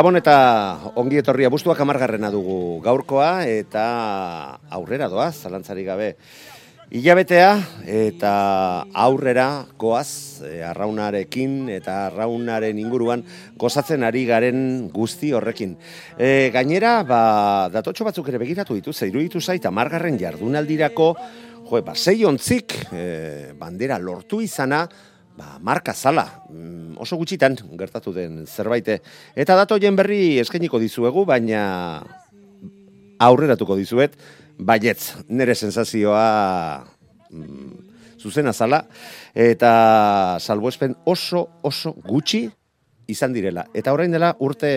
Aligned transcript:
Gabon 0.00 0.16
eta 0.16 0.34
ongi 0.96 1.18
etorria 1.20 1.50
bustuak 1.52 1.76
amargarrena 1.84 2.30
dugu 2.32 2.78
gaurkoa 2.80 3.42
eta 3.44 3.82
aurrera 4.72 5.10
doaz, 5.12 5.42
zalantzari 5.44 5.82
gabe. 5.84 6.06
Ilabetea 6.96 7.50
eta 7.84 8.30
aurrera 8.96 9.66
goaz 9.76 10.40
e, 10.40 10.62
arraunarekin 10.64 11.68
eta 11.74 11.98
arraunaren 12.06 12.80
inguruan 12.80 13.26
gozatzen 13.60 14.08
ari 14.08 14.24
garen 14.24 14.88
guzti 14.88 15.34
horrekin. 15.36 15.76
E, 16.16 16.48
gainera, 16.56 17.02
ba, 17.04 17.20
datotxo 17.68 18.08
batzuk 18.08 18.32
ere 18.32 18.40
begiratu 18.40 18.80
ditu, 18.80 18.96
zeiru 18.96 19.20
ditu 19.20 19.44
zait, 19.44 19.68
amargarren 19.68 20.16
jardunaldirako, 20.16 21.12
jo, 21.68 21.84
ba, 21.84 21.92
zei 21.92 22.24
ontzik 22.24 22.78
e, 22.88 23.04
bandera 23.52 24.00
lortu 24.00 24.40
izana, 24.40 24.86
ba, 25.40 25.56
marka 25.64 25.94
zala, 25.96 26.26
mm, 26.52 27.00
oso 27.00 27.16
gutxitan 27.16 27.56
gertatu 27.80 28.12
den 28.12 28.44
zerbaite. 28.46 29.00
Eta 29.34 29.56
datoien 29.56 29.96
berri 29.96 30.38
eskainiko 30.42 30.80
dizuegu, 30.82 31.24
baina 31.24 31.62
aurreratuko 33.20 33.76
dizuet, 33.80 34.16
baietz, 34.60 35.24
nire 35.28 35.56
sensazioa 35.56 36.26
mm, 37.32 37.70
zuzena 38.20 38.52
zala, 38.52 38.82
eta 39.32 39.72
salbuespen 40.40 40.98
oso, 41.08 41.46
oso 41.64 41.94
gutxi 42.04 42.44
izan 43.08 43.32
direla. 43.32 43.64
Eta 43.74 43.94
orain 43.96 44.12
dela 44.12 44.34
urte 44.44 44.74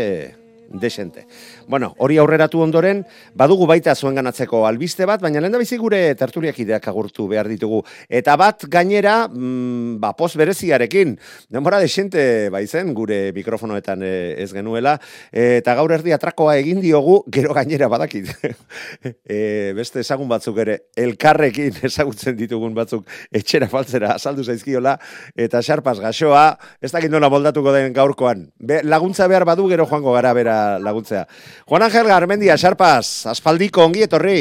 desente. 0.73 1.27
Bueno, 1.67 1.93
hori 1.97 2.17
aurreratu 2.17 2.61
ondoren, 2.63 3.03
badugu 3.37 3.67
baita 3.69 3.95
zuen 3.95 4.17
ganatzeko 4.17 4.63
albiste 4.67 5.05
bat, 5.05 5.21
baina 5.21 5.41
lehen 5.41 5.57
bizi 5.61 5.77
gure 5.77 6.01
tertuliak 6.17 6.59
ideak 6.59 6.87
agurtu 6.89 7.27
behar 7.29 7.47
ditugu. 7.51 7.83
Eta 8.09 8.35
bat 8.39 8.65
gainera, 8.69 9.27
mm, 9.27 9.99
ba, 10.01 10.13
poz 10.17 10.33
bereziarekin, 10.39 11.15
denbora 11.53 11.79
desente 11.79 12.49
baizen 12.53 12.93
gure 12.93 13.31
mikrofonoetan 13.35 14.03
eh, 14.03 14.35
ez 14.43 14.51
genuela, 14.53 14.97
eta 15.31 15.75
gaur 15.77 15.93
erdi 15.93 16.13
atrakoa 16.15 16.57
egin 16.57 16.81
diogu, 16.81 17.21
gero 17.31 17.53
gainera 17.53 17.87
badakit. 17.91 18.31
e, 19.25 19.73
beste 19.77 20.01
ezagun 20.01 20.29
batzuk 20.31 20.57
ere, 20.65 20.79
elkarrekin 20.97 21.79
ezagutzen 21.89 22.37
ditugun 22.39 22.73
batzuk 22.73 23.07
etxera 23.31 23.69
faltzera 23.69 24.15
azaldu 24.17 24.43
zaizkiola, 24.43 24.97
eta 25.35 25.61
xarpas 25.61 25.99
gaxoa, 26.01 26.45
ez 26.81 26.91
dakit 26.91 27.11
nola 27.13 27.29
moldatuko 27.29 27.73
den 27.75 27.93
gaurkoan. 27.93 28.47
Be, 28.57 28.81
laguntza 28.83 29.27
behar 29.29 29.45
badu 29.45 29.67
gero 29.69 29.85
joango 29.89 30.13
gara 30.17 30.33
bera 30.33 30.57
laguntzea. 30.83 31.25
Juan 31.69 31.87
Angel 31.87 32.07
Garmendia, 32.11 32.57
xarpas, 32.57 33.25
aspaldiko 33.31 33.83
ongi 33.85 34.05
etorri. 34.07 34.39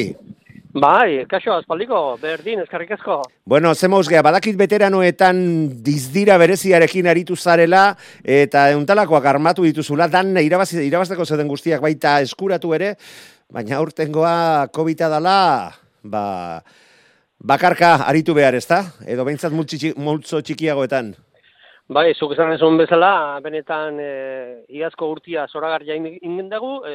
Bai, 0.72 1.26
kaixo, 1.28 1.52
aspaldiko, 1.52 1.98
berdin, 2.16 2.62
eskarrik 2.62 2.94
asko. 2.96 3.18
Bueno, 3.44 3.74
zemauz 3.74 4.06
geha, 4.08 4.22
badakit 4.24 4.56
veteranoetan 4.56 5.42
dizdira 5.84 6.38
bereziarekin 6.40 7.10
aritu 7.12 7.36
zarela, 7.36 7.90
eta 8.24 8.70
euntalakoak 8.72 9.26
armatu 9.28 9.66
dituzula, 9.68 10.08
dan 10.08 10.32
irabazi, 10.40 10.78
irabazteko 10.86 11.26
zeden 11.28 11.50
guztiak 11.52 11.84
baita 11.84 12.14
eskuratu 12.24 12.72
ere, 12.72 12.94
baina 13.52 13.76
aurtengoa 13.82 14.70
covid 14.72 15.04
dala, 15.12 15.36
ba, 16.02 16.24
bakarka 17.36 17.98
aritu 18.08 18.32
behar, 18.32 18.56
ezta? 18.56 18.80
Edo 19.04 19.28
behintzat 19.28 19.52
multzo 19.52 19.92
multzo 20.00 20.40
txikiagoetan. 20.40 21.12
Bai, 21.88 22.12
zuk 22.15 22.32
esan 22.32 22.53
ezun 22.54 22.78
bezala, 22.78 23.41
benetan 23.44 23.98
e, 24.00 24.10
iazko 24.78 25.10
urtia 25.12 25.47
zoragarria 25.50 25.97
ingen 25.98 26.48
dugu, 26.48 26.87
e, 26.88 26.94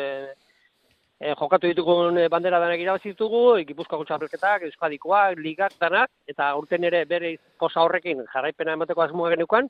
e, 1.19 1.33
jokatu 1.37 1.67
ditugun 1.67 2.17
e, 2.17 2.27
bandera 2.31 2.59
danak 2.63 2.79
irabazi 2.81 3.11
ditugu, 3.11 3.59
Gipuzkoako 3.67 4.05
txapelketak, 4.07 4.63
Euskadikoak, 4.69 5.37
ligak 5.43 5.75
danak, 5.81 6.09
eta 6.27 6.53
urten 6.57 6.87
ere 6.87 7.03
bere 7.05 7.35
posa 7.59 7.83
horrekin 7.83 8.23
jarraipena 8.33 8.73
emateko 8.73 9.03
asmoa 9.05 9.29
genukan, 9.35 9.69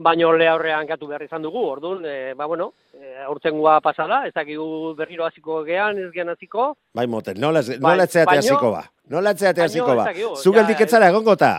baino 0.00 0.32
le 0.32 0.48
aurrean 0.48 0.86
gatu 0.88 1.06
behar 1.06 1.22
izan 1.28 1.42
dugu, 1.44 1.62
orduan, 1.76 2.02
e, 2.08 2.32
ba 2.34 2.46
bueno, 2.48 2.72
e, 2.96 3.20
aurtengua 3.28 3.78
pasada, 3.84 4.24
ez 4.26 4.32
dakigu 4.34 4.94
berriro 4.98 5.26
hasiko 5.28 5.62
gean, 5.68 5.98
ez 6.08 6.10
gean 6.16 6.32
hasiko. 6.32 6.72
Bai, 6.96 7.06
moten, 7.06 7.38
nola, 7.38 7.60
Bai, 7.68 7.78
nola 7.78 8.08
etzeate 8.08 8.32
baino- 8.32 8.46
hasiko 8.48 8.72
ba? 8.72 8.86
Nola 9.10 9.30
etzeate 9.36 9.62
hasiko 9.62 9.94
ba? 9.94 10.08
Zugeldik 10.42 10.78
ja, 10.80 10.86
etzara 10.88 11.12
egongo 11.12 11.36
ta? 11.36 11.58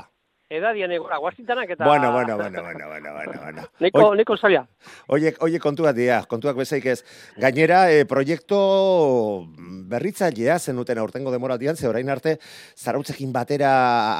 Edadian 0.51 0.91
egora, 0.91 1.15
guazintanak 1.23 1.69
eta... 1.77 1.85
Bueno, 1.87 2.11
bueno, 2.11 2.35
bueno, 2.35 2.61
bueno, 2.61 2.87
bueno, 2.89 3.13
bueno, 3.13 3.39
bueno. 3.41 3.61
Neko, 3.79 4.01
Oi- 4.09 4.17
neko 4.19 4.35
zaila. 4.35 4.65
Oiek, 5.07 5.37
oiek 5.39 5.63
kontuak 5.63 5.95
dira, 5.95 6.17
kontuak 6.27 6.57
bezaik 6.59 6.89
ez. 6.91 6.97
Gainera, 7.39 7.85
e, 7.87 8.03
proiektu 8.09 8.57
berritzailea 9.91 10.57
zenuten 10.59 10.99
aurtengo 10.99 11.31
demoraldian, 11.31 11.79
ze 11.79 11.87
orain 11.87 12.09
arte, 12.11 12.35
zarautzekin 12.75 13.31
batera 13.31 13.71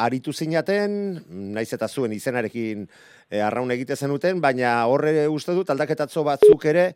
aritu 0.06 0.31
zinaten, 0.31 0.96
naiz 1.52 1.68
eta 1.75 1.90
zuen 1.92 2.16
izenarekin 2.16 2.88
e, 3.30 3.42
arraun 3.44 3.75
egite 3.75 4.00
zenuten, 4.00 4.40
baina 4.40 4.78
horre 4.88 5.28
uste 5.28 5.52
dut 5.58 5.69
aldaketatzo 5.69 6.24
batzuk 6.24 6.63
ere, 6.72 6.94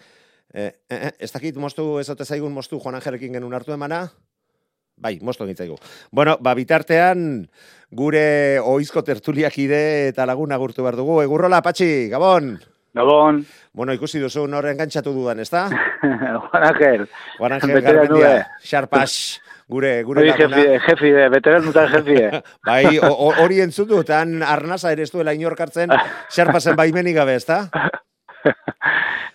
e, 0.53 0.69
e, 0.87 1.01
ez 1.19 1.31
dakit 1.35 1.59
mostu, 1.59 1.97
ez 1.99 2.07
ote 2.09 2.23
zaigun 2.23 2.55
mostu 2.55 2.79
Juan 2.79 2.95
Angelekin 3.01 3.35
genuen 3.35 3.59
hartu 3.59 3.75
emana, 3.75 4.05
Bai, 4.97 5.19
mosto 5.21 5.43
egitzaigu. 5.45 5.75
Bueno, 6.11 6.37
ba, 6.39 6.53
bitartean, 6.55 7.49
gure 7.91 8.59
oizko 8.63 9.03
tertuliak 9.03 9.57
ide 9.59 10.07
eta 10.09 10.25
lagun 10.25 10.51
agurtu 10.55 10.83
behar 10.85 10.95
dugu. 10.95 11.21
Egurrola, 11.25 11.61
Patxi, 11.61 12.07
Gabon! 12.09 12.55
Gabon, 12.95 13.41
Bueno, 13.75 13.91
ikusi 13.91 14.21
duzu 14.23 14.45
horre 14.47 14.71
engantzatu 14.71 15.11
dudan, 15.11 15.41
ezta? 15.43 15.65
Juan 16.01 16.63
Ángel. 16.63 17.09
Juan 17.37 17.51
Angel 17.57 17.81
Garmendia, 17.83 18.29
eh. 18.37 18.45
Xarpas, 18.63 19.41
gure, 19.67 20.01
gure 20.07 20.21
Hori 20.21 20.29
laguna. 20.31 20.61
jefi, 20.61 20.79
jefi 20.87 21.11
de, 21.11 21.25
veteran 21.33 21.65
dutan 21.67 21.89
jefi 21.91 22.15
de. 22.15 22.41
Bai, 22.65 22.97
hori 23.03 23.59
entzun 23.65 23.89
dut, 23.89 24.09
han 24.15 24.39
arnasa 24.47 24.93
ere 24.95 25.03
ez 25.03 25.11
duela 25.11 25.33
inorkartzen, 25.35 25.91
Xarpasen 26.37 26.79
baimenik 26.79 27.17
gabe, 27.19 27.35
ezta? 27.35 27.65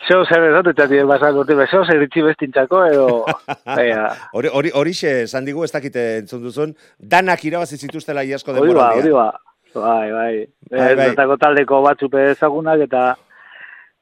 Zeo 0.09 0.25
zer 0.27 0.43
esatetati 0.49 0.99
basak 1.07 1.37
urte, 1.39 1.55
zeo 1.71 1.85
zer 1.85 2.03
itxi 2.03 2.23
bestintzako, 2.25 2.81
edo... 2.91 3.07
Baina, 3.67 4.09
Hori, 4.35 4.49
hori, 4.53 4.71
horixe, 4.75 5.13
esan 5.29 5.45
digu, 5.47 5.65
ez 5.65 5.71
dakite 5.75 6.05
entzun 6.23 6.43
duzun, 6.43 6.75
danak 6.99 7.45
irabazi 7.45 7.77
zituztela 7.79 8.25
iazko 8.27 8.55
hori 8.57 8.75
ba, 8.75 8.89
hori 8.99 9.13
ba. 9.15 9.29
Bai, 9.75 10.11
bai. 10.11 10.35
Bai, 10.73 10.95
bai. 10.99 11.37
Taldeko 11.39 11.83
batzupe 11.87 12.31
ezagunak 12.33 12.87
eta... 12.89 13.05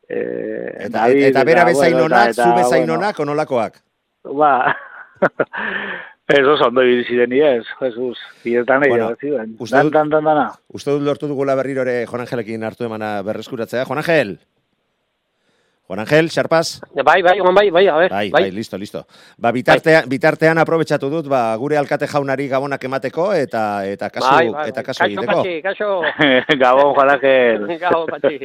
Eh, 0.09 0.87
Eta, 0.87 1.03
David, 1.03 1.25
eta 1.29 1.43
bera 1.45 1.65
bueno, 1.67 1.79
bezain 1.79 1.99
onak, 2.01 2.31
eta- 2.33 2.43
zu 2.45 2.49
eta, 2.49 2.57
bezain 2.63 2.87
bueno, 2.87 2.95
onak, 3.03 3.21
onolakoak. 3.27 3.83
Ba... 4.25 4.53
Ez 6.29 6.45
oso 6.45 6.67
ondo 6.69 6.83
ziren 7.09 7.33
ez, 7.33 7.65
Jesus. 7.81 8.19
Ietan 8.45 8.83
egin, 8.85 8.99
Bueno, 8.99 9.17
bueno, 9.23 9.55
Dan, 9.71 9.91
dan, 9.91 10.11
dan, 10.13 10.25
dana. 10.25 10.43
Uste 10.69 10.93
dut 10.93 11.01
lortu 11.07 11.27
dugula 11.27 11.55
berriro 11.57 11.81
ere 11.87 12.05
Juan 12.05 12.21
Angelekin 12.21 12.65
hartu 12.69 12.85
emana 12.85 13.23
berreskuratzea. 13.25 13.87
Juan 13.89 14.03
Angel! 14.03 14.35
Juan 15.89 16.01
Angel, 16.01 16.29
xarpaz? 16.29 16.83
Bai, 17.03 17.23
bai, 17.23 17.39
Juan, 17.41 17.55
bai, 17.55 17.71
bai, 17.71 17.87
a 17.89 17.97
ber, 17.97 18.11
Bai, 18.11 18.29
bai, 18.29 18.51
listo, 18.53 18.77
listo. 18.77 19.07
Ba, 19.39 19.49
bitartean, 19.57 20.05
bitartean 20.07 20.59
aprobetxatu 20.61 21.09
dut, 21.09 21.31
ba, 21.33 21.57
gure 21.57 21.79
alkate 21.81 22.05
jaunari 22.07 22.45
gabonak 22.47 22.85
emateko 22.85 23.31
eta 23.33 23.63
eta 23.89 24.11
kasu, 24.13 24.29
bai, 24.29 24.51
bai, 24.53 24.67
eta 24.69 24.83
kasu 24.85 25.01
kaixo, 25.01 25.09
egiteko. 25.09 25.39
Patxi, 25.39 25.63
kaixo, 25.65 25.89
Gabon, 26.63 26.93
Juan 26.93 27.13
Angel. 27.15 27.65
gau, 27.81 28.03
patxi. 28.05 28.37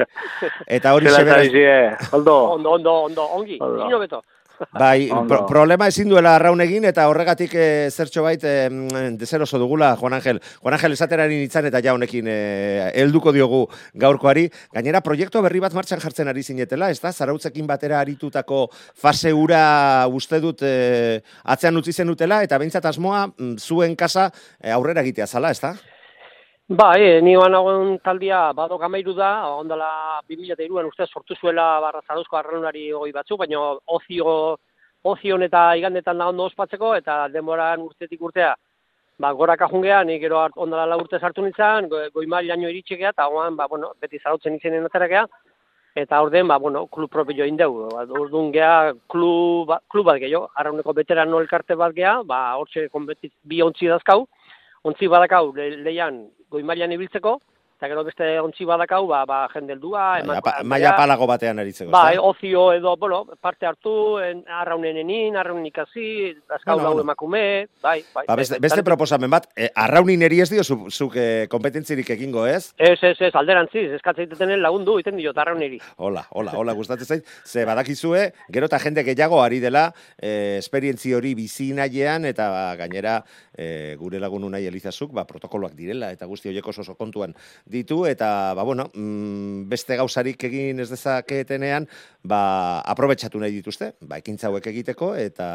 Eta 0.66 0.94
hori 0.96 1.12
Oldo. 2.12 2.38
Ondo, 2.56 2.70
ondo, 2.78 2.94
ondo, 3.10 3.28
ongi, 3.36 3.58
Ondo. 3.60 3.98
beto. 3.98 4.22
bai, 4.82 5.08
pro- 5.28 5.44
problema 5.46 5.88
ezin 5.90 6.08
duela 6.08 6.34
arraun 6.36 6.60
egin 6.64 6.84
eta 6.88 7.06
horregatik 7.10 7.54
e, 7.54 7.66
zertxo 7.90 8.24
bait 8.26 8.42
e, 8.44 8.54
dezeroso 9.20 9.58
dugula, 9.58 9.94
Juan 10.00 10.16
Angel. 10.18 10.40
Juan 10.62 10.76
Angel 10.78 10.96
esaterari 10.96 11.38
nintzen 11.38 11.70
eta 11.70 11.82
ja 11.84 11.94
honekin 11.94 12.28
e, 12.30 12.36
helduko 12.94 13.32
diogu 13.34 13.64
gaurkoari. 13.94 14.48
Gainera, 14.74 15.02
proiektu 15.04 15.42
berri 15.44 15.62
bat 15.64 15.74
martxan 15.76 16.02
jartzen 16.02 16.30
ari 16.30 16.42
zinetela, 16.42 16.90
ez 16.90 17.00
da? 17.02 17.12
Zarautzekin 17.12 17.66
batera 17.66 18.00
aritutako 18.00 18.66
fase 19.00 19.32
ura 19.32 20.06
uste 20.12 20.40
dut 20.42 20.62
e, 20.66 21.20
atzean 21.44 21.76
utzi 21.80 21.92
zenutela 21.92 22.42
eta 22.44 22.58
behintzat 22.58 22.92
asmoa 22.92 23.26
mm, 23.28 23.56
zuen 23.58 23.96
kasa 23.96 24.30
e, 24.60 24.70
aurrera 24.70 25.04
egitea 25.04 25.26
zala, 25.26 25.54
ez 25.54 25.60
da? 25.62 25.74
Bai, 26.66 27.02
e, 27.02 27.20
ni 27.20 27.34
nagoen 27.34 27.98
taldia 28.00 28.50
badok 28.56 28.82
amairu 28.86 29.12
da, 29.12 29.48
ondala 29.52 30.22
2002an 30.30 30.86
uste 30.88 31.04
sortu 31.12 31.34
zuela 31.34 31.78
barra 31.78 32.00
zaruzko 32.08 32.38
arraunari 32.38 32.90
hoi 32.90 33.12
batzu, 33.12 33.36
baina 33.36 33.58
ozio, 33.84 34.56
ozion 35.04 35.42
eta 35.42 35.74
igandetan 35.76 36.16
da 36.16 36.28
ondo 36.28 36.44
ospatzeko, 36.44 36.94
eta 36.96 37.28
denboran 37.28 37.82
urtetik 37.84 38.22
urtea, 38.22 38.54
ba, 39.18 39.32
goraka 39.34 39.68
jungea, 39.68 40.02
nik 40.04 40.22
gero 40.22 40.38
ondala 40.56 40.86
la 40.86 40.96
urte 40.96 41.18
sartu 41.18 41.42
nintzen, 41.42 41.90
go, 41.90 42.00
goi 42.14 42.24
mailaino 42.26 42.70
iritxekea, 42.70 43.10
eta 43.10 43.28
oan, 43.28 43.56
ba, 43.56 43.66
bueno, 43.68 43.92
beti 44.00 44.18
zarautzen 44.22 44.56
izenen 44.56 44.86
aterakea, 44.88 45.26
eta 45.94 46.22
orden, 46.22 46.48
ba, 46.48 46.56
bueno, 46.58 46.86
klub 46.86 47.10
propio 47.10 47.44
indeu, 47.44 47.90
ba, 47.92 48.06
orduan 48.08 48.48
gea, 48.52 48.94
klub, 49.12 49.68
ba- 49.68 49.82
klub 49.92 50.06
bat 50.06 50.16
gehiago, 50.16 50.48
arrauneko 50.56 50.96
veterano 50.96 51.44
elkarte 51.44 51.76
bat 51.76 51.92
gea, 51.92 52.22
ba, 52.24 52.56
hortxe 52.56 52.88
konbeti 52.88 53.28
bi 53.44 53.60
ontzi 53.60 53.92
dazkau, 53.92 54.24
ontzi 54.84 55.08
badakau 55.12 55.52
le, 55.56 55.68
leian 55.84 56.24
goi 56.54 56.62
mailan 56.62 56.94
ibiltzeko, 56.94 57.38
eta 57.84 57.90
gero 57.92 58.04
beste 58.06 58.26
ontzi 58.40 58.64
badakau, 58.64 59.06
ba, 59.06 59.24
ba 59.28 59.42
jende 59.52 59.74
heldua, 59.74 60.04
Maila, 60.24 60.24
emakume- 60.24 60.42
pa- 60.44 60.62
maila 60.64 60.92
palago 60.96 61.26
batean 61.28 61.58
aritzeko, 61.58 61.90
ez 61.90 61.92
da? 62.16 62.22
ozio 62.22 62.72
edo, 62.72 62.96
bueno, 62.96 63.26
parte 63.40 63.66
hartu, 63.66 64.18
en, 64.24 64.44
arraunen 64.48 64.96
enin, 64.96 65.36
arraunen 65.36 65.66
ikasi, 65.66 66.34
azkau 66.48 66.76
Bueno, 66.78 66.88
bueno, 66.94 67.02
emakume, 67.02 67.68
bai, 67.82 68.02
bai. 68.14 68.24
Ba, 68.26 68.36
beste, 68.36 68.58
beste 68.58 68.82
proposamen 68.82 69.30
bat, 69.30 69.48
e, 69.56 69.68
arraunin 69.74 70.22
eri 70.22 70.40
ez 70.40 70.48
dio 70.50 70.64
zu- 70.64 70.88
zuk 70.90 71.16
e, 71.16 71.46
kompetentzirik 71.50 72.08
egingo, 72.16 72.46
ez? 72.46 72.72
Ez, 72.78 72.98
ez, 73.02 73.20
ez, 73.20 73.34
alderantziz, 73.34 73.90
eskatzen 73.98 74.28
ditenen 74.30 74.62
lagundu, 74.62 74.98
iten 74.98 75.16
dio, 75.16 75.32
arrauneri. 75.36 75.78
Hola, 75.96 76.24
hola, 76.30 76.52
hola, 76.56 76.72
gustatzen 76.72 77.06
zait. 77.06 77.26
Ze 77.44 77.64
badakizue, 77.66 78.32
gero 78.50 78.66
eta 78.66 78.78
jende 78.78 79.04
gehiago 79.04 79.42
ari 79.42 79.60
dela, 79.60 79.92
e, 80.18 80.56
esperientzi 80.58 81.12
hori 81.14 81.34
bizi 81.34 81.72
nahiean, 81.74 82.24
eta 82.24 82.48
ba, 82.50 82.64
gainera 82.76 83.18
e, 83.56 83.94
gure 83.98 84.18
lagun 84.20 84.44
unai 84.44 84.64
elizazuk, 84.66 85.12
ba, 85.12 85.26
protokoloak 85.26 85.74
direla, 85.74 86.10
eta 86.14 86.26
guzti 86.26 86.48
horiek 86.48 86.66
oso 86.66 86.94
kontuan 86.94 87.34
ditu, 87.74 88.04
eta, 88.06 88.54
ba, 88.54 88.62
bueno, 88.62 88.88
mm, 88.94 89.66
beste 89.70 89.98
gauzarik 89.98 90.46
egin 90.46 90.80
ez 90.80 90.88
dezaketenean, 90.92 91.88
ba, 92.24 92.80
aprobetxatu 92.88 93.40
nahi 93.42 93.52
dituzte, 93.58 93.92
ba, 94.06 94.18
ekintza 94.22 94.48
hauek 94.48 94.70
egiteko, 94.70 95.12
eta 95.18 95.48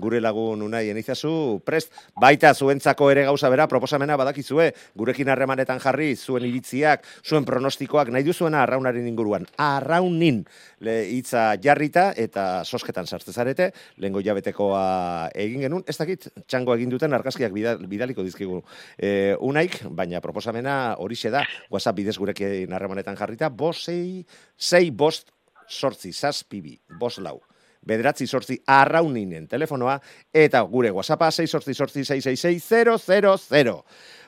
gure 0.00 0.20
lagun 0.24 0.64
unai 0.64 0.88
enizazu, 0.90 1.60
prest, 1.66 1.92
baita 2.18 2.54
zuentzako 2.54 3.10
ere 3.12 3.26
gauza 3.28 3.50
bera, 3.52 3.68
proposamena 3.70 4.16
badakizue, 4.18 4.72
gurekin 4.98 5.30
harremanetan 5.32 5.80
jarri, 5.82 6.14
zuen 6.16 6.48
iritziak, 6.48 7.06
zuen 7.22 7.46
pronostikoak, 7.48 8.10
nahi 8.14 8.26
duzuena 8.26 8.64
arraunaren 8.64 9.06
inguruan. 9.06 9.46
Arraunin 9.60 10.42
hitza 10.82 11.52
jarrita 11.62 12.10
eta 12.18 12.64
sosketan 12.64 13.06
sartze 13.06 13.32
zarete, 13.32 13.70
lehengo 14.02 14.22
jabetekoa 14.24 15.30
egin 15.38 15.66
genuen, 15.66 15.84
ez 15.86 15.96
dakit, 15.98 16.28
txango 16.46 16.74
egin 16.74 16.90
duten 16.92 17.14
argazkiak 17.14 17.52
bidal, 17.54 17.84
bidaliko 17.88 18.24
dizkigu 18.26 18.62
e, 18.98 19.34
unaik, 19.40 19.78
baina 19.90 20.20
proposamena 20.24 20.96
horixe 20.98 21.30
da, 21.30 21.41
WhatsApp 21.70 21.96
bidez 21.96 22.18
gurekin 22.18 22.72
harremanetan 22.72 23.16
jarrita, 23.16 23.48
bost, 23.48 23.86
sei, 23.88 24.26
sei, 24.56 24.90
bost, 24.90 25.30
sortzi, 25.68 26.12
zazpibi, 26.12 26.78
bost 26.98 27.18
lau 27.22 27.40
bederatzi 27.82 28.26
sortzi 28.26 28.60
arrauninen 28.70 29.48
telefonoa, 29.50 29.96
eta 30.32 30.60
gure 30.70 30.90
WhatsAppa 30.94 31.30
6 31.34 31.50
sortzi 31.50 31.74
sortzi 31.74 32.04
666 32.04 33.82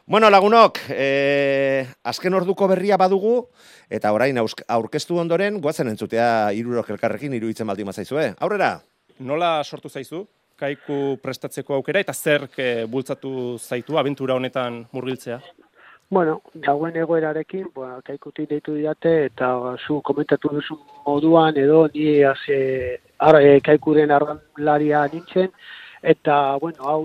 Bueno, 0.07 0.29
lagunok, 0.29 0.79
eh, 0.91 1.87
azken 2.05 2.35
orduko 2.35 2.67
berria 2.69 2.99
badugu, 3.01 3.49
eta 3.89 4.13
orain 4.13 4.37
aurkeztu 4.37 5.17
ondoren, 5.17 5.63
guazen 5.65 5.89
entzutea 5.89 6.53
irurok 6.53 6.91
elkarrekin 6.91 7.33
iruditzen 7.33 7.67
baldin 7.67 7.87
mazaizue. 7.89 8.35
Aurrera! 8.39 8.83
Nola 9.21 9.65
sortu 9.65 9.89
zaizu? 9.89 10.27
Kaiku 10.61 11.17
prestatzeko 11.23 11.75
aukera 11.75 12.01
eta 12.05 12.13
zer 12.13 12.51
eh, 12.59 12.85
bultzatu 12.85 13.57
zaitu 13.59 13.97
abentura 13.97 14.35
honetan 14.35 14.83
murgiltzea? 14.93 15.41
Bueno, 16.15 16.43
dagoen 16.55 16.95
egoerarekin, 17.03 17.73
ba, 17.75 17.97
kaikuti 18.07 18.45
deitu 18.47 18.77
didate, 18.77 19.13
eta 19.33 19.49
zu 19.83 19.97
komentatu 20.07 20.53
duzu 20.53 20.77
moduan, 21.09 21.57
edo 21.59 21.89
ni 21.95 22.05
haze, 22.23 22.59
ar, 23.19 23.41
e, 23.43 23.57
kaikuren 23.67 24.13
arranlaria 24.15 25.01
nintzen, 25.11 25.51
eta, 26.13 26.37
bueno, 26.63 26.87
hau 26.87 27.01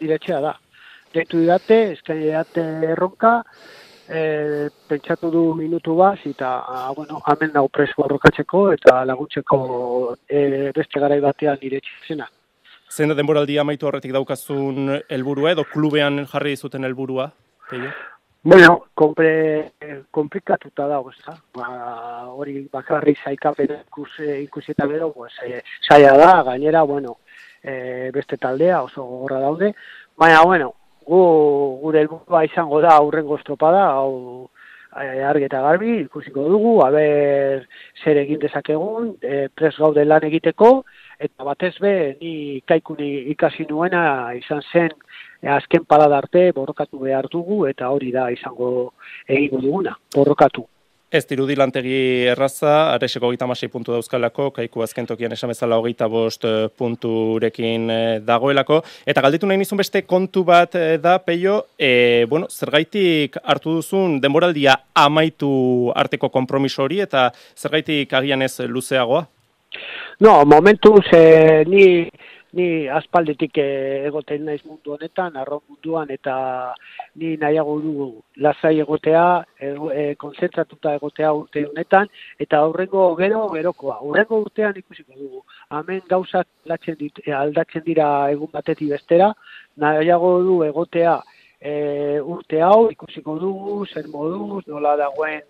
diretxea 0.00 0.40
da. 0.42 0.56
Deitu 1.14 1.44
didate, 1.44 1.78
eskaini 1.92 2.24
didate 2.24 2.66
erronka, 2.96 3.32
e, 4.08 4.24
pentsatu 4.90 5.30
du 5.30 5.44
minutu 5.54 5.94
bat, 6.02 6.26
eta, 6.26 6.56
ah, 6.66 6.90
bueno, 6.98 7.22
hemen 7.30 7.54
nau 7.54 7.68
preso 7.70 8.02
borrokatzeko, 8.02 8.66
eta 8.74 8.98
laguntzeko 9.06 9.62
e, 10.26 10.44
beste 10.74 11.06
garai 11.06 11.22
batean 11.30 11.62
iretxezena. 11.70 12.26
Zein 12.90 13.14
da 13.14 13.22
denboraldia 13.22 13.62
amaitu 13.62 13.86
horretik 13.86 14.18
daukazun 14.18 14.96
helburua 15.06 15.54
edo 15.54 15.70
klubean 15.76 16.24
jarri 16.26 16.58
zuten 16.58 16.90
helburua? 16.90 17.30
Peio? 17.70 17.94
Bueno, 18.50 18.86
kompre, 18.94 19.72
komplikatuta 20.10 20.86
da? 20.88 21.02
Ba, 21.52 21.66
hori 22.32 22.62
bakarri 22.72 23.12
zaikapen 23.20 23.74
ikus, 23.74 24.08
ikusi 24.24 24.72
eta 24.72 24.86
gero, 24.88 25.10
pues, 25.12 25.34
e, 25.44 25.60
saia 25.84 26.14
da, 26.16 26.30
gainera, 26.46 26.80
bueno, 26.82 27.18
e, 27.62 28.08
beste 28.14 28.38
taldea 28.40 28.80
oso 28.86 29.04
gogorra 29.04 29.42
daude, 29.42 29.74
baina, 30.16 30.40
bueno, 30.48 30.70
gu, 31.04 31.18
gure 31.82 32.00
helburua 32.00 32.46
izango 32.48 32.80
da 32.80 32.94
aurrengo 32.96 33.36
estropada, 33.36 33.84
hau 33.98 34.48
e, 34.96 35.20
argi 35.28 35.44
eta 35.50 35.60
garbi, 35.66 35.98
ikusiko 36.06 36.48
dugu, 36.48 36.78
aber 36.86 37.68
zer 38.00 38.22
egin 38.24 38.40
dezakegun, 38.46 39.12
e, 39.20 39.50
pres 39.52 39.74
gaude 39.76 40.08
lan 40.08 40.24
egiteko, 40.24 40.86
eta 41.20 41.44
batez 41.44 41.74
be, 41.84 41.94
ni 42.22 42.62
kaikuni 42.64 43.12
ikasi 43.36 43.68
nuena 43.68 44.32
izan 44.40 44.64
zen 44.72 44.96
azken 45.42 45.84
parada 45.86 46.18
arte 46.18 46.50
borrokatu 46.52 46.98
behar 46.98 47.28
dugu, 47.30 47.66
eta 47.66 47.90
hori 47.90 48.10
da 48.12 48.30
izango 48.30 48.92
egingo 49.28 49.62
duguna, 49.62 49.94
borrokatu. 50.14 50.66
Ez 51.08 51.22
dirudi 51.24 51.54
lantegi 51.56 52.26
erraza, 52.28 52.92
areseko 52.92 53.30
hogeita 53.30 53.46
amasei 53.46 53.70
puntu 53.72 53.94
dauzkalako, 53.94 54.50
kaiku 54.58 54.82
azken 54.84 55.06
tokian 55.08 55.32
esan 55.32 55.48
bezala 55.48 55.78
hogeita 55.80 56.04
bost 56.12 56.44
eh, 56.44 56.66
punturekin 56.68 57.86
eh, 57.90 58.18
dagoelako. 58.20 58.82
Eta 59.08 59.22
galditu 59.24 59.48
nahi 59.48 59.62
nizun 59.62 59.80
beste 59.80 60.02
kontu 60.04 60.42
bat 60.44 60.76
eh, 60.76 60.98
da, 61.00 61.16
peio, 61.24 61.62
e, 61.80 62.26
bueno, 62.28 62.50
zergaitik 62.52 63.40
hartu 63.40 63.78
duzun 63.78 64.20
denboraldia 64.20 64.76
amaitu 64.92 65.48
arteko 65.96 66.28
konpromiso 66.28 66.84
hori, 66.84 67.00
eta 67.00 67.30
zergaitik 67.56 68.12
agian 68.12 68.44
ez 68.44 68.58
luzeagoa? 68.68 69.24
No, 70.20 70.44
momentuz 70.44 71.04
eh, 71.12 71.64
ni 71.66 72.08
ni 72.52 72.88
aspalditik 72.88 73.58
eh, 73.60 74.06
egoten 74.08 74.44
naiz 74.48 74.60
mundu 74.64 74.94
honetan, 74.94 75.36
arro 75.36 75.60
munduan 75.68 76.10
eta 76.10 76.74
ni 77.20 77.36
nahiago 77.36 77.78
du 77.80 77.94
lasai 78.36 78.78
egotea, 78.80 79.24
e, 79.60 79.72
e, 79.94 80.04
konzentratuta 80.22 80.94
egotea 80.96 81.32
urte 81.36 81.64
honetan 81.68 82.08
eta 82.38 82.62
aurrengo 82.64 83.14
gero 83.16 83.46
gerokoa. 83.52 83.98
Aurrengo 84.00 84.40
urtean 84.46 84.76
ikusiko 84.80 85.12
dugu. 85.18 85.42
Hemen 85.70 86.02
gauzak 86.08 86.46
dit, 86.98 87.20
eh, 87.26 87.32
aldatzen 87.32 87.84
dira 87.84 88.30
egun 88.30 88.48
batetik 88.52 88.88
bestera, 88.90 89.32
nahiago 89.76 90.42
du 90.42 90.62
egotea 90.64 91.20
e, 91.60 92.20
urte 92.20 92.62
hau 92.62 92.90
ikusiko 92.90 93.38
dugu, 93.38 93.84
zer 93.86 94.08
moduz, 94.08 94.64
nola 94.66 94.96
dagoen 94.96 95.42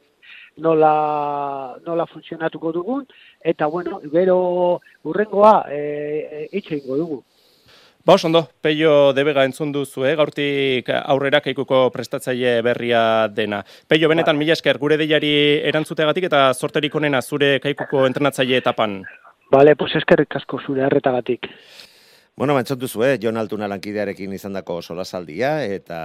nola, 0.59 1.77
nola 1.87 2.07
funtzionatuko 2.07 2.73
dugun, 2.73 3.07
eta 3.41 3.67
bueno, 3.67 4.00
gero 4.12 4.81
urrengoa 5.05 5.65
e, 5.71 5.81
e, 5.81 6.49
itxe 6.59 6.79
ingo 6.79 6.97
dugu. 6.97 7.23
Ba, 8.09 8.17
ondo, 8.25 8.49
Peio 8.62 9.12
Debega 9.12 9.43
entzun 9.45 9.69
duzu, 9.69 10.07
eh? 10.09 10.15
gaurtik 10.17 10.87
aurrera 10.97 11.43
kaikuko 11.45 11.91
prestatzaile 11.93 12.62
berria 12.65 13.29
dena. 13.29 13.59
Peio, 13.87 14.09
benetan 14.09 14.38
mila 14.38 14.55
esker 14.57 14.79
gure 14.81 14.97
deiari 14.97 15.33
erantzuteagatik 15.69 16.25
eta 16.31 16.55
sorterik 16.55 16.95
onena 16.97 17.21
zure 17.21 17.59
kaikuko 17.61 18.07
entrenatzaile 18.09 18.62
etapan. 18.62 19.03
Bale, 19.53 19.77
pues 19.77 19.93
eskerrik 20.00 20.38
asko 20.41 20.61
zure 20.65 20.87
harretagatik. 20.87 21.50
Bueno, 22.38 22.54
mantzot 22.54 22.78
duzu, 22.78 23.00
eh? 23.02 23.16
Jon 23.18 23.35
Altuna 23.35 23.66
lankidearekin 23.66 24.30
izandako 24.37 24.76
solasaldia, 24.78 25.49
eta, 25.66 25.97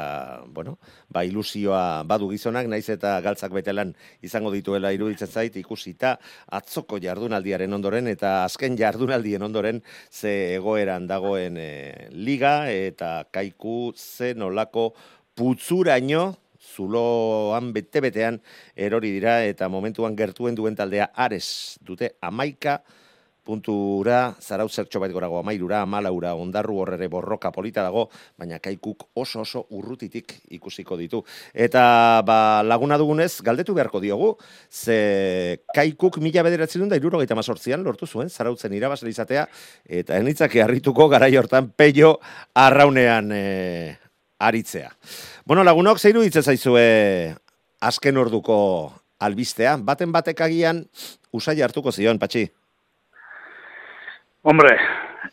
bueno, 0.49 0.79
ba, 1.13 1.21
ilusioa 1.29 2.01
badu 2.09 2.31
gizonak, 2.31 2.65
naiz 2.71 2.87
eta 2.89 3.11
galtzak 3.21 3.53
betelan 3.53 3.91
izango 4.25 4.49
dituela 4.49 4.89
iruditzen 4.95 5.29
zait, 5.29 5.59
ikusita 5.61 6.15
atzoko 6.57 6.97
jardunaldiaren 7.03 7.77
ondoren, 7.77 8.09
eta 8.09 8.31
azken 8.47 8.79
jardunaldien 8.79 9.45
ondoren, 9.45 9.83
ze 10.09 10.55
egoeran 10.55 11.05
dagoen 11.05 11.61
eh, 11.61 12.09
liga, 12.09 12.55
eta 12.65 13.27
kaiku 13.29 13.93
ze 13.93 14.33
nolako 14.33 14.87
putzuraino, 15.37 16.31
zuloan 16.57 17.69
bete-betean 17.77 18.41
erori 18.73 19.13
dira, 19.19 19.37
eta 19.45 19.69
momentuan 19.69 20.17
gertuen 20.17 20.57
duen 20.57 20.81
taldea 20.81 21.11
ares 21.13 21.77
dute 21.85 22.15
amaika, 22.25 22.79
puntura, 23.43 24.35
zarau 24.39 24.69
zertxo 24.69 25.00
bait 25.03 25.12
gorago 25.12 25.38
amairura, 25.39 25.81
amalaura, 25.83 26.33
ondarru 26.39 26.79
horrere 26.81 27.09
borroka 27.12 27.51
polita 27.51 27.83
dago, 27.83 28.07
baina 28.39 28.59
kaikuk 28.63 29.09
oso 29.19 29.41
oso 29.43 29.65
urrutitik 29.75 30.33
ikusiko 30.55 30.97
ditu. 30.97 31.23
Eta 31.53 32.21
ba, 32.25 32.63
laguna 32.63 32.97
dugunez, 32.97 33.41
galdetu 33.43 33.75
beharko 33.75 34.00
diogu, 34.03 34.33
ze 34.71 35.59
kaikuk 35.75 36.17
mila 36.23 36.43
bederatzen 36.43 36.88
da 36.89 37.00
irurogeita 37.00 37.35
mazortzian 37.35 37.83
lortu 37.83 38.07
zuen, 38.07 38.29
zarautzen 38.29 38.73
irabazle 38.73 39.12
izatea, 39.12 39.45
eta 39.85 40.17
enitzake 40.17 40.63
harrituko 40.63 41.09
gara 41.12 41.27
hortan 41.39 41.71
peio 41.75 42.17
arraunean 42.55 43.31
e, 43.31 43.43
aritzea. 44.39 44.91
Bueno, 45.45 45.63
lagunok, 45.63 46.00
zeiru 46.00 46.23
ditzen 46.23 46.43
zaizue 46.43 47.35
azken 47.83 48.17
orduko 48.17 48.57
albistea, 49.19 49.77
baten 49.77 50.12
batek 50.12 50.41
agian 50.41 50.83
usai 51.33 51.59
hartuko 51.62 51.91
zion, 51.91 52.19
patxi. 52.19 52.47
Hombre, 54.43 54.73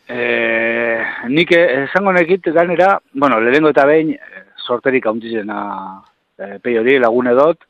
eh, 0.07 1.01
nik 1.27 1.51
esango 1.51 2.13
nekit 2.15 2.47
ganera, 2.55 2.93
bueno, 3.13 3.41
lehengo 3.43 3.73
eta 3.73 3.83
behin, 3.89 4.13
eh, 4.15 4.45
sorterik 4.63 5.05
hauntzizena 5.05 5.57
eh, 6.39 6.57
pei 6.63 6.77
hori 6.79 6.95
lagune 6.99 7.33
dut, 7.35 7.65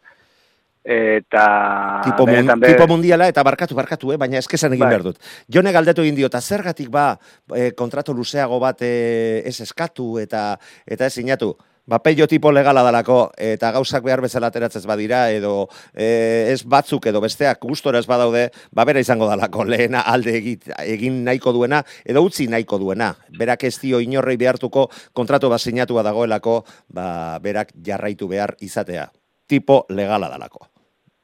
eta... 0.83 2.01
Tipo, 2.05 2.27
mun, 2.29 2.53
be- 2.59 2.73
tipo 2.73 2.87
mundiala 2.89 3.27
eta 3.29 3.43
barkatu, 3.45 3.75
barkatu, 3.77 4.13
eh? 4.13 4.19
baina 4.21 4.37
eskesan 4.41 4.73
egin 4.73 4.85
Bai. 4.85 4.91
behar 4.93 5.07
dut. 5.09 5.17
Jone 5.49 5.73
galdetu 5.73 6.05
egin 6.05 6.17
diota, 6.17 6.41
zergatik 6.41 6.89
ba 6.93 7.15
eh, 7.55 7.71
kontratu 7.77 8.13
luzeago 8.17 8.59
bat 8.61 8.81
eh, 8.85 9.41
ez 9.45 9.59
eskatu 9.61 10.17
eta 10.21 10.57
eta 10.85 11.09
ez 11.09 11.13
sinatu? 11.13 11.55
Ba, 11.85 11.97
peio 11.99 12.27
tipo 12.27 12.51
legala 12.51 12.83
dalako, 12.85 13.31
eta 13.41 13.71
gauzak 13.73 14.03
behar 14.05 14.21
bezala 14.21 14.51
ateratzez 14.51 14.83
badira, 14.85 15.23
edo 15.33 15.67
eh, 15.95 16.51
ez 16.53 16.61
batzuk 16.63 17.07
edo 17.09 17.21
besteak 17.23 17.57
gustora 17.65 17.99
ez 17.99 18.05
badaude, 18.07 18.49
ba, 18.71 18.85
bera 18.85 19.01
izango 19.01 19.25
dalako, 19.27 19.65
lehena 19.65 20.03
alde 20.05 20.35
egit, 20.37 20.69
egin 20.85 21.23
nahiko 21.25 21.53
duena, 21.55 21.81
edo 22.05 22.21
utzi 22.21 22.45
nahiko 22.47 22.77
duena. 22.77 23.15
Berak 23.37 23.65
ez 23.65 23.79
dio 23.81 23.99
inorrei 23.99 24.37
behartuko 24.37 24.87
kontratu 25.17 25.49
bat 25.49 25.61
sinatua 25.61 26.05
dagoelako, 26.05 26.61
ba, 26.93 27.39
berak 27.41 27.73
jarraitu 27.81 28.29
behar 28.29 28.55
izatea. 28.61 29.09
Tipo 29.49 29.85
legala 29.89 30.29
dalako. 30.29 30.67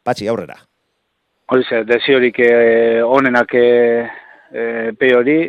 Patxi, 0.04 0.28
aurrera. 0.28 0.58
Hori 1.48 1.64
ze, 1.70 1.84
desiorik 1.88 2.42
eh, 2.44 3.00
onenak 3.06 3.54
eh, 3.56 4.10
pe 4.98 5.14
hori, 5.16 5.40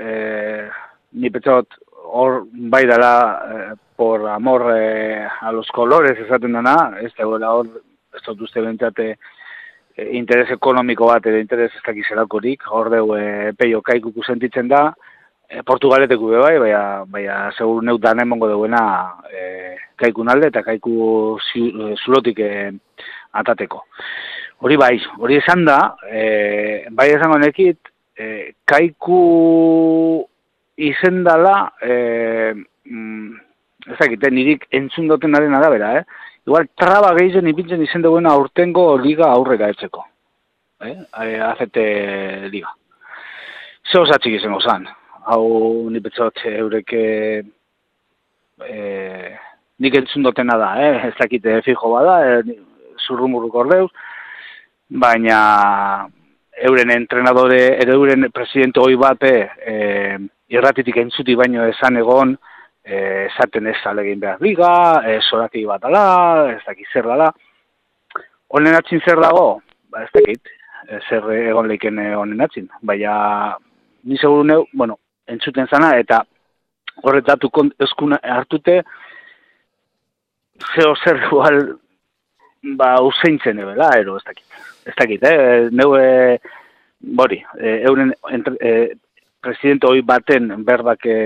eh, 0.00 0.66
ni 1.12 1.30
petzot 1.30 1.83
hor 2.14 2.44
bai 2.52 2.84
dela 2.86 3.14
eh, 3.54 3.72
por 3.96 4.28
amor 4.28 4.68
eh, 4.76 5.26
a 5.40 5.52
los 5.52 5.68
colores 5.68 6.18
esaten 6.18 6.52
dana, 6.52 6.98
ez 7.02 7.12
dagoela 7.18 7.52
hor, 7.54 7.70
ez 8.14 8.22
dut 8.26 8.44
uste 8.46 8.62
bentate 8.62 9.08
eh, 9.96 10.08
interes 10.18 10.50
ekonomiko 10.54 11.10
bat 11.10 11.26
edo 11.26 11.40
interes 11.42 11.74
ez 11.74 11.82
dakizelakorik, 11.86 12.62
hor 12.70 12.90
deu 12.94 13.16
eh, 13.18 13.52
peio 13.58 13.82
kaikuku 13.82 14.22
sentitzen 14.22 14.70
da, 14.70 14.86
eh, 15.48 15.62
Portugaleteku 15.66 16.30
be 16.30 16.42
bai, 16.42 16.54
baina, 16.62 16.84
baina 17.10 17.38
segur 17.58 17.82
neut 17.82 18.02
dan 18.02 18.22
emongo 18.22 18.50
duena 18.52 18.84
eh, 19.30 19.74
kaikun 19.98 20.30
alde 20.30 20.52
eta 20.52 20.62
kaiku 20.66 21.38
ziu- 21.50 21.90
eh, 21.90 21.96
zulotik 22.04 22.38
eh, 22.46 22.70
atateko. 23.34 23.82
Hori 24.64 24.78
bai, 24.78 24.94
hori 25.18 25.40
esan 25.40 25.64
da, 25.66 25.78
e, 26.08 26.86
bai 26.94 27.08
esango 27.12 27.36
nekit, 27.42 27.90
e, 28.16 28.54
kaiku 28.70 29.18
izendala, 30.76 31.72
e, 31.80 32.54
mm, 32.84 33.36
ez 33.86 33.98
dakit, 33.98 34.24
eh, 34.24 34.30
nirik 34.30 34.66
entzun 34.70 35.08
dutenaren 35.08 35.54
arabera, 35.54 35.98
eh? 35.98 36.04
Igual 36.44 36.68
traba 36.76 37.14
gehien 37.16 37.48
ipintzen 37.48 37.82
izen 37.82 38.04
aurtengo 38.26 38.96
liga 38.98 39.30
aurrera 39.32 39.70
etzeko. 39.70 40.04
Eh? 40.80 40.96
E, 41.22 41.40
azete 41.40 42.48
liga. 42.52 42.74
Ze 43.90 43.98
osatxik 43.98 44.34
izango 44.34 44.60
zan. 44.60 44.86
Hau 45.24 45.88
nipetzot 45.90 46.44
eureke 46.44 47.44
e, 48.60 49.38
nik 49.78 49.94
entzun 49.94 50.22
dutena 50.22 50.58
da, 50.58 50.74
eh? 50.82 51.08
ez 51.08 51.14
dakit 51.18 51.46
eh, 51.46 51.62
fijo 51.64 51.90
bada, 51.94 52.18
e, 52.26 52.58
zurrumurruk 53.06 53.54
ordeuz, 53.54 53.88
baina 54.88 56.06
euren 56.68 56.92
entrenadore, 56.94 57.78
edo 57.82 57.96
euren 57.98 58.28
presidente 58.32 58.80
hoi 58.80 58.94
bate 59.00 59.32
e, 59.66 59.74
irratitik 60.54 60.98
entzuti 61.02 61.34
baino 61.38 61.66
esan 61.68 61.98
egon, 62.00 62.34
e, 62.84 62.96
esaten 63.26 63.66
ez 63.70 63.78
alegin 63.90 64.20
behar 64.20 64.42
liga, 64.44 64.72
e, 65.06 65.18
zorati 65.28 65.64
bat 65.66 65.84
ala, 65.88 66.04
ez 66.52 66.62
dakit 66.66 66.90
zer 66.92 67.08
dala. 67.10 67.30
Honen 68.54 68.76
atzin 68.78 69.02
zer 69.04 69.20
dago? 69.22 69.60
Ba 69.90 70.04
ez 70.04 70.10
dakit, 70.14 70.52
e, 70.88 71.00
zer 71.08 71.30
egon 71.38 71.70
leiken 71.70 71.98
e, 71.98 72.10
honen 72.14 72.44
atzin. 72.44 72.68
Baina, 72.82 73.14
ni 74.04 74.20
seguru 74.20 74.44
neu, 74.50 74.66
bueno, 74.72 74.98
entzuten 75.26 75.70
zana, 75.70 75.94
eta 75.98 76.22
horretatu 77.02 77.50
eskuna 77.82 78.20
hartute, 78.22 78.82
zeo 80.74 80.92
zer 81.02 81.24
igual, 81.26 81.62
ba, 82.78 82.94
useintzen 83.02 83.58
ebela, 83.64 83.90
ero, 83.98 84.18
ez 84.20 84.28
dakit. 84.28 84.60
Ez 84.84 84.92
dakit, 84.98 85.24
eh? 85.24 85.70
Neu, 85.72 85.96
bori, 87.16 87.40
euren 87.88 88.12
entre, 88.30 88.54
e, 88.60 88.92
presidente 89.44 89.86
hoi 89.86 90.00
baten 90.06 90.50
berbak 90.64 91.04
e, 91.06 91.18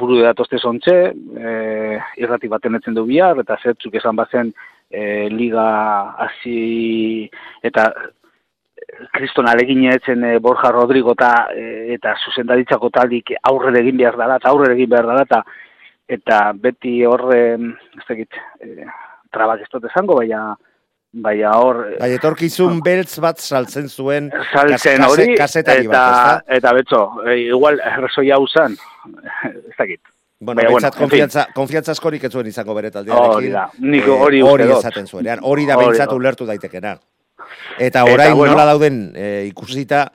buru 0.00 0.18
datozte 0.22 0.58
zontxe, 0.58 0.96
e, 1.14 1.54
irrati 2.22 2.50
baten 2.50 2.80
etzen 2.80 2.96
du 2.98 3.06
bihar, 3.08 3.38
eta 3.44 3.56
zertzuk 3.62 3.94
esan 4.00 4.18
bazen 4.18 4.52
e, 4.90 5.30
liga 5.30 5.68
hasi 6.26 7.30
eta 7.62 7.88
kriston 9.14 9.48
alegin 9.48 9.84
etzen 9.92 10.24
e, 10.24 10.38
Borja 10.42 10.70
Rodrigo 10.74 11.14
eta, 11.14 11.30
e, 11.54 11.94
eta 11.96 12.14
zuzendaritzako 12.26 12.90
taldik 12.94 13.34
aurre 13.50 13.74
egin 13.80 13.98
behar 14.00 14.18
dela, 14.20 14.38
eta 14.40 14.50
aurre 14.50 14.74
egin 14.74 14.90
behar 14.92 15.08
dela, 15.10 15.24
eta, 15.24 15.42
eta 16.18 16.40
beti 16.66 16.98
horre, 17.08 17.42
ez 17.98 18.06
dakit, 18.08 18.40
e, 18.60 18.88
trabak 19.34 19.64
ez 19.64 19.70
dut 19.72 19.88
esango, 19.90 20.18
baina, 20.20 20.52
baina 21.14 21.52
hor, 21.62 21.80
Bai, 22.00 22.10
etorkizun 22.16 22.80
beltz 22.84 23.18
bat 23.22 23.38
saltzen 23.38 23.86
zuen 23.88 24.30
saltzen 24.50 25.04
hori, 25.06 25.28
kazetari 25.38 25.86
eta, 25.86 25.92
bat, 25.92 26.42
ezta? 26.42 26.56
eta 26.58 26.74
betxo, 26.74 27.02
e, 27.22 27.38
igual 27.44 27.78
errezoi 27.78 28.30
hau 28.34 28.42
zan, 28.48 28.76
ez 29.70 29.76
dakit. 29.78 30.00
Bueno, 30.44 30.58
Baina, 30.58 30.70
bueno, 30.72 30.88
en 30.88 30.98
konfiantza, 30.98 31.46
konfiantza 31.54 31.92
askorik 31.94 32.24
ez 32.26 32.32
zuen 32.32 32.48
izango 32.50 32.74
bere. 32.76 32.90
Hori 33.14 33.50
da, 33.52 33.68
nik 33.78 34.04
Eh, 34.04 34.10
hori 34.10 34.42
uste 34.42 34.52
hori 34.52 34.72
esaten 34.76 35.06
zuenean, 35.06 35.40
hori 35.42 35.64
da 35.66 35.78
behintzat 35.78 36.12
ulertu 36.12 36.44
daitekena. 36.44 36.98
Eta 37.78 38.04
orain 38.04 38.34
bueno. 38.36 38.52
nola 38.52 38.66
dauden 38.66 39.12
e, 39.16 39.46
ikusita, 39.48 40.08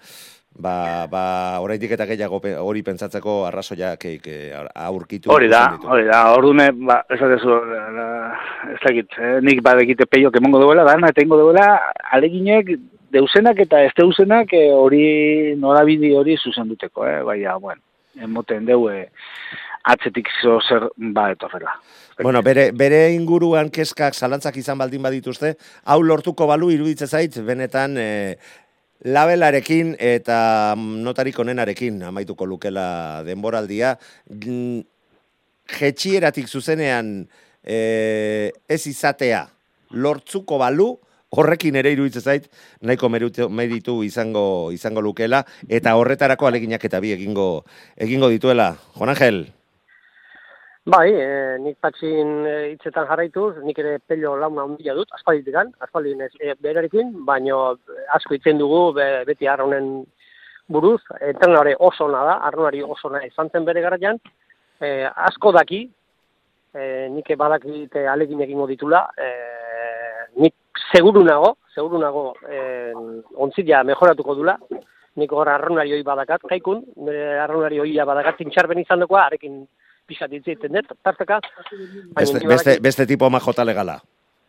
ba, 0.60 1.08
ba, 1.12 1.24
oraindik 1.64 1.94
eta 1.96 2.06
gehiago 2.10 2.42
hori 2.62 2.84
pentsatzeko 2.84 3.46
arrazoiak 3.48 4.06
aurkitu. 4.76 5.32
Hori 5.32 5.50
da, 5.52 5.64
hori 5.88 6.06
da, 6.10 6.22
ordune, 6.36 6.70
ba, 6.76 7.02
ez 7.10 7.20
dezu, 7.20 7.58
ez 8.74 8.80
dakit, 8.84 9.18
eh, 9.18 9.38
nik 9.46 9.64
badekite 9.66 10.06
peiok 10.10 10.40
emongo 10.42 10.62
duela, 10.66 10.86
dana, 10.88 11.14
eta 11.14 11.24
ingo 11.24 11.40
duela, 11.40 11.68
aleginek, 12.12 12.76
deusenak 13.16 13.64
eta 13.66 13.82
ez 13.88 13.94
deusenak 13.98 14.54
eh, 14.54 14.68
hori 14.76 15.56
norabidi 15.58 16.14
hori 16.16 16.38
zuzenduteko, 16.38 17.08
eh? 17.08 17.18
baina, 17.26 17.58
bueno, 17.58 17.82
emoten 18.20 18.68
deu, 18.68 18.84
eh, 18.92 19.08
atzetik 19.90 20.28
zo 20.42 20.60
zer 20.62 20.90
ba 21.16 21.30
etorrela. 21.32 21.74
Bueno, 22.22 22.42
bere, 22.44 22.70
bere 22.76 23.14
inguruan 23.16 23.70
kezkak 23.72 24.14
zalantzak 24.14 24.58
izan 24.60 24.78
baldin 24.78 25.02
badituzte, 25.02 25.54
hau 25.86 26.02
lortuko 26.04 26.48
balu 26.50 26.70
iruditzen 26.74 27.08
zait, 27.08 27.38
benetan 27.48 27.96
e, 27.98 28.10
labelarekin 29.06 29.96
eta 30.00 30.76
notarik 30.78 31.38
onenarekin 31.40 32.02
amaituko 32.04 32.46
lukela 32.46 33.24
denboraldia. 33.28 33.98
Mm, 34.30 34.82
Jetxieratik 35.70 36.48
zuzenean 36.50 37.28
e, 37.64 38.52
ez 38.68 38.82
izatea 38.90 39.46
lortzuko 39.92 40.58
balu, 40.58 40.96
horrekin 41.30 41.78
ere 41.78 41.92
iruditzen 41.94 42.26
zait, 42.26 42.48
nahiko 42.82 43.10
meritu 43.10 44.00
izango 44.04 44.72
izango 44.74 45.02
lukela, 45.06 45.44
eta 45.70 45.94
horretarako 45.96 46.50
aleginak 46.50 46.86
eta 46.90 47.00
bi 47.00 47.14
egingo 47.14 47.66
egingo 47.98 48.32
dituela. 48.34 48.72
Juan 48.98 49.14
Angel, 49.14 49.44
Bai, 50.90 51.10
e, 51.14 51.58
nik 51.62 51.76
patxin 51.86 52.30
e, 52.50 52.54
hitzetan 52.72 53.06
jarraituz, 53.06 53.60
nik 53.62 53.78
ere 53.78 54.00
pello 54.10 54.32
launa 54.42 54.64
handia 54.66 54.96
dut, 54.98 55.12
aspalditik 55.14 55.58
ez 56.26 56.30
e, 56.40 56.56
berarekin, 56.66 57.12
baino 57.28 57.60
asko 58.16 58.34
itzen 58.34 58.58
dugu, 58.58 58.94
be, 58.98 59.06
beti 59.28 59.46
arronen 59.46 59.90
buruz, 60.68 61.02
entrenare 61.22 61.76
oso 61.78 62.06
ona 62.06 62.24
da, 62.26 62.36
arnulari 62.48 62.82
oso 62.82 63.08
ona 63.10 63.22
izan 63.28 63.52
zen 63.54 63.66
bere 63.66 63.84
garaian, 63.86 64.18
e, 64.82 65.06
asko 65.30 65.52
daki, 65.52 65.84
e, 66.74 67.08
nik 67.14 67.30
badakit 67.38 68.00
alegin 68.10 68.42
egingo 68.48 68.66
ditula, 68.66 69.04
e, 69.14 69.30
nik 70.42 70.56
seguru 70.92 71.22
nago, 71.24 71.58
seguru 71.76 72.02
nago, 72.02 72.32
e, 72.50 72.94
ontzila 73.36 73.84
mejoratuko 73.84 74.40
dula, 74.42 74.58
nik 75.22 75.38
hor 75.38 75.54
arraunari 75.54 75.94
hoi 75.94 76.02
badakat, 76.08 76.50
kaikun, 76.50 76.82
nire 76.98 77.36
arraunari 77.44 77.78
hoia 77.78 78.10
badakat, 78.10 78.42
tintxarben 78.42 78.82
izan 78.82 79.06
dukoa, 79.06 79.28
arekin 79.28 79.68
pixat 80.10 80.32
ditzen 80.34 80.74
dut, 80.74 80.96
tarteka. 81.06 81.40
Beste, 82.18 82.42
beste, 82.48 82.80
beste 82.82 83.06
tipo 83.10 83.30
majota 83.30 83.66
legala. 83.66 84.00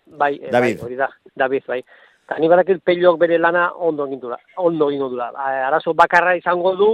Bai, 0.06 0.34
eh, 0.36 0.50
David. 0.50 0.80
bai, 0.80 0.86
hori 0.86 0.96
da, 0.96 1.10
David, 1.36 1.66
bai. 1.68 1.82
Eta 2.24 2.38
ni 2.38 2.48
badakit 2.50 2.82
peilok 2.86 3.18
bere 3.18 3.38
lana 3.38 3.72
ondo 3.74 4.06
egin 4.06 4.20
dula, 4.22 4.36
ondo 4.62 4.88
egingo 4.90 5.08
dula. 5.10 5.30
Arazo 5.66 5.94
bakarra 5.98 6.36
izango 6.38 6.74
du, 6.78 6.90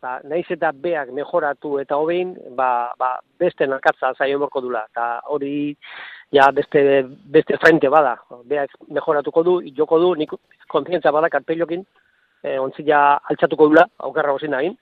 ba, 0.00 0.18
naiz 0.24 0.46
eta 0.50 0.72
beak 0.72 1.12
mejoratu 1.12 1.78
eta 1.82 1.98
hobein, 2.00 2.34
ba, 2.56 2.92
ba, 2.98 3.18
beste 3.38 3.68
nakatza 3.68 4.14
zaio 4.18 4.38
morko 4.40 4.62
dula. 4.64 4.86
Eta 4.90 5.08
hori, 5.34 5.74
ja, 6.32 6.50
beste, 6.56 7.02
beste 7.36 7.58
frente 7.60 7.88
bada. 7.92 8.16
Beak 8.48 8.72
mejoratuko 8.88 9.44
du, 9.44 9.58
joko 9.76 10.00
du, 10.00 10.14
nik 10.16 10.32
konfientza 10.72 11.12
badakat 11.12 11.44
peilokin, 11.44 11.84
e, 12.42 12.56
ontzila 12.58 13.02
altxatuko 13.30 13.68
dula, 13.68 13.86
aukerra 14.08 14.32
gozin 14.32 14.56
egin. 14.58 14.76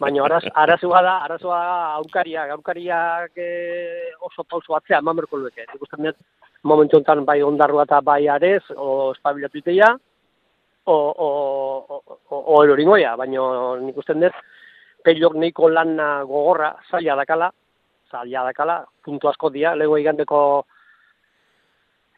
Baina 0.00 0.24
araz, 0.24 0.44
arazoa 0.54 1.02
da, 1.02 1.14
arazoa 1.26 1.60
aurkariak, 1.98 2.50
aurkariak 2.56 3.38
e, 3.40 3.48
oso 4.20 4.44
pauso 4.44 4.76
atzea 4.76 5.00
eman 5.00 5.16
berko 5.16 5.40
lueke. 5.40 5.66
Ikusten 5.74 6.08
dut, 6.08 6.18
momentu 6.62 6.98
honetan 6.98 7.24
bai 7.24 7.40
ondarrua 7.42 7.86
eta 7.88 8.00
bai 8.00 8.26
arez, 8.28 8.62
o 8.76 9.12
espabilatu 9.12 9.58
iteia, 9.58 9.94
o, 10.84 10.94
o, 10.94 11.28
o, 11.88 12.02
o, 12.28 12.42
o 12.56 12.62
eroringoia, 12.64 13.16
baina 13.16 13.48
nik 13.80 13.98
usten 14.00 14.20
dut, 14.24 14.36
peilok 15.04 15.36
neiko 15.40 15.68
lana 15.68 16.08
gogorra, 16.28 16.74
zaila 16.90 17.16
dakala, 17.20 17.50
zaila 18.12 18.46
dakala, 18.50 18.78
puntu 19.04 19.28
asko 19.28 19.50
dira, 19.50 19.74
lego 19.76 19.98
igandeko 20.00 20.38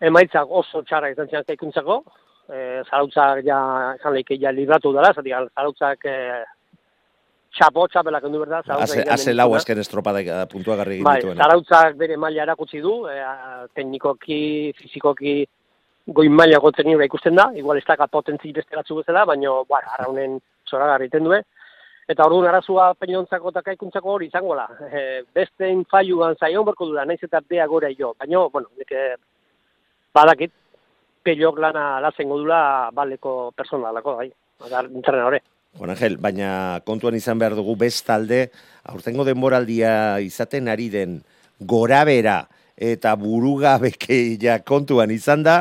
emaitzak 0.00 0.50
oso 0.50 0.82
txarra 0.82 1.10
izan 1.14 1.30
zian 1.30 1.46
kaikuntzako, 1.46 2.02
e, 2.50 2.82
zarautzak 2.84 3.42
ja, 3.46 3.58
esan 3.98 4.14
leike 4.14 4.38
ja 4.40 4.52
libratu 4.52 4.92
dela, 4.94 5.12
zati 5.14 5.32
zarautzak 5.32 6.04
e, 6.06 6.16
txapo, 7.56 7.86
txapelak 7.88 8.24
endu 8.28 8.42
berda, 8.44 8.62
Haze, 8.76 9.04
haze 9.10 9.34
lau 9.34 9.48
azken 9.56 9.80
estropada 9.80 10.20
eh, 10.20 10.46
puntua 10.50 10.76
garri 10.76 10.98
egin 10.98 11.08
Bai, 11.08 11.18
dituena. 11.20 11.42
zarautzak 11.44 11.96
bere 11.96 12.16
maila 12.20 12.44
erakutsi 12.44 12.80
du, 12.84 12.96
e, 13.08 13.16
teknikoki, 13.74 14.40
fizikoki, 14.78 15.36
goin 16.06 16.34
maila 16.36 16.60
gotzen 16.62 16.86
nire 16.86 17.08
ikusten 17.08 17.34
da, 17.38 17.48
igual 17.56 17.80
ez 17.80 17.86
daka 17.88 18.06
potentzi 18.06 18.52
beste 18.52 18.76
batzu 18.76 19.00
bezala, 19.00 19.24
baina, 19.26 19.54
ba, 19.68 19.80
arraunen 19.96 20.38
zoragarri 20.68 21.08
iten 21.10 21.24
due. 21.24 21.40
Eta 22.06 22.22
orduan 22.28 22.52
arazua 22.52 22.92
peniontzako 22.94 23.50
eta 23.50 23.64
kaikuntzako 23.66 24.12
hori 24.12 24.28
izango 24.30 24.54
la. 24.54 24.68
E, 24.86 25.00
bestein 25.34 25.82
faiuan 25.90 26.36
zaion 26.38 26.66
berko 26.68 26.86
dura, 26.86 27.04
naiz 27.04 27.18
eta 27.26 27.40
bea 27.42 27.66
gora 27.66 27.90
jo. 27.98 28.12
Baina, 28.20 28.44
bueno, 28.52 28.70
nik 28.78 28.92
eh, 28.94 29.16
badakit, 30.14 30.52
pelok 31.26 31.58
lana 31.58 31.98
lazengo 32.04 32.38
dula 32.38 32.92
baleko 32.94 33.50
personalako, 33.56 34.20
bai. 34.20 34.30
Entrenadore. 34.86 35.42
Juan 35.76 35.92
Angel, 35.92 36.16
baina 36.16 36.80
kontuan 36.88 37.16
izan 37.18 37.40
behar 37.40 37.54
dugu 37.56 37.74
bestalde, 37.76 38.46
aurtengo 38.88 39.26
denboraldia 39.28 40.18
izaten 40.24 40.70
ari 40.72 40.88
den 40.88 41.18
gorabera 41.60 42.46
eta 42.76 43.12
burugabekeia 43.20 44.62
kontuan 44.64 45.12
izan 45.12 45.44
da, 45.44 45.58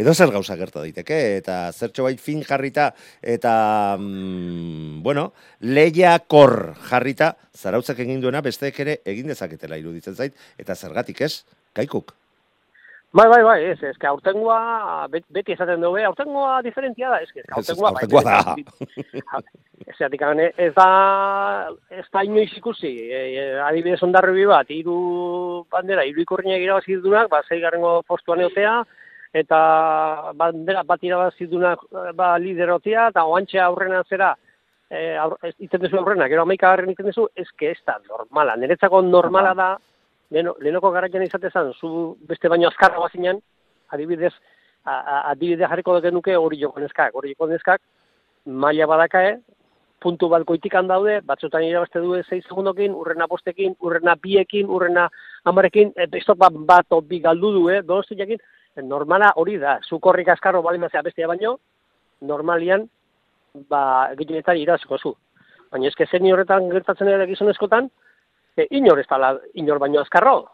edo 0.00 0.14
zer 0.16 0.32
gauza 0.32 0.56
gerta 0.56 0.80
daiteke, 0.80 1.18
eta 1.36 1.58
zertxo 1.76 2.06
bait 2.06 2.20
fin 2.20 2.40
jarrita, 2.44 2.88
eta, 3.20 3.98
mm, 4.00 5.02
bueno, 5.04 5.26
lehiakor 5.60 6.74
jarrita, 6.88 7.34
zarautzak 7.52 8.00
egin 8.06 8.24
duena 8.24 8.40
besteek 8.40 8.80
ere 8.80 9.00
egin 9.04 9.28
dezaketela 9.28 9.76
iruditzen 9.76 10.16
zait, 10.16 10.36
eta 10.56 10.76
zergatik 10.76 11.20
ez, 11.28 11.34
kaikuk. 11.76 12.14
Bai, 13.12 13.26
bai, 13.26 13.42
bai, 13.42 13.64
ez, 13.72 13.78
ez, 13.82 13.96
aurtengoa, 14.06 15.08
bet, 15.10 15.24
beti 15.34 15.56
esaten 15.56 15.82
dugu, 15.82 15.98
aurtengoa 16.06 16.60
diferentzia 16.62 17.08
da, 17.10 17.16
ez, 17.18 17.42
aurtengoa, 17.58 17.90
bai, 17.96 18.04
aurtengoa 18.06 18.22
da. 18.22 19.40
Ez, 19.80 19.96
zatik, 19.96 20.22
ez 20.62 20.70
da, 20.76 20.86
ez 21.90 22.04
da 22.12 22.22
inoiz 22.22 22.52
ikusi, 22.54 22.92
e, 23.08 23.22
e, 23.34 23.46
adibidez 23.66 23.98
ondarri 24.06 24.46
bat, 24.46 24.70
hiru 24.70 25.64
bandera, 25.74 26.04
hiru 26.06 26.22
ikurriak 26.22 26.62
irabazi 26.62 27.00
dunak, 27.02 27.26
ba, 27.32 27.42
zeigarrengo 27.48 27.96
postuan 28.06 28.44
eotea, 28.46 28.76
eta 29.42 29.60
bandera 30.38 30.86
bat 30.86 31.02
irabazi 31.02 31.50
dunak, 31.50 31.82
ba, 32.14 32.36
liderotia, 32.38 33.08
eta 33.10 33.26
oantxe 33.26 33.58
aurrena 33.58 34.04
zera, 34.06 34.36
e, 34.86 35.16
aur, 35.18 35.34
ez, 35.42 35.56
iten 35.58 35.82
duzu 35.82 35.98
aurrena, 35.98 36.30
gero 36.30 36.46
amaika 36.46 36.70
aurren 36.70 36.94
iten 36.94 37.10
duzu, 37.10 37.26
ez 37.34 37.48
que 37.58 37.72
ez 37.74 37.80
da 37.82 37.98
normala, 38.06 38.54
niretzako 38.54 39.02
normala 39.02 39.56
da, 39.58 39.70
leno, 40.30 40.54
lehenoko 40.60 40.90
garaian 40.94 41.22
izatezan, 41.26 41.72
zu 41.74 42.16
beste 42.28 42.48
baino 42.48 42.68
azkarra 42.68 43.00
bazinen, 43.02 43.40
adibidez, 43.90 44.32
a, 44.84 44.94
a, 44.94 45.16
adibidez 45.32 45.68
jarriko 45.68 45.96
duke 45.98 46.12
nuke 46.14 46.36
hori 46.36 46.60
joko 46.60 46.80
neskak, 46.80 47.14
hori 47.14 47.34
joko 47.34 47.50
neskak, 47.50 47.80
maila 48.46 48.86
badakae, 48.86 49.38
puntu 50.00 50.30
bat 50.32 50.46
goitikan 50.48 50.88
daude, 50.88 51.18
batzutan 51.26 51.64
irabazte 51.66 52.00
du 52.00 52.14
6 52.16 52.46
segundokin, 52.48 52.94
urrena 52.96 53.26
bostekin, 53.28 53.74
urrena 53.84 54.14
biekin, 54.16 54.70
urrena 54.70 55.08
amarekin, 55.44 55.92
ez 55.96 56.24
bat 56.36 56.54
bat 56.70 56.86
bi 57.08 57.20
galdu 57.20 57.52
du, 57.52 57.68
eh, 57.68 57.82
donostiakin, 57.82 58.38
normala 58.82 59.32
hori 59.36 59.58
da, 59.58 59.78
zukorrik 59.88 60.28
askarro 60.28 60.62
bali 60.62 60.78
mazea 60.78 61.02
bestia 61.02 61.26
baino, 61.28 61.58
normalian, 62.20 62.88
ba, 63.68 64.14
gehienetan 64.16 64.56
irabaziko 64.56 64.98
zu. 64.98 65.14
Baina 65.70 65.88
eske 65.88 66.06
zen 66.06 66.32
horretan 66.32 66.68
gertatzen 66.70 67.08
ere 67.08 67.26
gizonezkotan, 67.26 67.90
e, 68.56 68.66
inor 68.70 69.00
ez 69.00 69.06
dala, 69.10 69.34
inor 69.54 69.78
baino 69.78 70.00
azkarro. 70.00 70.46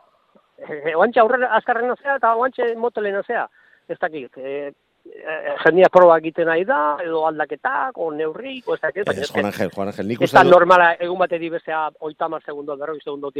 E, 0.56 0.94
oantxe 0.96 1.20
aurrera 1.20 1.52
azkarrena 1.56 1.94
zea 2.02 2.16
eta 2.16 2.35
oantxe 2.37 2.74
motelena 2.76 3.22
zea. 3.26 3.46
Ez 3.88 3.98
dakit, 4.00 4.37
e, 4.38 4.72
e, 5.06 5.54
jendia 5.64 5.88
proba 5.92 6.16
egiten 6.18 6.48
nahi 6.48 6.64
da, 6.66 6.96
edo 7.04 7.26
aldaketak, 7.28 7.98
o 7.98 8.11
neurrik, 8.11 8.68
o 8.68 8.74
ez 8.74 8.80
dakit, 8.80 9.09
Ez, 9.09 9.30
Juan 9.30 9.46
Angel, 9.46 9.70
Juan 9.70 9.88
Angel, 9.92 10.09
nik 10.09 10.20
Ez 10.22 10.30
uste 10.30 10.38
da 10.38 10.42
dut... 10.44 10.52
normala 10.52 10.94
egun 10.94 11.18
bateri 11.18 11.50
bestea 11.50 11.90
oitamar 12.00 12.42
segundo, 12.44 12.76
berroi 12.76 13.00
segundo 13.04 13.30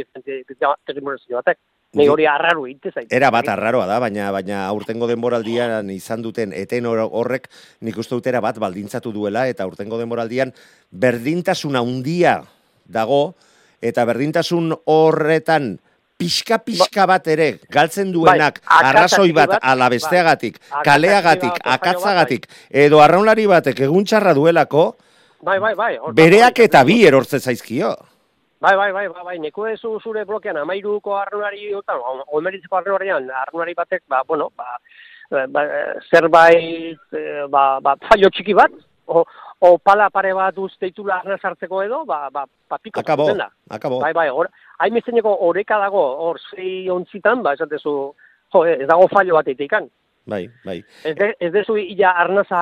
tekimorazio 0.85 1.35
batek. 1.41 1.59
Nei 1.95 2.03
Ni- 2.03 2.09
hori 2.11 2.25
arraru 2.27 2.65
egite 2.67 2.91
zait. 2.91 3.13
Era 3.15 3.29
bat 3.31 3.47
arraroa 3.47 3.85
da, 3.87 3.99
baina 4.03 4.27
baina 4.35 4.65
aurtengo 4.67 5.07
denboraldian 5.07 5.89
izan 5.89 6.21
duten 6.21 6.51
eten 6.53 6.85
hor- 6.85 7.07
horrek 7.07 7.47
nik 7.81 7.97
uste 7.97 8.13
dut 8.15 8.27
era 8.27 8.41
bat 8.43 8.59
baldintzatu 8.59 9.13
duela 9.15 9.45
eta 9.47 9.63
aurtengo 9.63 9.97
denboraldian 9.97 10.51
berdintasun 10.91 11.79
handia 11.79 12.41
dago 12.85 13.35
eta 13.81 14.05
berdintasun 14.05 14.73
horretan 14.85 15.77
pixka-pixka 16.17 17.05
bat 17.05 17.27
ere 17.29 17.59
galtzen 17.69 18.11
duenak 18.11 18.59
Bai, 18.65 18.77
arrazoi 18.89 19.31
bat 19.37 19.53
bat, 19.53 19.59
ala 19.61 19.89
besteagatik, 19.93 20.57
bai. 20.71 20.83
kaleagatik, 20.83 21.53
Akatsa 21.53 21.61
txiki 21.61 21.69
bat, 21.69 21.79
akatzagatik, 21.79 22.47
edo 22.85 23.01
arraunlari 23.03 23.45
batek 23.47 23.83
egun 23.85 24.05
txarra 24.05 24.33
duelako, 24.33 24.95
Bai, 25.45 25.59
bai, 25.61 25.75
bai. 25.77 25.91
bereak 26.17 26.59
eta 26.65 26.83
bi 26.83 27.03
erortze 27.05 27.39
zaizkio. 27.39 27.93
Bai, 28.59 28.75
bai, 28.75 28.91
bai, 28.91 29.07
bai, 29.13 29.23
bai, 29.23 29.37
neko 29.37 29.67
ez 29.69 29.77
zure 30.01 30.23
blokean, 30.25 30.57
amairuko 30.57 31.13
arrunari, 31.15 31.69
otan, 31.77 32.01
omeritzeko 32.33 32.79
arrunarian, 32.79 33.29
arrunari 33.43 33.75
batek, 33.77 34.01
ba, 34.09 34.23
bueno, 34.27 34.49
ba, 34.57 34.79
eh, 35.29 35.45
ba, 35.45 35.63
eh, 35.63 35.93
zerbait, 36.09 36.97
eh, 37.13 37.45
ba, 37.47 37.79
ba, 37.79 37.93
fallo 38.09 38.31
txiki 38.33 38.55
bat, 38.57 38.71
o, 39.05 39.23
o 39.61 39.77
pala 39.77 40.09
pare 40.09 40.33
bat 40.33 40.57
usteitura 40.57 41.19
arna 41.19 41.37
sartzeko 41.37 41.83
edo, 41.83 42.03
ba, 42.05 42.31
ba, 42.33 42.47
ba 42.69 42.77
piko 42.77 42.99
Akabo, 42.99 43.29
da. 43.35 43.49
akabo. 43.69 43.99
Bai, 43.99 44.13
bai, 44.13 44.29
hor, 44.29 44.49
hainbezeneko 44.79 45.37
oreka 45.49 45.79
dago, 45.79 46.03
hor, 46.25 46.39
zei 46.51 46.89
ontzitan, 46.89 47.43
ba, 47.43 47.53
esatezu, 47.57 47.95
jo, 48.53 48.65
ez 48.65 48.87
dago 48.87 49.07
fallo 49.11 49.39
bat 49.39 49.47
eitikan. 49.47 49.89
Bai, 50.27 50.49
bai. 50.65 50.81
Ez, 51.07 51.15
de, 51.15 51.29
ez 51.39 51.53
dezu 51.53 51.77
ila 51.79 52.09
arnaza 52.19 52.61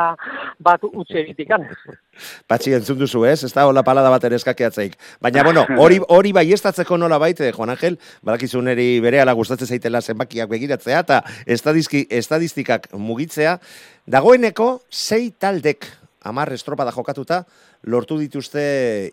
bat 0.62 0.84
utxe 0.86 1.18
egitikan. 1.24 1.66
Patxi 2.50 2.76
entzun 2.78 3.00
duzu, 3.00 3.24
ez? 3.26 3.40
Ez 3.48 3.52
da 3.56 3.66
hola 3.66 3.82
palada 3.84 4.12
bat 4.14 4.28
ere 4.30 4.38
eskakeatzeik. 4.38 4.94
Baina, 5.26 5.42
bueno, 5.48 5.66
hori 5.82 5.98
hori 6.14 6.32
bai 6.38 6.46
estatzeko 6.54 7.00
nola 7.02 7.18
baite, 7.22 7.50
Juan 7.58 7.74
Angel, 7.74 7.98
badakizu 8.22 8.62
neri 8.62 9.00
bere 9.02 9.24
ala 9.24 9.34
gustatzen 9.34 9.74
zaitela 9.74 10.04
zenbakiak 10.06 10.52
begiratzea, 10.54 11.02
eta 11.02 11.24
estadistikak 11.50 12.92
mugitzea, 12.94 13.58
dagoeneko 14.06 14.76
sei 14.94 15.32
taldek 15.34 15.90
amar 16.26 16.52
estropada 16.54 16.92
jokatuta, 16.92 17.44
lortu 17.86 18.18
dituzte 18.20 18.66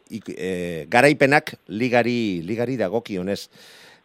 e, 0.09 0.87
garaipenak 0.91 1.55
ligari, 1.69 2.41
ligari 2.43 2.79
dagokionez. 2.81 3.47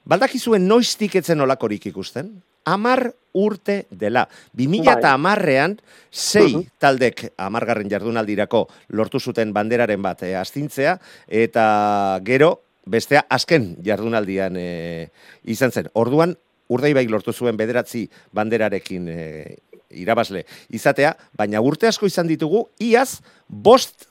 Baldakizuen 0.08 0.67
noiztik 0.67 1.17
etzen 1.20 1.41
olakorik 1.43 1.89
ikusten? 1.89 2.30
Amar 2.67 3.06
urte 3.38 3.86
dela. 3.91 4.26
2000 4.60 4.91
eta 4.98 5.13
amarrean, 5.15 5.78
sei 6.12 6.54
Mhm. 6.54 6.65
taldek 6.80 7.34
amargarren 7.38 7.89
jardunaldirako 7.89 8.67
lortu 8.89 9.20
zuten 9.20 9.54
banderaren 9.54 10.02
bat 10.02 10.24
e, 10.24 10.36
astintzea, 10.36 10.98
eta 11.28 12.20
gero, 12.24 12.62
bestea 12.86 13.26
azken 13.30 13.78
jardunaldian 13.84 14.56
e, 14.58 15.10
izan 15.43 15.72
zen. 15.72 15.89
Orduan, 15.93 16.36
urdeibaik 16.67 17.10
lortu 17.10 17.32
zuen 17.32 17.56
bederatzi 17.56 18.10
banderarekin 18.36 19.08
e, 19.08 19.58
irabazle 19.91 20.45
izatea, 20.69 21.15
baina 21.38 21.62
urte 21.62 21.88
asko 21.88 22.06
izan 22.06 22.28
ditugu, 22.28 22.67
iaz, 22.80 23.21
bost 23.47 24.08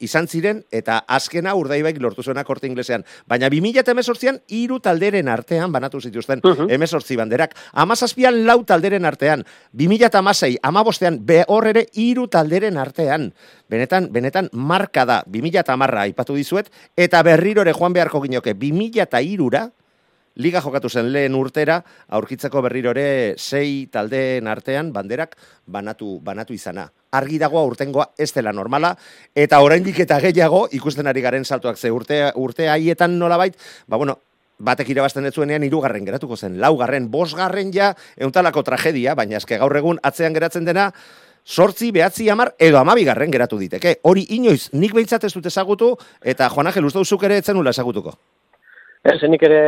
izan 0.00 0.24
ziren, 0.26 0.62
eta 0.72 1.02
azkena 1.12 1.52
urdaibaik 1.54 1.98
lortu 2.00 2.22
zuena 2.22 2.40
korte 2.48 2.66
inglesean. 2.66 3.02
Baina 3.28 3.50
2018an 3.52 4.38
hiru 4.48 4.78
talderen 4.80 5.28
artean 5.28 5.70
banatu 5.72 6.00
zituzten 6.00 6.40
Mhm. 6.42 6.70
emezortzi 6.72 7.16
banderak. 7.16 7.52
Amazazpian 7.72 8.46
lau 8.46 8.64
talderen 8.64 9.04
artean, 9.04 9.44
2006 9.72 10.56
amabostean 10.62 11.18
be 11.26 11.44
hor 11.46 11.66
ere 11.66 11.86
hiru 11.92 12.28
talderen 12.28 12.78
artean. 12.78 13.34
Benetan, 13.68 14.08
benetan 14.10 14.48
marka 14.52 15.04
da 15.04 15.22
2010a 15.26 16.00
aipatu 16.00 16.34
dizuet, 16.34 16.70
eta 16.96 17.22
berriro 17.22 17.60
ere 17.60 17.74
joan 17.74 17.92
beharko 17.92 18.22
ginoke 18.22 18.54
2003ra, 18.54 19.70
Liga 20.36 20.60
jokatu 20.62 20.88
zen 20.88 21.10
lehen 21.10 21.34
urtera, 21.34 21.80
aurkitzeko 22.08 22.62
berriro 22.62 22.92
ere 22.94 23.34
sei 23.36 23.88
taldeen 23.90 24.46
artean 24.46 24.92
banderak 24.94 25.34
banatu, 25.66 26.20
banatu 26.22 26.54
izana. 26.54 26.86
Argi 27.10 27.40
dagoa 27.42 27.64
urtengoa 27.66 28.12
ez 28.16 28.30
dela 28.32 28.52
normala, 28.54 28.94
eta 29.34 29.58
oraindik 29.60 29.98
eta 30.06 30.20
gehiago 30.22 30.68
ikusten 30.70 31.10
ari 31.10 31.20
garen 31.20 31.44
saltuak 31.44 31.76
ze 31.76 31.90
urte, 31.90 32.22
urte 32.36 32.68
haietan 32.70 33.18
nolabait, 33.18 33.56
ba 33.88 33.96
bueno, 33.96 34.20
batek 34.60 34.92
irabazten 34.94 35.26
ez 35.26 35.34
zuenean 35.34 35.64
hirugarren 35.66 36.06
geratuko 36.06 36.36
zen, 36.36 36.60
laugarren, 36.60 37.10
bosgarren 37.10 37.72
ja, 37.74 37.94
euntalako 38.16 38.62
tragedia, 38.62 39.16
baina 39.18 39.40
eske 39.40 39.58
gaur 39.58 39.76
egun 39.76 39.98
atzean 40.02 40.36
geratzen 40.36 40.64
dena, 40.64 40.92
sortzi, 41.44 41.90
behatzi, 41.90 42.28
amar, 42.30 42.54
edo 42.58 42.78
amabigarren 42.78 43.32
geratu 43.32 43.58
diteke. 43.58 43.98
Hori 44.06 44.28
inoiz, 44.36 44.68
nik 44.72 44.94
behintzat 44.94 45.24
ez 45.24 45.32
dut 45.34 45.48
ezagutu, 45.50 45.96
eta 46.22 46.48
Juan 46.54 46.70
Angel, 46.70 46.86
uste 46.86 47.02
duzuk 47.02 47.24
ere 47.26 47.40
etzen 47.42 47.58
nula 47.58 47.74
ezagutuko. 47.74 48.14
Ez, 49.02 49.22
nik 49.32 49.40
ere 49.48 49.60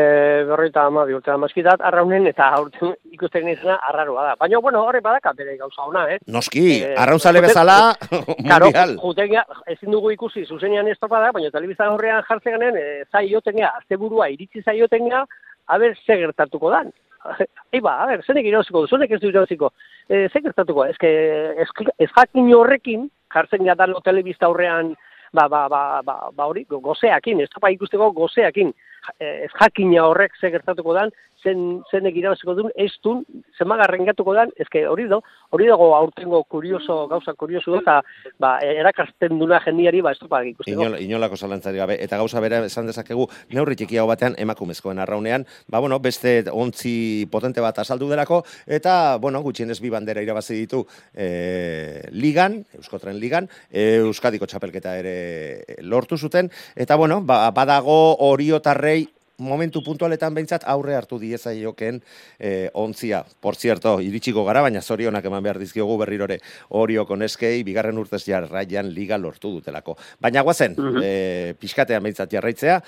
berroita 0.45 0.83
ama 0.91 1.07
bi 1.09 1.15
urte 1.17 1.31
amazkidat, 1.33 1.81
arraunen 1.89 2.27
eta 2.29 2.51
aurten 2.53 2.91
ikusten 3.17 3.47
izena 3.49 3.79
arraroa 3.89 4.25
da. 4.27 4.33
Baina, 4.37 4.59
bueno, 4.61 4.83
horre 4.85 5.01
badaka 5.01 5.33
bere 5.39 5.55
gauza 5.57 5.87
ona, 5.89 6.03
eh? 6.13 6.19
Noski, 6.29 6.83
Eh, 6.85 6.91
arraunzale 7.01 7.41
bezala, 7.41 7.95
Karo, 8.51 8.67
mundial. 8.69 8.93
jutegia, 9.01 9.47
ezin 9.73 9.91
dugu 9.91 10.11
ikusi 10.13 10.45
zuzenean 10.45 10.89
estropada, 10.93 11.33
baina 11.33 11.49
telebizan 11.51 11.95
horrean 11.95 12.21
jartzen 12.29 12.59
genen, 12.59 12.77
e, 12.77 13.05
zaiotenea, 13.11 13.73
asteburua 13.81 14.29
iritsi 14.35 14.61
zaiotenea, 14.67 15.25
haber 15.73 15.97
ze 16.05 16.19
gertatuko 16.27 16.71
dan. 16.71 16.93
Eiba, 17.73 17.97
a 18.03 18.07
ber, 18.13 18.21
zenek 18.29 18.45
irauziko 18.53 18.85
zenek 18.87 19.17
ez 19.17 19.21
du 19.25 19.33
irauziko. 19.33 19.73
E, 20.13 20.27
ze 20.29 20.41
gertatuko, 20.45 20.85
ez, 20.85 20.97
ez, 21.01 21.69
ez 21.97 22.11
jakin 22.19 22.53
horrekin, 22.53 23.09
jartzen 23.33 23.65
gara 23.65 23.89
telebista 24.05 24.53
horrean, 24.53 24.93
ba, 25.33 25.49
ba, 25.49 25.69
ba, 25.73 26.03
ba, 26.05 26.21
ba 26.37 26.45
hori, 26.53 26.67
go- 26.69 26.81
gozeakin, 26.85 27.41
ez 27.41 27.49
topa 27.49 27.73
ikusteko 27.73 28.13
gozeakin, 28.13 28.75
Eh, 28.77 28.91
ez 29.19 29.51
jakina 29.59 30.07
horrek 30.07 30.37
ze 30.41 30.51
gertatuko 30.51 30.95
dan, 30.95 31.11
zen, 31.43 31.83
zenek 31.91 32.17
irabaziko 32.19 32.55
duen, 32.57 32.73
ez 32.79 32.93
duen, 33.05 33.23
zemagarren 33.59 34.07
gatuko 34.07 34.35
dan, 34.37 34.53
ezke 34.63 34.85
hori 34.89 35.09
do, 35.11 35.21
hori 35.55 35.69
dago 35.71 35.91
aurtengo 35.97 36.43
kurioso, 36.51 37.03
gauza 37.11 37.35
kurioso, 37.39 37.75
eta 37.81 37.99
ba, 38.43 38.55
erakartzen 38.63 39.39
duna 39.41 39.61
jendiari, 39.65 40.03
ba, 40.05 40.15
ez 40.15 40.21
topa 40.21 40.43
ikusteko. 40.47 40.79
Inola, 40.79 41.01
inolako 41.03 41.39
zalantzari 41.39 41.81
gabe. 41.83 41.99
Eta 42.03 42.21
gauza 42.21 42.43
bera 42.45 42.63
esan 42.67 42.89
dezakegu, 42.91 43.27
neurri 43.53 43.77
txikiago 43.79 44.09
batean 44.11 44.37
emakumezkoen 44.43 45.03
arraunean, 45.03 45.47
ba, 45.73 45.83
bueno, 45.83 45.99
beste 46.03 46.39
ontzi 46.53 46.95
potente 47.33 47.65
bat 47.65 47.83
azaldu 47.83 48.11
delako, 48.13 48.43
eta, 48.67 49.19
bueno, 49.23 49.43
gutxienez 49.45 49.81
bi 49.83 49.93
bandera 49.93 50.23
irabazi 50.25 50.61
ditu 50.63 50.85
e, 51.15 52.07
ligan, 52.15 52.61
Euskotren 52.79 53.19
ligan, 53.21 53.49
e, 53.71 54.03
Euskadiko 54.03 54.47
txapelketa 54.49 54.97
ere 55.01 55.79
lortu 55.83 56.17
zuten, 56.19 56.51
eta, 56.77 56.97
bueno, 57.01 57.21
ba, 57.27 57.45
badago 57.55 57.99
oriotarrei 58.29 58.92
momentu 59.39 59.83
puntualetan 59.83 60.35
behintzat 60.35 60.65
aurre 60.69 60.95
hartu 60.97 61.19
diezaioken 61.21 62.01
eh, 62.39 62.71
ontzia. 62.75 63.23
Por 63.41 63.57
cierto, 63.57 63.99
iritsiko 64.01 64.45
gara, 64.45 64.63
baina 64.63 64.83
zorionak 64.83 65.25
eman 65.25 65.43
behar 65.43 65.59
dizkiogu 65.63 65.97
berrirore 66.01 66.39
orio 66.79 67.07
koneskei, 67.07 67.63
bigarren 67.67 67.99
urtez 67.99 68.23
jarraian 68.27 68.91
liga 68.93 69.19
lortu 69.19 69.55
dutelako. 69.57 69.97
Baina 70.21 70.43
guazen, 70.43 70.77
eh, 71.03 71.55
pixkatean 71.59 72.03
behintzat 72.03 72.33
jarraitzea, 72.33 72.81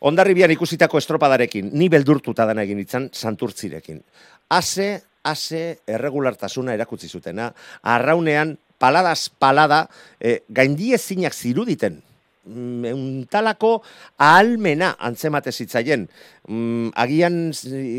ondarribian 0.00 0.52
ikusitako 0.54 0.98
estropadarekin, 0.98 1.70
ni 1.72 1.88
beldurtuta 1.88 2.46
dana 2.46 2.66
egin 2.66 2.80
itzan 2.84 3.10
santurtzirekin. 3.12 4.02
Ase, 4.50 4.90
ase 5.24 5.80
erregulartasuna 5.86 6.74
erakutsi 6.76 7.08
zutena, 7.08 7.52
arraunean 7.82 8.56
paladaz 8.78 9.30
palada, 9.38 9.86
eh, 10.20 10.42
gaindiezinak 10.48 11.34
ziruditen, 11.34 12.02
mm, 12.46 12.92
untalako 12.94 13.82
ahalmena 14.18 14.94
antzemate 14.98 15.52
zitzaien. 15.52 16.06
Mm, 16.48 16.92
agian 16.94 17.50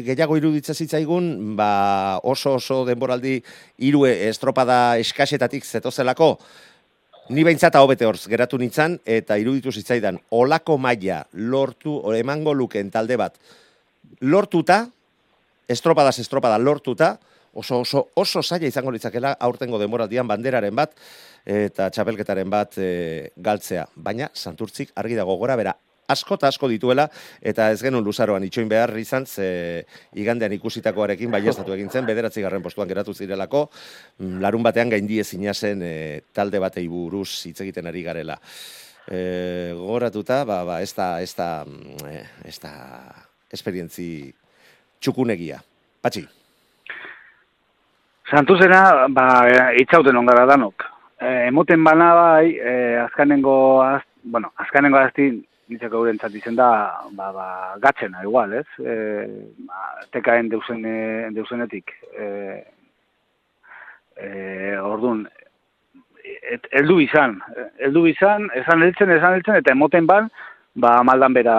gehiago 0.08 0.38
iruditza 0.40 0.74
zitzaigun, 0.74 1.56
ba 1.60 2.20
oso 2.24 2.56
oso 2.56 2.84
denboraldi 2.88 3.42
hiru 3.78 4.06
estropada 4.08 4.98
eskasetatik 4.98 5.66
zetozelako, 5.66 6.38
Ni 7.28 7.44
behintzat 7.44 7.76
hau 7.76 7.84
bete 7.90 8.06
horz, 8.08 8.22
geratu 8.32 8.56
nintzan, 8.56 8.94
eta 9.04 9.36
iruditu 9.36 9.68
zitzaidan, 9.76 10.16
olako 10.32 10.78
maila 10.80 11.26
lortu, 11.36 11.98
emango 12.16 12.54
luken 12.56 12.88
talde 12.88 13.18
bat, 13.20 13.36
lortuta, 14.22 14.86
estropadas 15.68 16.22
estropada 16.24 16.56
lortuta, 16.58 17.18
oso 17.58 17.82
oso 17.82 18.08
oso 18.14 18.44
zaila 18.44 18.70
izango 18.70 18.94
litzakela 18.94 19.34
aurtengo 19.40 19.80
denboraldian 19.82 20.28
banderaren 20.30 20.76
bat 20.76 20.94
eta 21.48 21.90
txapelketaren 21.90 22.50
bat 22.52 22.78
e, 22.78 23.32
galtzea. 23.38 23.88
Baina 23.96 24.28
Santurtzik 24.36 24.92
argi 25.00 25.16
dago 25.16 25.38
gora 25.40 25.56
bera 25.56 25.76
asko 26.08 26.38
eta 26.40 26.48
asko 26.48 26.70
dituela 26.72 27.08
eta 27.42 27.70
ez 27.72 27.82
genuen 27.84 28.06
luzaroan 28.06 28.44
itxoin 28.48 28.70
behar 28.72 28.94
izan 29.00 29.26
ze 29.26 29.86
igandean 30.16 30.56
ikusitakoarekin 30.56 31.32
baiestatu 31.32 31.76
egin 31.76 31.90
zen 31.90 32.08
bederatzi 32.08 32.42
garren 32.42 32.64
postuan 32.64 32.88
geratu 32.88 33.14
zirelako 33.14 33.68
mm, 34.20 34.40
larun 34.42 34.64
batean 34.64 34.90
gaindi 34.90 35.20
ezina 35.20 35.54
zen 35.54 35.84
e, 35.84 36.22
talde 36.34 36.60
batei 36.60 36.88
buruz 36.88 37.46
hitz 37.46 37.60
egiten 37.62 37.88
ari 37.88 38.04
garela. 38.04 38.40
E, 39.08 39.72
gogoratuta, 39.76 40.44
ba, 40.44 40.64
ba, 40.68 40.82
ez 40.84 40.92
da, 40.96 41.22
ez 41.24 41.34
da, 41.36 41.64
mm, 41.64 42.08
eh, 42.12 42.26
ez 42.48 42.60
da 42.60 42.74
esperientzi 43.52 44.34
txukunegia. 45.00 45.62
Patxi. 46.04 46.26
Santuzena, 48.28 49.08
ba, 49.16 49.28
itxauten 49.80 50.20
ongara 50.20 50.46
danok. 50.50 50.97
E, 51.20 51.48
emoten 51.48 51.84
bana 51.84 52.14
bai, 52.14 52.56
e, 52.58 52.98
azkanengo, 53.02 53.82
az, 53.82 54.04
bueno, 54.24 54.52
azkanengo 54.58 55.00
azti, 55.00 55.32
nitzeko 55.68 56.04
gure 56.04 56.14
izen 56.14 56.56
da, 56.56 57.02
ba, 57.12 57.32
ba, 57.32 57.48
gatzena, 57.82 58.22
igual, 58.24 58.54
ez? 58.54 58.68
E, 58.80 59.28
ba, 59.68 60.06
tekaen 60.12 60.50
deusen, 60.50 60.84
deusenetik. 61.34 61.92
E, 62.18 62.64
e, 64.16 64.78
orduan, 64.80 65.28
et, 66.24 66.68
eldu 66.72 66.98
bizan, 67.02 67.40
eldu 67.80 68.04
bizan, 68.04 68.50
esan 68.56 68.84
heltzen, 68.84 69.12
esan 69.12 69.38
heltzen, 69.38 69.60
eta 69.62 69.74
emoten 69.74 70.08
ban, 70.08 70.30
ba, 70.76 71.02
maldan 71.04 71.34
bera 71.34 71.58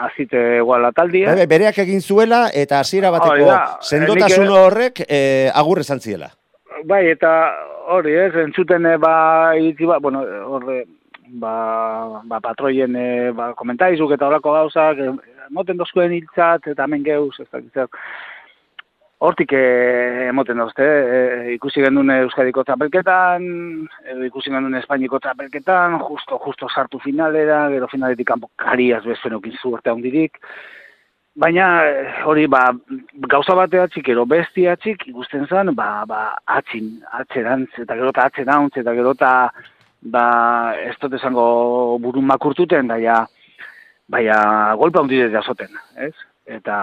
azite 0.00 0.56
igual 0.56 0.84
ataldia. 0.88 1.34
Be- 1.36 1.46
Bereak 1.50 1.78
egin 1.84 2.00
zuela 2.00 2.46
eta 2.54 2.80
hasiera 2.80 3.10
bateko 3.14 3.48
da, 3.48 3.58
sendotasun 3.84 4.48
horrek 4.48 5.04
eh, 5.06 5.50
agur 5.54 5.82
esan 5.84 6.00
ziela. 6.00 6.30
Bai, 6.88 7.04
eta 7.12 7.32
hori, 7.90 8.14
ez, 8.14 8.32
entzuten 8.38 8.86
eh, 8.86 8.96
ba, 9.00 9.12
iritzi 9.58 9.88
ba, 9.88 9.98
bueno, 10.02 10.22
horre, 10.54 10.84
ba, 11.42 12.22
ba, 12.24 12.40
patroien 12.40 12.96
eh, 12.96 13.30
ba, 13.36 13.52
komentaizuk 13.58 14.12
eta 14.14 14.28
horako 14.28 14.54
gauzak, 14.56 15.00
eh, 15.04 15.46
moten 15.54 15.78
dozkuen 15.80 16.14
hiltzat, 16.14 16.70
eta 16.72 16.86
hemen 16.86 17.04
geuz, 17.06 17.34
ez 17.40 17.48
dakit. 17.50 17.98
Hortik 19.20 19.52
emoten 19.52 20.62
dozte, 20.62 20.84
eh, 20.86 21.48
ikusi 21.54 21.82
gendun 21.84 22.08
Euskadiko 22.14 22.64
txapelketan, 22.64 23.44
edo 24.08 24.24
ikusi 24.24 24.52
gendun 24.54 24.78
Espainiko 24.78 25.20
txapelketan, 25.20 25.98
justo, 26.06 26.38
justo 26.46 26.70
sartu 26.72 27.02
finalera, 27.04 27.66
gero 27.74 27.88
finaletik 27.90 28.30
kanpo 28.32 28.48
kariaz 28.56 29.02
bezfenokin 29.04 29.58
zuerte 29.60 29.92
handirik, 29.92 30.40
Baina 31.38 31.66
eh, 31.86 32.22
hori 32.26 32.48
ba, 32.50 32.64
gauza 33.30 33.54
batea 33.54 33.86
txik, 33.88 34.08
ero 34.10 34.24
bestia 34.26 34.74
txik, 34.76 35.06
ikusten 35.12 35.46
zen, 35.46 35.70
ba, 35.78 36.02
ba, 36.06 36.22
atzin, 36.58 36.96
atzerantz, 37.14 37.70
eta 37.78 37.94
gero 37.94 38.10
eta 38.10 38.24
atzerantz, 38.26 38.72
eta 38.82 38.94
gero 38.98 39.12
eta, 39.14 39.30
ba, 40.10 40.24
ez 40.74 40.96
dut 40.98 41.14
esango 41.14 41.44
burun 42.02 42.26
makurtuten, 42.26 42.90
daia, 42.90 43.20
baina 44.10 44.74
golpe 44.80 44.98
handi 44.98 45.22
dut 45.22 45.36
jasoten, 45.38 45.78
ez? 46.02 46.12
Eta 46.50 46.74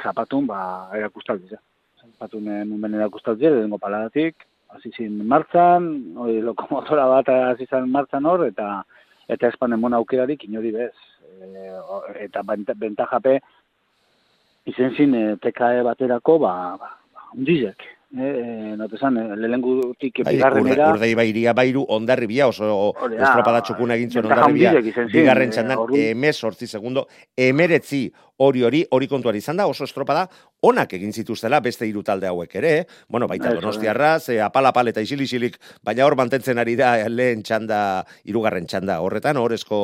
zapatun, 0.00 0.48
ba, 0.48 0.88
erakustaldi, 0.96 1.52
ja. 1.52 1.60
Zapatun 2.00 2.48
numen 2.48 2.96
erakustaldi, 2.96 3.50
lehenko 3.50 3.76
paladatik, 3.82 4.48
hasi 4.72 4.88
zin 4.96 5.20
martzan, 5.28 5.92
hori 6.16 6.40
lokomotora 6.40 7.10
bat 7.12 7.28
hasi 7.52 7.68
zen 7.68 7.92
martzan 7.92 8.24
hor, 8.24 8.48
eta 8.48 8.86
eta 9.28 9.52
espanen 9.52 9.80
mona 9.80 10.00
aukerarik 10.00 10.48
inori 10.48 10.72
bez. 10.72 10.94
E, 11.42 11.68
eta 12.24 12.42
benta- 12.46 12.74
bentajape, 12.78 13.40
izen 14.66 14.94
zin 14.96 15.14
e, 15.14 15.24
TKE 15.42 15.82
baterako, 15.86 16.38
ba, 16.38 16.52
ba, 16.78 16.92
ba 17.14 17.26
undizek. 17.34 17.82
E, 18.12 18.20
e, 18.20 18.76
notesan, 18.76 19.16
e, 19.16 19.36
lehengutik 19.40 20.18
Bai, 20.20 20.34
urde, 20.34 20.36
bigarrenera, 20.36 20.90
urdei 20.92 21.14
bairia 21.16 21.54
bairu 21.56 21.86
ondarribia 21.88 22.46
oso 22.50 22.92
estropada 23.08 23.62
txukuna 23.64 23.96
egin 23.96 24.10
zuen 24.12 24.26
ondarribia. 24.28 24.74
Bigarren 25.08 25.48
eh, 25.48 25.54
txandan 25.56 25.78
orduan- 25.80 26.10
emez 26.12 26.34
sortzi 26.36 26.68
segundo, 26.68 27.06
emeretzi 27.36 28.02
hori 28.42 28.64
hori, 28.66 28.82
hori 28.90 29.08
kontuari 29.10 29.38
izan 29.42 29.60
da, 29.60 29.68
oso 29.70 29.86
estropada 29.86 30.26
onak 30.66 30.94
egin 30.98 31.12
zituztela 31.14 31.60
beste 31.62 31.86
hiru 31.88 32.02
talde 32.06 32.28
hauek 32.28 32.54
ere, 32.58 32.72
bueno, 33.08 33.28
baita 33.30 33.50
Eso, 33.50 33.60
Donostiarra, 33.60 34.12
ze 34.20 34.38
apal-apal 34.42 34.90
eta 34.92 35.02
isil-isilik, 35.04 35.58
baina 35.84 36.06
hor 36.06 36.16
mantentzen 36.18 36.58
ari 36.62 36.76
da 36.78 36.92
lehen 37.08 37.42
txanda, 37.46 37.80
hirugarren 38.26 38.66
txanda 38.70 38.98
horretan, 39.04 39.38
horrezko 39.42 39.80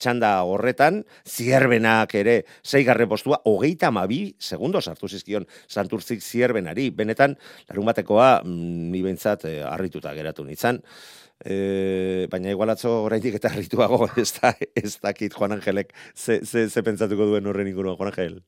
txanda 0.00 0.32
horretan, 0.48 1.02
zierbenak 1.28 2.14
ere 2.20 2.38
zeigarren 2.64 3.08
postua, 3.10 3.42
hogeita 3.48 3.92
amabi 3.92 4.22
segundo 4.38 4.80
sartu 4.80 5.08
zizkion 5.08 5.46
santurtzik 5.68 6.24
zierbenari, 6.24 6.90
benetan, 6.90 7.36
larun 7.68 7.88
batekoa, 7.88 8.30
mm, 8.44 8.90
ni 8.92 9.04
behintzat, 9.04 9.48
eh, 9.48 9.62
harrituta 9.64 10.14
geratu 10.16 10.44
nintzen, 10.44 10.82
E, 11.44 12.26
baina 12.30 12.50
igualatzo 12.50 12.90
oraindik 13.04 13.36
eta 13.38 13.50
harrituago 13.52 14.08
ez 14.22 14.32
da 14.40 14.54
ez 14.74 14.98
dakit 15.00 15.34
Juan 15.38 15.52
Angelek 15.54 15.92
ze, 16.14 16.40
ze, 16.44 16.68
ze 16.68 16.82
pentsatuko 16.82 17.28
duen 17.30 17.46
horren 17.46 17.68
inguruan 17.70 17.96
Juan 17.96 18.10
Angel. 18.10 18.40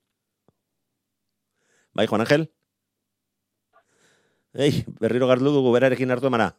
Bai, 1.94 2.06
Juan 2.06 2.20
Angel? 2.26 2.48
Ei, 4.54 4.84
berriro 4.98 5.28
gardu 5.30 5.52
dugu 5.54 5.70
berarekin 5.76 6.10
hartu 6.10 6.26
emana. 6.26 6.50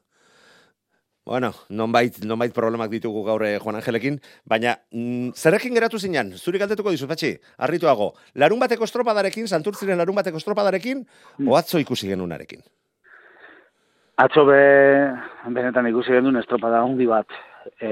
Bueno, 1.27 1.51
nonbait, 1.69 2.15
nonbait 2.25 2.53
problemak 2.55 2.89
ditugu 2.89 3.21
gaur 3.27 3.43
eh, 3.45 3.59
Juan 3.61 3.75
Angelekin, 3.77 4.15
baina 4.43 4.77
mm, 4.89 5.35
zerekin 5.37 5.75
geratu 5.75 5.99
zinan, 5.99 6.31
zuri 6.39 6.57
galdetuko 6.57 6.91
dizu, 6.91 7.07
patxi, 7.07 7.35
harrituago, 7.61 8.13
larun 8.33 8.59
bateko 8.63 8.87
estropadarekin, 8.87 9.45
santurtziren 9.47 9.99
larun 10.01 10.17
bateko 10.17 10.41
estropadarekin, 10.41 11.05
Mm. 11.37 11.47
oatzo 11.53 11.79
ikusi 11.79 12.07
genunarekin. 12.09 12.63
Atzo 14.21 14.43
be, 14.45 14.61
benetan 15.49 15.87
ikusi 15.89 16.13
genuen 16.13 16.37
estropada 16.37 16.83
handi 16.85 17.07
bat. 17.09 17.37
E, 17.81 17.89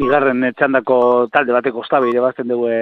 bigarren 0.00 0.46
txandako 0.56 0.96
talde 1.34 1.52
bateko 1.52 1.82
ostabe 1.82 2.08
irabazten 2.08 2.48
dugu 2.48 2.70
e, 2.72 2.78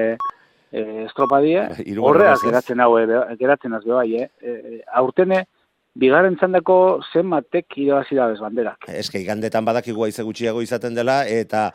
estropadie. 1.08 1.64
Hirugarren 1.82 2.04
Horreaz 2.06 2.38
geratzen 2.44 2.84
hau, 2.84 2.92
e, 3.00 3.22
geratzen 3.40 3.74
az 3.74 3.82
bai, 3.88 4.06
eh? 4.22 4.28
E, 4.38 4.78
aurtene, 5.02 5.42
bigarren 5.94 6.36
txandako 6.40 6.76
zenbatek 7.12 7.76
irabazi 7.76 8.16
da 8.16 8.28
bez 8.30 8.40
banderak. 8.40 8.88
Eske 8.88 9.20
igandetan 9.20 9.64
badakigu 9.64 10.06
haize 10.06 10.24
gutxiago 10.24 10.62
izaten 10.64 10.94
dela 10.96 11.22
eta 11.28 11.66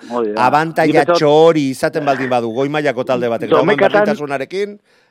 abantaiatxo 0.47 1.13
Nik 1.13 1.27
hori 1.29 1.69
izaten 1.75 2.05
baldin 2.05 2.29
badu 2.29 2.49
goi 2.53 2.67
mailako 2.69 3.03
talde 3.05 3.29
batek 3.29 3.49
Domekatan- 3.53 4.17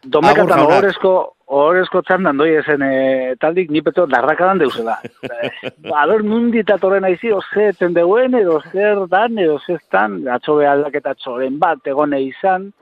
Domekatan 0.07 0.61
ohorezko, 0.62 1.12
ohorezko 1.47 2.03
txandan 2.03 2.37
doi 2.38 2.51
ezen 2.61 2.83
e, 2.83 3.35
taldik 3.40 3.71
nipeto 3.71 4.07
darrakadan 4.07 4.59
deuzela. 4.59 4.99
A 5.95 6.07
ber, 6.07 6.23
nundi 6.23 6.61
eta 6.61 6.77
aizi, 7.03 7.33
oze 7.33 7.69
eten 7.69 7.95
deuen, 7.95 8.35
edo 8.35 8.61
zer 8.73 9.07
dan, 9.09 9.38
edo 9.38 9.59
zestan, 9.66 10.27
atzo 10.29 10.57
be 10.57 10.66
aldaketa 10.66 11.14
txoren 11.14 11.59
bat, 11.59 11.79
egone 11.87 12.23
izan, 12.23 12.73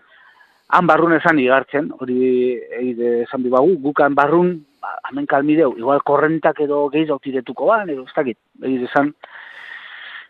han 0.69 0.87
barrun 0.87 1.15
esan 1.15 1.39
igartzen, 1.39 1.91
hori 2.01 2.59
eide 2.81 3.23
esan 3.23 3.43
bibagu, 3.43 3.77
gukan 3.81 4.15
barrun, 4.15 4.65
ba, 4.85 4.99
hemen 5.11 5.27
kalmideu, 5.31 5.73
igual 5.81 6.03
korrentak 6.05 6.61
edo 6.61 6.85
gehiago 6.93 7.19
tiretuko 7.25 7.71
ban, 7.73 7.89
edo 7.89 8.05
ez 8.05 8.13
dakit, 8.17 8.39
eide 8.63 8.91
esan, 8.91 9.15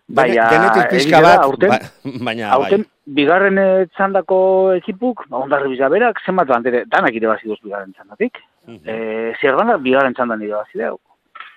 Baina, 0.07 0.51
Denetik 0.53 0.91
pixka 0.91 1.17
egia 1.17 1.21
da, 1.25 1.29
bat, 1.31 1.45
aurten, 1.47 1.71
ba- 1.73 1.79
baina 2.29 2.51
Aurten, 2.53 2.83
bai. 2.85 3.15
bigarren 3.19 3.57
txandako 3.97 4.39
ekipuk, 4.77 5.23
ba, 5.31 5.39
ondarri 5.47 5.71
bizaberak, 5.73 6.21
zenbat 6.27 6.51
bandere, 6.53 6.83
danak 6.93 7.17
irabazi 7.17 7.49
duz 7.49 7.57
bigarren 7.65 7.95
txandatik. 7.97 8.37
Mhm. 8.69 8.83
Eh, 8.85 9.31
zierbanak 9.41 9.81
bigarren 9.81 10.13
txandan 10.17 10.45
irabazi 10.45 10.83
deu. 10.83 10.99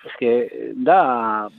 Ez 0.07 0.13
que, 0.21 0.31
da, 0.87 1.49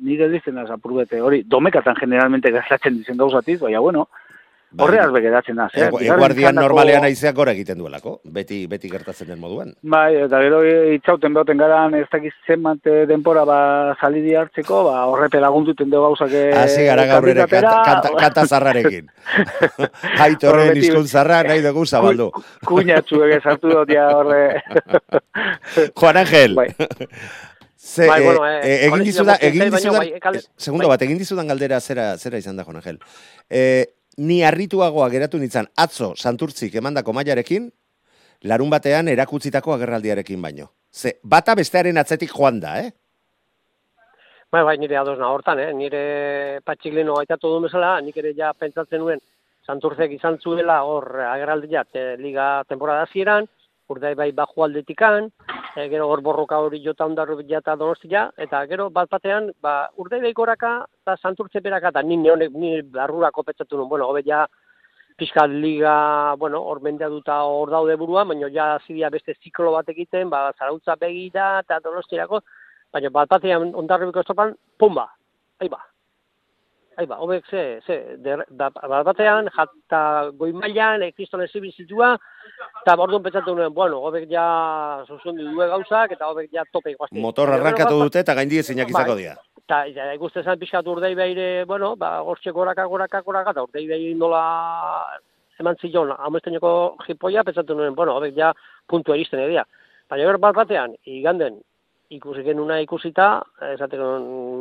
nire 0.00 0.30
dizten 0.32 0.56
az 0.64 0.72
apurbete, 0.72 1.20
hori, 1.20 1.42
domekatan 1.44 2.00
generalmente 2.00 2.50
gertatzen 2.56 2.96
dizen 3.02 3.20
gauzatiz, 3.20 3.58
baina, 3.60 3.84
bueno, 3.84 4.08
Bai. 4.08 4.23
Horreaz 4.78 5.10
begeratzen 5.12 5.56
da. 5.56 5.68
Ego- 5.74 6.00
Eguardian 6.00 6.54
normalean 6.54 7.04
aizeak 7.04 7.34
gora 7.36 7.52
egiten 7.52 7.78
duelako, 7.78 8.20
beti 8.24 8.66
beti 8.66 8.88
gertatzen 8.90 9.28
den 9.28 9.38
moduan. 9.40 9.74
Bai, 9.82 10.16
eta 10.24 10.40
gero 10.42 10.62
eh, 10.64 10.94
itxauten 10.96 11.34
behoten 11.34 11.58
garan 11.58 11.94
ez 11.94 12.06
dakiz 12.12 12.32
zenbat 12.46 12.86
eh, 12.86 13.04
denpora 13.06 13.44
ba 13.44 13.58
salidi 14.00 14.34
hartzeko, 14.34 14.82
ba 14.90 15.04
horrepe 15.06 15.40
lagunduten 15.40 15.90
dugu 15.90 16.08
gauzak 16.10 16.32
eh, 16.32 16.50
Hasi 16.56 16.84
gara 16.84 17.06
gaur 17.06 17.28
ere 17.28 17.46
kanta, 17.46 17.76
kanta, 17.84 18.10
kanta 18.18 18.46
zarrarekin. 18.46 19.08
Aitorren 20.20 20.72
Beti- 20.74 20.88
izkun 20.88 21.06
zarra 21.08 21.42
nahi 21.46 21.62
dugu 21.64 21.86
zabaldu. 21.86 22.30
Kuñatxuek 22.66 23.38
esartu 23.38 23.70
dut 23.72 23.90
ja 23.94 24.08
horre. 24.16 24.62
Juan 25.98 26.16
Ángel. 26.16 26.54
Bai. 26.54 26.68
Ze, 27.84 28.06
Bai, 28.08 28.22
eh, 28.22 28.24
bueno, 28.24 28.46
eh, 28.48 28.60
eh, 28.64 28.86
egin 28.86 29.02
dizudan, 29.04 29.36
egin 29.44 29.70
dizudan, 29.70 29.98
bai, 30.00 30.12
eh, 30.16 30.40
segundo 30.56 30.88
bai. 30.88 30.94
bat, 30.94 31.02
egin 31.04 31.18
dizudan 31.20 31.46
galdera 31.52 31.80
zera, 31.84 32.16
zera 32.16 32.38
izan 32.40 32.56
da, 32.56 32.64
Juan 32.64 32.78
Ángel. 32.80 32.98
Eh, 33.50 33.84
ni 34.18 34.42
harrituagoa 34.42 35.08
geratu 35.10 35.38
nintzen 35.38 35.68
atzo 35.76 36.12
santurtzik 36.16 36.74
emandako 36.80 37.12
mailarekin, 37.12 37.70
larun 38.44 38.70
batean 38.70 39.08
erakutzitako 39.08 39.74
agerraldiarekin 39.74 40.42
baino. 40.42 40.70
Ze, 40.92 41.18
bata 41.22 41.54
bestearen 41.58 41.98
atzetik 41.98 42.30
joan 42.34 42.60
da, 42.60 42.78
eh? 42.80 42.90
Bai, 44.54 44.62
bai, 44.62 44.76
nire 44.78 44.96
ados 44.96 45.18
na 45.18 45.32
hortan, 45.34 45.58
eh? 45.58 45.72
nire 45.74 46.60
patxik 46.64 46.94
leheno 46.94 47.16
gaitatu 47.18 47.50
duen 47.50 47.64
bezala, 47.66 47.96
nik 48.00 48.16
ere 48.22 48.30
ja 48.38 48.52
pentsatzen 48.54 49.02
nuen 49.02 49.22
Santurzek 49.64 50.12
izan 50.12 50.36
zuela 50.44 50.82
hor 50.84 51.06
ageraldiat 51.24 51.96
eh, 51.96 52.16
liga 52.20 52.62
temporada 52.68 53.06
hasieran, 53.06 53.48
urdai 53.88 54.12
bai 54.14 54.30
baju 54.36 54.66
aldetikan, 54.66 55.30
eh, 55.76 55.88
gero 55.88 56.08
hor 56.08 56.20
borroka 56.22 56.58
hori 56.58 56.80
jota 56.84 57.06
ondarro 57.06 57.38
eta 57.40 57.76
donostia, 57.76 58.30
eta 58.36 58.64
gero 58.66 58.90
bat 58.90 59.08
batean, 59.10 59.50
ba, 59.60 59.88
urdai 59.96 60.20
bai 60.20 60.32
goraka 60.32 60.86
eta 61.02 61.16
Santurtze 61.16 61.60
beraka, 61.60 61.88
eta 61.88 62.02
ni 62.02 62.16
neonek, 62.16 62.52
ni 62.52 62.82
barrurako 62.82 63.42
pentsatu 63.42 63.76
nuen, 63.76 63.88
bueno, 63.88 64.08
hobe 64.08 64.22
ja 64.24 64.46
pixka 65.16 65.46
liga, 65.46 66.34
bueno, 66.36 66.60
hor 66.60 66.80
mendea 66.82 67.08
duta 67.08 67.42
hor 67.42 67.70
daude 67.70 67.96
buruan, 67.96 68.28
baina 68.28 68.50
ja 68.50 68.78
zidia 68.86 69.10
beste 69.10 69.34
ziklo 69.42 69.72
bat 69.72 69.88
egiten, 69.88 70.30
ba, 70.30 70.52
zarautza 70.58 70.96
begira 70.96 71.60
eta 71.60 71.80
donostirako, 71.80 72.40
baina 72.92 73.10
bat 73.10 73.28
batean 73.28 73.74
ondarribiko 73.74 74.20
estropan, 74.20 74.54
pumba, 74.78 75.08
ahi 75.60 75.68
ba. 75.68 75.93
Ahi 76.96 77.06
ba, 77.10 77.16
hobek 77.18 77.46
ze, 77.50 77.80
ze, 77.86 77.96
der, 78.22 78.44
da, 78.48 78.68
bat 78.70 79.04
batean, 79.06 79.48
jata 79.56 80.30
goi 80.38 80.52
mailan, 80.54 81.02
e, 81.02 81.10
kriston 81.12 81.42
ezibizitua, 81.42 82.12
eta 82.82 82.94
orduan 83.02 83.24
pentsatu 83.24 83.54
nuen, 83.56 83.74
bueno, 83.74 83.98
hobek 84.06 84.28
ja 84.30 84.44
zuzendu 85.08 85.48
due 85.50 85.66
gauzak, 85.72 86.14
eta 86.14 86.28
hobek 86.30 86.52
ja 86.54 86.62
tope 86.70 86.92
iguazti. 86.94 87.18
Motor 87.24 87.50
arrankatu 87.56 87.98
dute 88.04 88.22
eta 88.22 88.36
gaindi 88.38 88.62
ezinak 88.62 88.94
izako 88.94 89.18
dira. 89.18 89.34
Eta, 89.64 89.80
eta 89.90 90.08
ikusten 90.14 90.46
zen 90.46 90.60
pixkat 90.60 90.86
urdei 90.92 91.14
behire, 91.18 91.48
bueno, 91.66 91.94
ba, 91.98 92.20
hortxe 92.22 92.54
goraka, 92.54 92.86
goraka, 92.86 93.24
goraka, 93.26 93.56
eta 93.56 93.66
urdei 93.66 93.86
behire 93.90 94.14
nola 94.20 94.44
eman 95.58 95.78
zion, 95.82 96.14
amesteneko 96.14 96.74
jipoia, 97.08 97.42
pentsatu 97.42 97.74
nuen, 97.74 97.94
bueno, 97.98 98.14
hobek 98.20 98.38
ja 98.38 98.52
puntu 98.86 99.16
eristen 99.16 99.42
edia. 99.48 99.66
Baina 100.10 100.36
bat 100.38 100.62
batean, 100.62 100.94
iganden, 101.10 101.58
ikusi 102.16 102.44
genuna 102.46 102.78
ikusita, 102.82 103.28
esateko, 103.74 104.08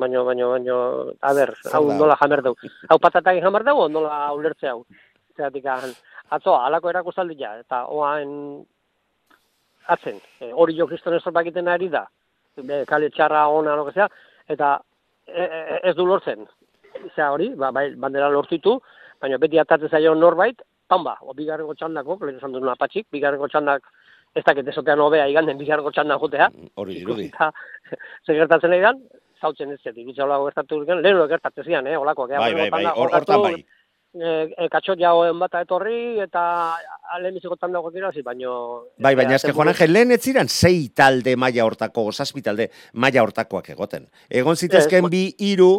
baino, 0.02 0.24
baino, 0.26 0.50
baino, 0.52 0.78
a 1.22 1.34
ber, 1.34 1.54
hau 1.72 1.86
nola 1.92 2.18
jamar 2.20 2.44
dugu. 2.46 2.70
Hau 2.90 3.00
patatak 3.00 3.42
jamar 3.44 3.66
dugu, 3.68 3.88
nola 3.90 4.32
ulertze 4.34 4.70
hau. 4.72 4.84
Zeratik, 5.38 5.66
atzo, 6.30 6.56
alako 6.56 6.92
erakustaldia, 6.92 7.56
eta 7.64 7.86
oain 7.94 8.64
atzen, 9.94 10.20
e, 10.40 10.52
hori 10.54 10.78
jo 10.78 10.88
kriston 10.88 11.16
estropak 11.18 11.48
ari 11.56 11.90
da, 11.90 12.06
be, 12.58 12.84
kale 12.86 13.10
txarra 13.10 13.48
ona, 13.48 13.76
no, 13.76 13.92
sea, 13.92 14.08
eta 14.48 14.80
e, 15.28 15.44
e, 15.44 15.80
ez 15.90 15.96
du 15.96 16.06
lortzen. 16.06 16.46
Osea, 17.06 17.32
hori, 17.32 17.50
ba, 17.56 17.72
bai, 17.72 17.96
bandera 17.96 18.30
lortu 18.30 18.56
ditu, 18.56 18.80
baina 19.22 19.38
beti 19.38 19.60
atatzen 19.60 19.90
zaio 19.90 20.14
norbait, 20.16 20.62
pamba, 20.88 21.18
o 21.22 21.34
bigarrengo 21.34 21.74
txandako, 21.74 22.20
lehen 22.22 22.38
esan 22.38 22.54
duen 22.54 22.70
apatxik, 22.70 23.08
bigarrengo 23.12 23.48
txandak, 23.48 23.84
ez 24.36 24.44
dakit 24.46 24.68
esotean 24.68 25.00
hobea 25.00 25.28
iganden 25.30 25.58
bigarrengo 25.58 25.92
txandan 25.92 26.20
jotea, 26.20 26.50
Hori 26.76 26.96
dirudi. 27.00 27.28
ikusita, 27.30 27.52
ze 28.26 28.34
gertatzen 28.34 28.70
nahi 28.74 28.82
dan, 28.82 29.00
zautzen 29.42 29.72
ez 29.72 29.80
zetik, 29.84 30.06
bitza 30.08 30.24
holako 30.26 30.50
gertatu 30.50 30.82
ziren, 30.86 31.02
lehen 31.06 31.28
gertatzen 31.30 31.64
zian, 31.68 31.88
eh, 31.88 31.98
holakoak. 31.98 32.32
eh, 32.32 32.38
Bai, 32.42 32.54
bai, 32.54 32.70
bai, 32.70 32.84
jokatu, 32.86 33.18
hortan 33.20 33.42
bai. 33.42 33.56
E, 34.14 34.32
e, 34.62 34.68
katxot 34.70 35.00
jagoen 35.02 35.40
bata 35.42 35.64
etorri, 35.66 36.20
eta 36.22 36.42
lehenbiziko 37.22 37.56
tanda 37.58 37.80
jokatu 37.82 37.98
irazi, 37.98 38.22
baino... 38.22 38.84
Bai, 39.02 39.16
baina 39.18 39.34
e, 39.34 39.40
eske 39.40 39.52
Juan 39.58 39.72
Ángel 39.72 39.90
lehen 39.92 40.14
ez 40.14 40.20
ziren 40.22 40.48
sei 40.54 40.90
talde 40.94 41.34
maila 41.36 41.66
hortako, 41.66 42.12
zazpi 42.14 42.44
talde 42.46 42.68
maila 42.94 43.24
hortakoak 43.26 43.72
egoten. 43.74 44.06
Egon 44.30 44.56
zitezken 44.56 45.06
Ez, 45.06 45.10
bi 45.10 45.24
Bai, 45.40 45.72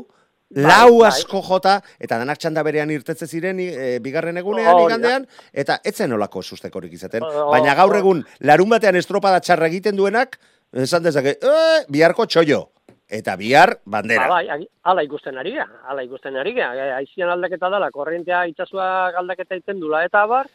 lau 0.54 1.00
bai. 1.00 1.08
asko 1.08 1.42
jota, 1.42 1.78
eta 1.98 2.18
danak 2.20 2.38
txanda 2.38 2.62
berean 2.66 2.90
irtetze 2.94 3.26
ziren 3.26 3.60
e, 3.60 3.98
bigarren 4.04 4.38
egunean, 4.40 4.76
da. 4.76 4.86
igandean, 4.88 5.26
eta 5.52 5.78
etzen 5.84 6.12
olako 6.12 6.42
sustekorik 6.42 6.92
izaten. 6.92 7.22
Oh, 7.22 7.50
Baina 7.52 7.74
gaur 7.74 7.94
oh. 7.94 7.98
egun, 7.98 8.24
larun 8.40 8.70
batean 8.70 8.96
estropada 8.96 9.40
txarra 9.40 9.70
egiten 9.72 9.96
duenak, 9.96 10.38
esan 10.72 11.02
dezake, 11.02 11.36
e, 11.42 11.84
biharko 11.88 12.26
txoio, 12.26 12.64
eta 13.08 13.36
bihar 13.36 13.78
bandera. 13.84 14.28
Ba, 14.28 14.42
bai, 14.42 14.66
hala 14.82 15.06
ikusten 15.06 15.38
ari 15.38 15.54
gara, 15.58 15.80
hala 15.88 16.04
ikusten 16.06 16.36
ari 16.40 16.54
gara. 16.56 16.90
Aizian 16.98 17.30
aldaketa 17.30 17.70
dela, 17.70 17.90
korrentea 17.94 18.44
itxasua 18.50 18.86
aldaketa 19.20 19.58
iten 19.60 19.80
dula, 19.82 20.04
eta 20.06 20.26
bar, 20.30 20.50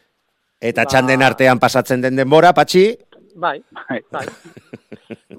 Eta 0.60 0.84
ba- 0.84 0.90
txanden 0.92 1.22
artean 1.24 1.58
pasatzen 1.58 2.02
den 2.04 2.18
denbora, 2.20 2.52
patxi, 2.52 2.82
bai, 2.92 3.09
Bai. 3.36 3.62
bai. 4.10 4.26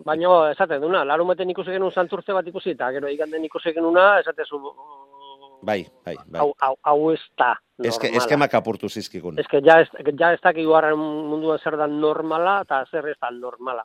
Baina, 0.05 0.51
esaten 0.51 0.81
duna, 0.81 1.03
larun 1.05 1.27
baten 1.27 1.49
ikusi 1.49 1.71
genuen 1.75 1.91
santurtze 1.91 2.33
bat 2.33 2.47
ikusi, 2.47 2.71
eta 2.75 2.91
gero 2.95 3.09
iganden 3.11 3.45
ikusi 3.45 3.73
genuna, 3.73 4.19
esatezu, 4.19 4.59
Bai, 5.61 5.83
bai, 6.05 6.15
bai. 6.25 6.39
Hau, 6.41 6.53
hau, 6.57 6.75
hau 6.89 7.11
ez 7.13 7.19
da 7.37 7.51
Eske, 7.77 8.07
normala. 8.07 8.17
eskemak 8.23 8.53
apurtu 8.57 8.89
zizkigun. 8.89 9.37
Ez 9.37 9.45
que 9.45 9.59
ja 9.61 9.75
ez, 9.83 9.89
ja 10.17 10.31
ez 10.33 10.39
dakigu 10.41 10.73
arren 10.73 10.97
munduan 10.97 11.59
zer 11.61 11.77
da 11.77 11.85
normala 11.85 12.61
eta 12.65 12.79
zer 12.89 13.05
ez 13.11 13.17
da 13.21 13.29
normala. 13.29 13.83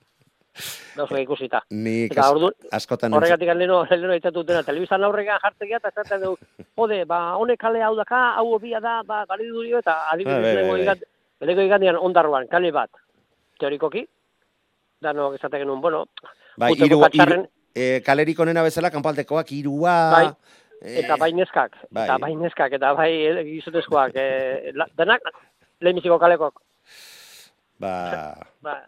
Gauza 0.97 1.21
ikusita. 1.21 1.61
Nik 1.71 2.15
Eta 2.17 2.31
ordu, 2.33 2.49
askotan 2.73 3.13
horregatik 3.13 3.51
leheno, 3.53 3.83
leheno 3.91 4.15
aitzatu 4.15 4.41
dutena, 4.41 4.63
telebizan 4.65 5.05
aurrean 5.05 5.41
jartzegia 5.43 5.77
eta 5.83 5.93
esaten 5.93 6.23
dugu, 6.25 6.39
jode, 6.81 7.03
ba, 7.05 7.19
honek 7.37 7.61
kale 7.61 7.83
hau 7.85 7.93
daka, 7.99 8.23
hau 8.41 8.55
obia 8.55 8.81
da, 8.81 9.03
ba, 9.05 9.27
gari 9.29 9.51
durio, 9.53 9.83
eta 9.85 9.93
Bai, 9.93 10.01
bai, 10.01 10.15
adibidez 10.15 10.43
bai, 10.43 10.55
lego 10.63 10.95
bai. 10.95 11.49
Lego 11.51 11.61
igandian 11.69 12.01
ondarruan, 12.01 12.49
kale 12.49 12.73
bat, 12.73 12.89
teorikoki, 13.61 14.07
danok 15.03 15.37
esaten 15.39 15.63
genuen, 15.65 15.81
bueno, 15.81 16.05
Bai, 16.57 16.73
hiru, 16.75 17.01
patxarren- 17.05 17.49
eh, 17.75 18.01
kalerik 18.05 18.39
onena 18.41 18.63
bezala, 18.65 18.91
kanpaltekoak 18.91 19.53
irua... 19.53 19.97
Bai, 20.13 20.27
eh, 20.83 21.01
eta 21.05 21.17
bai 21.21 21.33
neskak, 21.37 21.77
bai. 21.91 22.05
eta 22.07 22.19
bai 22.23 22.35
neskak, 22.37 22.73
eta 22.79 22.93
bai 22.97 23.11
eh, 23.27 23.45
gizonezkoak, 23.51 24.17
eh, 24.17 24.73
la- 24.75 24.89
denak 24.97 25.21
lehenbiziko 25.81 26.19
kalekok. 26.19 26.63
Ba, 27.79 28.33
ba, 28.65 28.79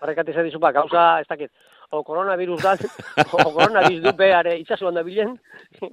horrekat 0.00 0.28
izan 0.32 0.48
dizu, 0.48 0.58
ba, 0.62 0.72
gauza, 0.72 1.20
ez 1.20 1.28
dakit, 1.28 1.50
o 1.92 2.00
koronavirus 2.06 2.62
da, 2.62 2.72
o 3.36 3.50
koronavirus 3.52 4.04
dupe, 4.06 4.30
are, 4.32 4.56
itxasuan 4.62 4.96
da 4.96 5.02
bilen, 5.04 5.34
e, 5.82 5.90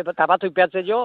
eta 0.00 0.26
batu 0.26 0.50
ipeatzen 0.50 0.86
jo, 0.86 1.00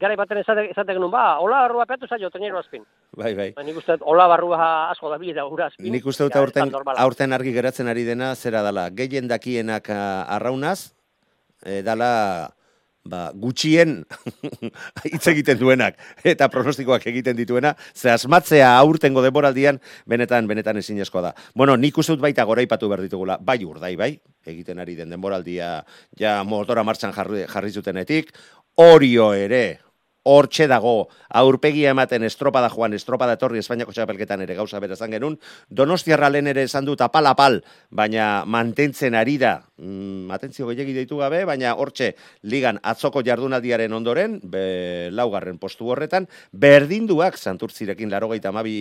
gara 0.00 0.16
baten 0.18 0.40
esate, 0.42 0.66
esate 0.72 0.94
genuen, 0.96 1.10
ba, 1.12 1.38
hola 1.42 1.62
barrua 1.66 1.86
peatu 1.86 2.08
zaio, 2.08 2.30
tenero 2.30 2.58
azpin. 2.58 2.84
bai, 3.12 3.34
bai. 3.34 3.48
Ba, 3.56 3.62
nik 3.62 3.78
uste, 3.78 3.98
hola 4.00 4.28
barrua 4.28 4.90
asko 4.90 5.10
da 5.10 5.18
bilen 5.18 5.36
da 5.36 5.46
gura 5.48 5.66
azpin. 5.70 5.90
Nik 5.92 6.06
uste 6.06 6.26
dut 6.26 6.36
aurten, 6.36 6.74
aurten 6.96 7.32
argi 7.32 7.52
geratzen 7.52 7.88
ari 7.88 8.04
dena, 8.04 8.34
zera 8.34 8.62
dala, 8.62 8.88
gehien 8.90 9.28
dakienak 9.28 9.90
ah, 9.94 10.26
arraunaz, 10.36 10.92
e, 11.64 11.82
dala, 11.82 12.50
ba, 13.04 13.28
gutxien 13.34 14.02
hitz 15.10 15.24
egiten 15.30 15.58
duenak 15.60 15.98
eta 16.26 16.48
pronostikoak 16.52 17.06
egiten 17.10 17.36
dituena, 17.38 17.74
ze 17.94 18.10
asmatzea 18.12 18.70
aurtengo 18.78 19.22
denboraldian 19.24 19.80
benetan 20.06 20.48
benetan 20.48 20.80
ezinezkoa 20.82 21.22
da. 21.28 21.34
Bueno, 21.54 21.76
nik 21.76 21.98
uste 21.98 22.16
dut 22.16 22.24
baita 22.24 22.44
goraipatu 22.48 22.88
behar 22.88 23.04
ditugula, 23.06 23.38
bai 23.40 23.58
urdai 23.64 23.94
bai, 23.96 24.12
egiten 24.46 24.78
ari 24.78 24.96
den 24.98 25.10
denboraldia 25.14 25.82
ja 26.18 26.38
motora 26.44 26.84
martxan 26.84 27.14
jarri, 27.16 27.44
jarri 27.48 27.72
zutenetik, 27.72 28.32
Orio 28.78 29.32
ere, 29.34 29.80
hortxe 30.28 30.66
dago, 30.68 31.08
aurpegia 31.40 31.94
ematen 31.94 32.26
estropada 32.26 32.68
joan, 32.72 32.92
estropada 32.96 33.38
etorri 33.38 33.62
Espainiako 33.62 33.94
txapelketan 33.96 34.42
ere 34.44 34.56
gauza 34.58 34.80
bera 34.82 34.96
zan 34.96 35.14
genuen, 35.14 35.38
Donostiarra 35.70 36.28
lehen 36.28 36.50
ere 36.52 36.66
esan 36.68 36.84
dut 36.88 37.00
apal 37.04 37.30
apal, 37.30 37.60
baina 37.90 38.44
mantentzen 38.44 39.16
ari 39.16 39.38
da, 39.40 39.54
mm, 39.80 40.28
atentzio 40.36 40.68
gehiagi 40.68 40.96
deitu 40.96 41.20
gabe, 41.22 41.44
baina 41.48 41.72
hortxe 41.80 42.12
ligan 42.42 42.80
atzoko 42.82 43.22
jardunaldiaren 43.24 43.92
ondoren, 43.96 44.38
be, 44.44 45.08
laugarren 45.16 45.58
postu 45.58 45.88
horretan, 45.88 46.28
berdinduak 46.52 47.40
santurtzirekin 47.40 48.12
larogeita 48.12 48.52
amabi 48.52 48.78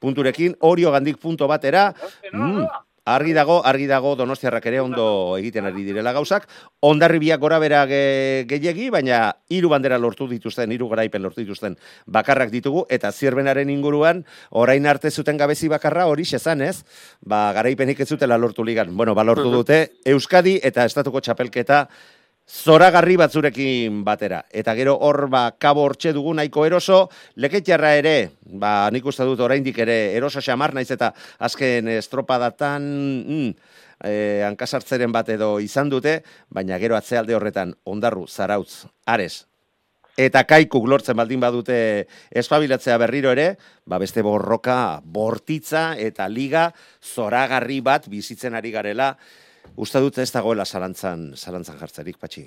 punturekin, 0.00 0.56
Orio 0.66 0.90
gandik 0.94 1.20
punto 1.20 1.48
batera, 1.50 1.90
mm, 2.32 2.85
Argi 3.06 3.36
dago, 3.36 3.60
argi 3.62 3.86
dago 3.86 4.16
Donostiarrak 4.18 4.64
ere 4.66 4.80
ondo 4.82 5.36
egiten 5.38 5.68
ari 5.68 5.84
direla 5.86 6.10
gauzak. 6.16 6.48
Ondarribiak 6.82 7.38
gora 7.38 7.60
bera 7.62 7.84
ge, 7.86 8.44
gehiegi, 8.50 8.88
baina 8.90 9.20
hiru 9.46 9.70
bandera 9.70 9.98
lortu 10.02 10.26
dituzten, 10.26 10.74
hiru 10.74 10.88
garaipen 10.90 11.22
lortu 11.22 11.44
dituzten 11.44 11.76
bakarrak 12.10 12.50
ditugu, 12.50 12.82
eta 12.90 13.12
zierbenaren 13.12 13.70
inguruan, 13.70 14.24
orain 14.50 14.90
arte 14.90 15.12
zuten 15.14 15.38
gabezi 15.38 15.70
bakarra 15.70 16.08
hori 16.10 16.26
xezan, 16.26 16.66
ez? 16.66 16.82
Ba, 17.22 17.52
garaipenik 17.54 18.02
ez 18.02 18.08
zutela 18.10 18.38
lortu 18.42 18.66
ligan. 18.66 18.90
Bueno, 18.96 19.14
ba, 19.14 19.22
lortu 19.22 19.54
dute 19.54 19.80
Euskadi 20.04 20.58
eta 20.66 20.84
Estatuko 20.90 21.22
txapelketa 21.22 21.84
zoragarri 22.46 23.16
batzurekin 23.18 24.02
batera. 24.06 24.44
Eta 24.50 24.74
gero 24.78 24.96
hor 25.02 25.26
ba 25.28 25.50
kabo 25.58 25.82
hortxe 25.82 26.12
dugu 26.14 26.34
nahiko 26.34 26.64
eroso, 26.66 27.08
leketjarra 27.36 27.94
ere, 27.98 28.16
ba 28.46 28.88
nik 28.94 29.04
uste 29.04 29.26
dut 29.26 29.40
oraindik 29.40 29.78
ere 29.82 30.14
eroso 30.16 30.40
xamar 30.40 30.74
naiz 30.74 30.90
eta 30.90 31.12
azken 31.38 31.88
estropadatan 31.96 32.86
mm, 33.26 33.50
eh, 34.04 34.44
hankasartzeren 34.46 35.12
bat 35.12 35.28
edo 35.34 35.58
izan 35.60 35.90
dute, 35.90 36.22
baina 36.48 36.78
gero 36.78 36.96
atzealde 36.96 37.34
horretan 37.34 37.74
ondarru, 37.84 38.26
zarautz, 38.28 38.86
ares, 39.06 39.46
eta 40.16 40.44
kaikuk 40.48 40.86
lortzen 40.88 41.16
baldin 41.16 41.40
badute 41.40 42.06
espabilatzea 42.30 42.96
berriro 42.98 43.32
ere, 43.34 43.56
ba 43.84 43.98
beste 43.98 44.22
borroka, 44.24 45.00
bortitza 45.04 45.96
eta 45.98 46.28
liga 46.28 46.70
zoragarri 47.02 47.82
bat 47.84 48.08
bizitzen 48.08 48.54
ari 48.54 48.72
garela, 48.72 49.16
uste 49.76 50.00
dut 50.00 50.18
ez 50.18 50.30
dagoela 50.32 50.64
zalantzan, 50.64 51.32
zalantzan 51.36 51.78
jartzerik, 51.80 52.18
patxi. 52.20 52.46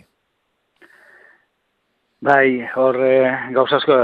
Bai, 2.19 2.67
hor 2.75 2.97
eh, 2.99 3.29
gauzasko, 3.55 3.95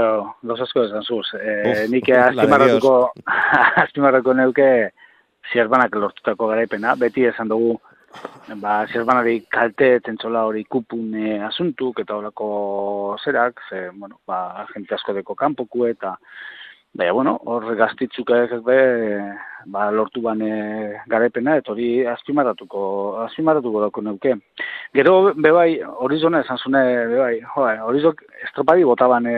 gauzasko 0.48 0.86
esan 0.86 1.04
zuz. 1.04 1.26
Eh, 1.36 1.56
Uf, 1.68 1.80
nik 1.92 2.08
azpimarratuko, 2.16 2.94
azpimarratuko 3.84 4.36
neuke 4.38 4.70
zierbanak 5.52 5.98
lortutako 6.00 6.48
garaipena. 6.48 6.94
Beti 6.96 7.26
esan 7.28 7.52
dugu, 7.52 7.74
ba, 8.62 8.78
zierbanari 8.88 9.42
kalte 9.52 9.90
tentsola 10.06 10.46
hori 10.48 10.64
kupun 10.64 11.12
eh, 11.20 11.42
asuntuk 11.44 12.00
eta 12.00 12.16
horako 12.16 12.48
zerak, 13.22 13.60
ze, 13.68 13.88
bueno, 13.92 14.20
ba, 14.26 14.64
gente 14.72 14.96
asko 14.96 15.12
deko 15.16 15.36
kanpoku 15.36 15.84
eta 15.90 16.16
Baina, 16.96 17.12
bueno, 17.12 17.34
hor 17.44 17.74
gaztitzuk 17.76 18.30
be, 18.64 18.76
ba, 19.66 19.90
lortu 19.90 20.22
bane 20.24 21.02
garaipena, 21.10 21.58
eta 21.60 21.72
hori 21.74 22.06
azpimarratuko, 22.08 22.80
azpimarratuko 23.26 23.82
dauko 23.82 24.02
neuke. 24.02 24.32
Gero, 24.96 25.34
bebai, 25.34 25.82
horizona 26.06 26.40
esan 26.40 26.56
zune, 26.56 26.82
bebai, 27.12 27.34
joa, 27.54 27.74
horizok 27.84 28.22
estropadi 28.46 28.86
botaban 28.88 29.28
e, 29.28 29.36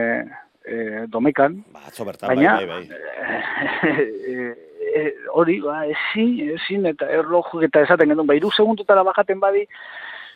e, 0.64 1.06
domekan, 1.10 1.58
Ba, 1.74 1.88
atzo 1.90 2.06
bertan, 2.06 2.30
baina, 2.30 2.54
bai, 2.60 2.66
bai, 2.66 2.82
bai. 2.86 4.06
e, 4.30 4.54
e, 4.94 5.06
hori, 5.34 5.58
ba, 5.64 5.80
ezin, 5.90 6.36
ezin, 6.54 6.86
eta 6.92 7.10
erloju, 7.10 7.64
eta 7.66 7.82
esaten 7.88 8.14
genuen, 8.14 8.28
ba, 8.28 8.38
iru 8.38 8.52
segundutara 8.54 9.02
bajaten 9.10 9.42
badi, 9.42 9.66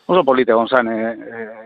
oso 0.06 0.24
polite 0.24 0.52
egon 0.52 0.68
zan, 0.68 0.88
e, 0.88 1.12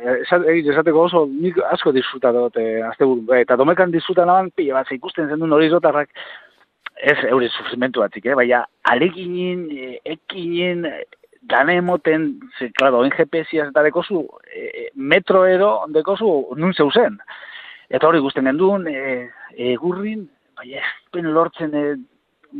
e, 0.04 0.56
esateko 0.70 1.06
oso 1.08 1.24
nik 1.30 1.58
asko 1.70 1.92
disfruta 1.92 2.32
dut 2.32 2.58
e, 2.60 2.82
azte 2.84 3.08
eta 3.40 3.56
domekan 3.56 3.94
disfruta 3.94 4.26
naban, 4.28 4.50
pila 4.54 4.80
bat, 4.80 4.92
ikusten 4.92 5.28
zen 5.28 5.40
duen 5.40 5.54
horizotarrak, 5.56 6.10
ez 6.96 7.18
eure 7.28 7.48
sufrimentu 7.48 8.00
batik, 8.00 8.26
eh? 8.26 8.34
baina 8.36 8.64
aleginin, 8.92 9.66
e, 9.70 9.98
ekinin, 10.16 10.84
e, 10.88 11.04
dane 11.46 11.76
emoten, 11.78 12.28
ze, 12.58 12.70
klaro, 12.78 13.02
oin 13.04 13.12
GPS-iaz 13.14 13.68
eta 13.70 13.84
dekozu, 13.86 14.24
e, 14.50 14.88
metro 14.94 15.44
edo 15.46 15.70
dekozu 15.94 16.30
nun 16.56 16.74
zeuzen. 16.74 17.20
Eta 17.88 18.08
hori 18.08 18.18
ikusten 18.18 18.48
gendun, 18.48 18.88
e, 18.90 19.28
egurrin, 19.72 20.26
baina 20.58 20.82
ez 20.82 20.94
ben 21.14 21.30
lortzen 21.36 21.74
e, 21.76 21.84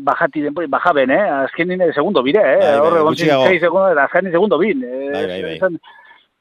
bajati 0.05 0.43
denpori, 0.43 0.67
bajaben, 0.67 1.11
eh? 1.11 1.25
Azken 1.45 1.69
nire 1.69 1.93
segundo 1.93 2.23
bire, 2.23 2.41
eh? 2.41 2.59
Bai, 2.61 2.79
bai, 2.81 3.01
Horre, 3.01 3.17
sei 3.47 3.61
segundo, 3.61 3.89
eta 3.93 4.05
azken 4.05 4.31
segundo 4.31 4.59
bin. 4.59 4.83
Eh? 4.85 5.11
Bai, 5.13 5.27
bai, 5.27 5.59
bai. 5.61 5.79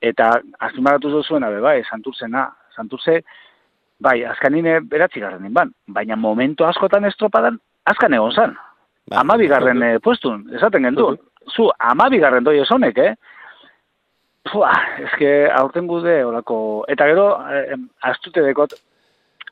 Eta 0.02 0.30
azpimarratu 0.60 1.24
zuena, 1.24 1.50
be, 1.50 1.62
bai, 1.62 1.84
santurzena. 1.90 2.50
Santurze, 2.76 3.22
bai, 4.00 4.24
azkanine 4.28 4.80
beratzi 4.82 5.20
garren 5.20 5.54
ban, 5.54 5.72
baina 5.88 6.16
momentu 6.16 6.66
askotan 6.66 7.06
estropadan, 7.06 7.60
azkan 7.86 8.14
egon 8.14 8.32
zan. 8.32 8.58
Ba, 9.08 9.22
amabigarren 9.22 9.84
eh, 9.84 10.00
puestun, 10.04 10.50
esaten 10.56 10.84
gendu. 10.84 11.14
Zu, 11.54 11.70
amabigarren 11.80 12.44
doi 12.44 12.60
esonek, 12.64 12.98
eh? 12.98 13.14
Pua, 14.52 14.72
eske 15.02 15.48
aurten 15.54 15.88
gude 15.88 16.20
olako... 16.26 16.58
Eta 16.92 17.08
gero, 17.10 17.30
eh, 17.50 17.78
astute 18.06 18.44
dekot, 18.46 18.76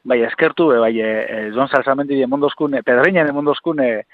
bai, 0.03 0.21
eskertu, 0.27 0.67
be, 0.69 0.77
bai, 0.83 0.93
eh, 0.99 1.25
eh, 1.29 1.49
Joan 1.55 1.69
Salsamendi 1.71 2.21
emondozkun, 2.23 2.75
eh, 2.75 2.83
Pedreñan 2.83 3.29
emondozkun, 3.29 3.79
eh, 3.79 4.05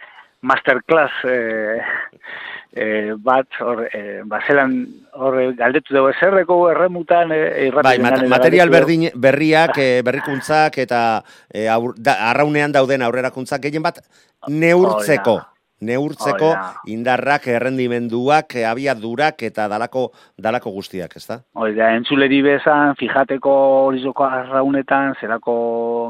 masterclass 0.42 1.12
eh, 1.28 1.82
eh, 2.72 3.14
bat, 3.18 3.48
hor, 3.60 3.84
eh, 3.92 4.22
bazelan, 4.24 4.76
hor, 5.14 5.40
eh, 5.42 5.52
galdetu 5.58 5.94
dugu, 5.94 6.14
zerreko 6.20 6.60
erremutan, 6.72 7.34
eh, 7.36 7.68
irrati 7.68 7.90
Bai, 7.90 8.00
mat 8.00 8.24
material 8.30 8.70
berdin, 8.70 9.10
berriak, 9.16 9.78
eh, 9.86 10.02
berrikuntzak 10.06 10.78
eta 10.86 11.04
eh, 11.52 11.68
aur, 11.68 11.94
da, 11.98 12.20
arraunean 12.32 12.72
dauden 12.72 13.04
aurrerakuntzak 13.04 13.68
gehien 13.68 13.84
bat 13.84 14.04
neurtzeko. 14.48 15.40
Hori 15.40 15.59
Neurtzeko 15.82 16.50
Hori 16.52 16.60
da. 16.60 16.72
indarrak, 16.92 17.48
errendimenduak, 17.48 18.56
abiadurak 18.68 19.44
eta 19.48 19.68
dalako, 19.72 20.10
dalako 20.38 20.74
guztiak, 20.76 21.16
ezta? 21.16 21.40
Hori 21.56 21.78
da, 21.78 21.94
entzuleri 21.96 22.42
bezan, 22.44 22.96
fijateko 23.00 23.54
horizoko 23.88 24.28
arraunetan, 24.28 25.16
zerako 25.22 25.54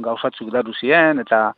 gauzatzuk 0.06 0.50
daru 0.54 0.74
ziren, 0.74 1.22
eta 1.26 1.52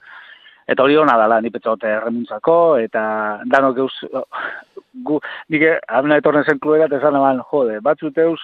eta 0.71 0.83
hori 0.83 0.95
hona 0.99 1.17
dala, 1.19 1.39
ni 1.41 1.49
petzote 1.51 1.89
erremuntzako, 1.89 2.57
eta 2.83 3.03
danok 3.51 3.81
eus, 3.85 3.95
gu, 5.07 5.19
nik 5.53 5.65
abena 5.87 6.19
etorren 6.21 6.45
zen 6.47 6.61
kluera, 6.63 6.87
eta 6.87 6.99
esan 7.01 7.17
eman, 7.19 7.41
jode, 7.51 7.79
batzut 7.83 8.17
eus, 8.23 8.39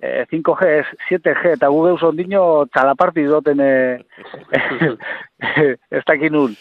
eh, 0.00 0.24
5G, 0.30 0.82
7G, 1.08 1.54
eta 1.58 1.70
gu 1.74 1.86
eus 1.92 2.02
ondino 2.06 2.42
txalaparti 2.72 3.26
doten, 3.30 3.62
eh, 3.62 3.98
ez 5.98 6.04
dakin 6.06 6.38
nun. 6.38 6.58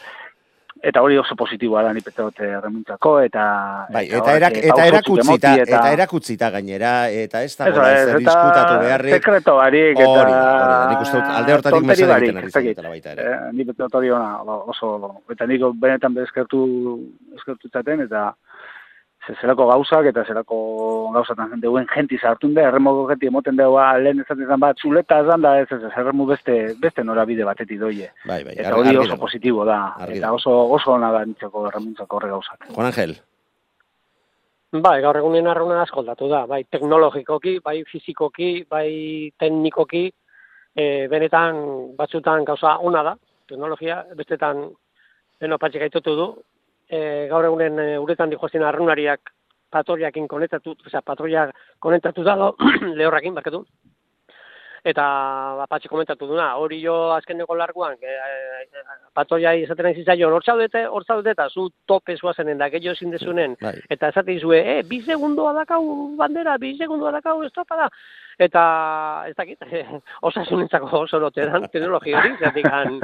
Eta 0.82 1.02
hori 1.02 1.18
oso 1.18 1.36
positiboa 1.36 1.84
da 1.86 1.94
nipete 1.94 2.22
dute 2.22 2.48
erremuntzako, 2.58 3.14
eta... 3.26 3.44
Bai, 3.94 4.06
eta 4.08 4.20
eta, 4.20 4.36
erak, 4.40 4.58
eh, 4.58 4.64
eta 4.72 4.88
erakutzita, 4.92 5.54
emoti, 5.54 5.64
eta 5.66 5.92
erakutzita 5.96 6.50
gainera, 6.58 6.94
eta 7.10 7.44
ez 7.44 7.54
da 7.58 7.70
ezer 7.70 7.84
eta 7.84 8.18
diskutatu 8.20 8.74
beharrik. 8.84 9.14
sekreto 9.18 9.56
barik, 9.58 10.00
eta... 10.00 10.10
Hori 10.10 10.34
hori 10.34 10.92
nik 10.94 11.06
uste 11.06 11.22
alde 11.38 11.56
hortatik 11.58 11.88
barik, 11.92 12.04
egiten 12.04 12.16
ari 12.18 12.48
ez 12.48 12.52
zaretela 12.54 12.94
baita 12.96 13.16
ere. 13.16 13.30
Eh, 13.32 13.64
bete 13.64 13.80
dut 13.84 14.00
hori 14.02 14.12
ona, 14.12 14.58
oso, 14.74 14.92
eta 15.32 15.50
nik 15.50 15.66
benetan 15.82 16.18
bezkertu, 16.18 16.64
eskertu 17.38 17.74
zaten, 17.74 18.06
eta 18.08 18.30
zelako 19.42 19.68
gauzak 19.72 20.10
eta 20.12 20.24
zelako 20.24 20.58
gauzatan 21.14 21.62
deuen 21.62 21.88
jenti 21.94 22.18
sartun 22.18 22.54
da, 22.56 22.68
erremoko 22.70 23.08
jenti 23.12 23.30
emoten 23.32 23.58
deua 23.60 23.88
lehen 24.00 24.24
ezaten 24.24 24.48
zen 24.48 24.60
bat, 24.64 24.80
zuleta 24.80 25.20
esan 25.24 25.46
da, 25.46 25.56
ez 25.62 25.68
ez, 25.72 25.82
ez, 25.84 25.94
erremu 25.96 26.26
beste, 26.26 26.58
beste 26.82 27.04
norabide 27.04 27.46
batetik 27.48 27.80
doie. 27.80 28.12
Bai, 28.26 28.44
bai, 28.44 28.58
Eta 28.58 28.76
hori 28.76 28.96
oso 28.98 29.18
positibo 29.18 29.66
da, 29.66 29.80
Argi 30.06 30.22
eta 30.22 30.34
oso, 30.34 30.54
oso 30.78 30.94
ona 30.96 31.12
da 31.12 31.26
nintzeko 31.26 31.68
erremuntzako 31.72 32.20
horre 32.20 32.30
gauzak. 32.36 32.70
Juan 32.74 32.92
Angel, 32.92 33.18
Bai, 34.68 34.98
gaur 35.00 35.16
egunen 35.16 35.48
arruna 35.48 35.80
asko 35.82 36.02
aldatu 36.02 36.28
da, 36.28 36.42
bai 36.46 36.66
teknologikoki, 36.68 37.60
bai 37.64 37.78
fizikoki, 37.88 38.66
bai 38.70 39.32
teknikoki, 39.40 40.10
e, 40.76 41.08
benetan 41.08 41.62
batzutan 41.96 42.44
gauza 42.44 42.74
ona 42.84 43.04
da, 43.04 43.14
teknologia, 43.48 44.02
bestetan 44.20 44.66
beno 45.40 45.58
patxik 45.58 45.86
gaitutu 45.86 46.16
du, 46.20 46.28
e, 46.90 47.28
gaur 47.32 47.46
egunen 47.50 47.80
e, 47.80 47.90
uretan 48.00 48.32
dihoazten 48.32 48.64
arrunariak 48.64 49.34
patroiakin 49.72 50.28
konektatu, 50.32 50.76
osea, 50.86 51.02
patroia 51.06 51.50
konektatu 51.84 52.24
dago, 52.24 52.54
lehorrakin, 53.00 53.36
barkatu, 53.36 53.66
eta 54.88 55.06
ba, 55.60 55.66
patxi 55.70 55.90
komentatu 55.92 56.30
duna, 56.30 56.48
hori 56.62 56.80
jo 56.84 56.96
azkeneko 57.16 57.58
larguan, 57.60 57.98
e, 58.00 58.14
e, 58.14 58.84
patroiai 59.18 59.64
esaten 59.66 59.90
nahi 59.90 60.00
zitzaion, 60.02 60.34
hor 60.34 60.46
zaudete, 60.46 60.86
hor 60.88 61.04
zaudete, 61.04 61.34
eta 61.36 61.50
zu 61.50 61.68
tope 61.90 62.16
zuazenen, 62.18 62.60
da 62.62 62.70
gehiago 62.72 62.96
ezin 62.96 63.12
dezunen, 63.16 63.58
bai. 63.62 63.76
eta 63.90 64.14
esaten 64.14 64.38
izue, 64.38 64.62
eh, 64.78 64.80
bi 64.88 65.02
segundoa 65.04 65.54
dakau 65.60 65.82
bandera, 66.20 66.58
bi 66.62 66.76
segundoa 66.80 67.12
dakau 67.18 67.42
estropada, 67.48 67.90
eta 68.40 68.64
ez 69.28 69.34
dakit, 69.38 69.62
osasunentzako 70.30 71.04
oso 71.04 71.20
loteran 71.20 71.68
teknologi 71.74 72.14
hori, 72.14 72.34
zertik 72.40 72.68
han, 72.72 73.00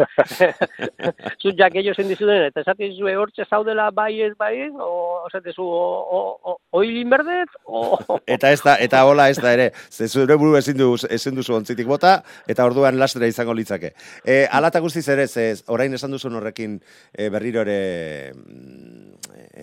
zut 1.42 1.58
ja 1.60 1.70
gehiago 1.74 2.06
dizuden, 2.08 2.48
eta 2.50 2.64
esaten 2.64 2.92
izue 2.92 3.16
hortxe 3.18 3.48
zaudela 3.50 3.90
bai 3.92 4.22
ez 4.26 4.34
bai 4.40 4.54
ez, 4.68 4.72
o 4.78 5.26
esaten 5.28 5.56
zu, 5.56 5.66
o, 5.66 5.86
o, 6.20 6.22
o, 6.52 6.58
oilin 6.80 7.10
berdet, 7.10 7.58
o, 7.66 7.84
Eta 8.28 8.52
ez 8.54 8.62
da, 8.64 8.78
eta 8.82 9.04
hola 9.08 9.30
ez 9.30 9.40
da 9.42 9.54
ere, 9.54 9.72
zure 9.90 10.38
buru 10.40 10.58
ezin, 10.60 10.78
du, 10.78 10.94
ezin 11.10 11.36
duzu 11.36 11.58
ontzitik 11.58 11.88
bota, 11.90 12.20
eta 12.48 12.66
orduan 12.66 13.00
lastra 13.00 13.28
izango 13.28 13.56
litzake. 13.58 13.94
E, 14.26 14.44
alata 14.52 14.82
guztiz 14.84 15.08
ere, 15.10 15.28
ze 15.28 15.54
orain 15.68 15.94
esan 15.94 16.14
duzun 16.14 16.38
horrekin 16.40 16.80
e, 17.14 17.30
berriro 17.34 17.64
ere 17.66 18.34
mm, 18.34 19.03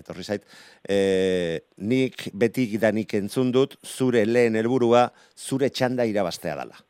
etorri 0.01 0.24
zait, 0.24 0.44
e, 0.88 1.61
nik 1.78 2.28
betik 2.34 2.76
da 2.82 2.92
nik 2.92 3.14
entzun 3.18 3.53
dut, 3.55 3.76
zure 3.84 4.24
lehen 4.26 4.57
helburua 4.59 5.11
zure 5.36 5.70
txanda 5.70 6.07
irabaztea 6.09 6.57
dala. 6.59 6.80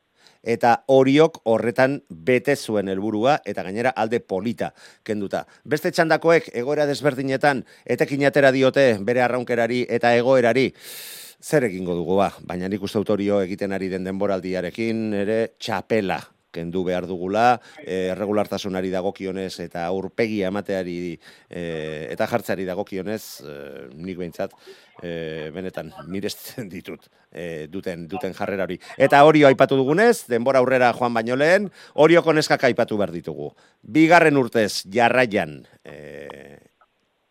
Eta 0.40 0.72
horiok 0.88 1.42
horretan 1.52 1.98
bete 2.08 2.54
zuen 2.56 2.88
helburua 2.88 3.36
eta 3.44 3.62
gainera 3.66 3.92
alde 3.92 4.22
polita 4.24 4.70
kenduta. 5.04 5.44
Beste 5.68 5.92
txandakoek 5.92 6.48
egoera 6.56 6.86
desberdinetan 6.88 7.60
etekin 7.84 8.24
atera 8.24 8.52
diote 8.52 8.94
bere 9.04 9.20
arraunkerari 9.26 9.84
eta 9.88 10.14
egoerari 10.16 10.70
zer 11.40 11.64
egingo 11.68 11.94
dugu 11.96 12.16
ba, 12.16 12.30
baina 12.40 12.68
nik 12.68 12.82
uste 12.82 13.00
dut 13.04 13.20
egiten 13.20 13.72
ari 13.72 13.88
den 13.88 14.04
denboraldiarekin 14.04 15.12
ere 15.14 15.40
txapela 15.58 16.20
kendu 16.52 16.82
behar 16.84 17.06
dugula, 17.08 17.60
e, 17.84 18.14
regulartasunari 18.18 18.90
dagokionez 18.92 19.52
eta 19.64 19.84
aurpegia 19.86 20.50
emateari 20.50 21.14
e, 21.48 21.62
eta 22.10 22.28
jartzeari 22.30 22.66
dagokionez, 22.68 23.22
e, 23.42 23.56
nik 23.94 24.18
behintzat, 24.20 24.54
benetan 25.00 25.94
miresten 26.12 26.66
ditut 26.74 27.06
duten 27.72 28.02
duten 28.10 28.34
jarrera 28.36 28.66
hori. 28.66 28.76
Eta 29.00 29.22
hori 29.24 29.46
aipatu 29.48 29.78
dugunez, 29.78 30.26
denbora 30.28 30.60
aurrera 30.60 30.90
joan 30.92 31.14
baino 31.16 31.38
lehen, 31.40 31.70
horioko 31.94 32.34
neskak 32.36 32.66
aipatu 32.68 32.98
behar 33.00 33.14
ditugu. 33.14 33.48
Bigarren 33.80 34.36
urtez 34.36 34.82
jarraian 34.92 35.62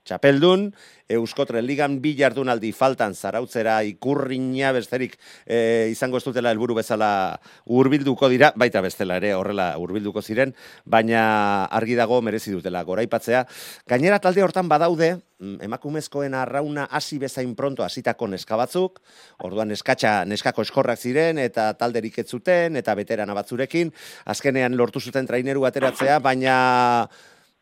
txapeldun, 0.10 0.72
Euskotre 1.10 1.64
Ligan 1.66 1.95
bi 2.03 2.12
jardunaldi 2.18 2.70
faltan 2.76 3.16
zarautzera 3.18 3.80
ikurriña 3.88 4.70
besterik 4.76 5.16
e, 5.45 5.89
izango 5.89 6.20
ez 6.20 6.26
dutela 6.26 6.51
helburu 6.53 6.76
bezala 6.78 7.39
hurbilduko 7.66 8.30
dira, 8.30 8.51
baita 8.55 8.84
bestela 8.86 9.18
ere 9.18 9.34
horrela 9.34 9.72
hurbilduko 9.82 10.22
ziren, 10.22 10.53
baina 10.86 11.24
argi 11.66 11.97
dago 11.97 12.22
merezi 12.22 12.53
dutela 12.53 12.84
goraipatzea. 12.86 13.41
Gainera 13.89 14.20
talde 14.22 14.45
hortan 14.45 14.70
badaude, 14.70 15.16
mm, 15.39 15.55
emakumezkoen 15.66 16.38
arrauna 16.38 16.86
hasi 16.91 17.18
bezain 17.18 17.55
pronto 17.57 17.84
hasitako 17.84 18.30
neska 18.36 18.60
batzuk, 18.62 19.01
orduan 19.41 19.74
neskatxa, 19.74 20.14
neskako 20.30 20.68
eskorrak 20.68 21.01
ziren 21.01 21.41
eta 21.41 21.72
talderik 21.74 22.22
ez 22.22 22.28
zuten 22.30 22.78
eta 22.78 22.93
veterana 22.93 23.34
batzurekin, 23.34 23.89
azkenean 24.30 24.78
lortu 24.78 25.01
zuten 25.01 25.26
traineru 25.26 25.66
ateratzea, 25.66 26.20
baina 26.22 27.10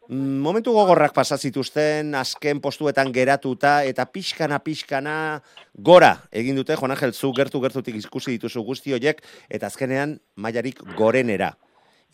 Momentu 0.07 0.71
gogorrak 0.71 1.11
pasa 1.11 1.35
zituzten, 1.35 2.13
azken 2.15 2.61
postuetan 2.63 3.09
geratuta, 3.11 3.81
eta 3.83 4.05
pixkana, 4.07 4.61
pixkana, 4.63 5.41
gora 5.75 6.13
egin 6.31 6.55
dute, 6.55 6.77
Juan 6.79 6.93
Angel, 6.95 7.11
zu 7.11 7.33
gertu 7.35 7.59
gertutik 7.59 7.97
ikusi 7.99 8.37
dituzu 8.37 8.63
guzti 8.63 8.95
horiek, 8.95 9.19
eta 9.51 9.67
azkenean 9.67 10.15
mailarik 10.39 10.79
gorenera 10.95 11.57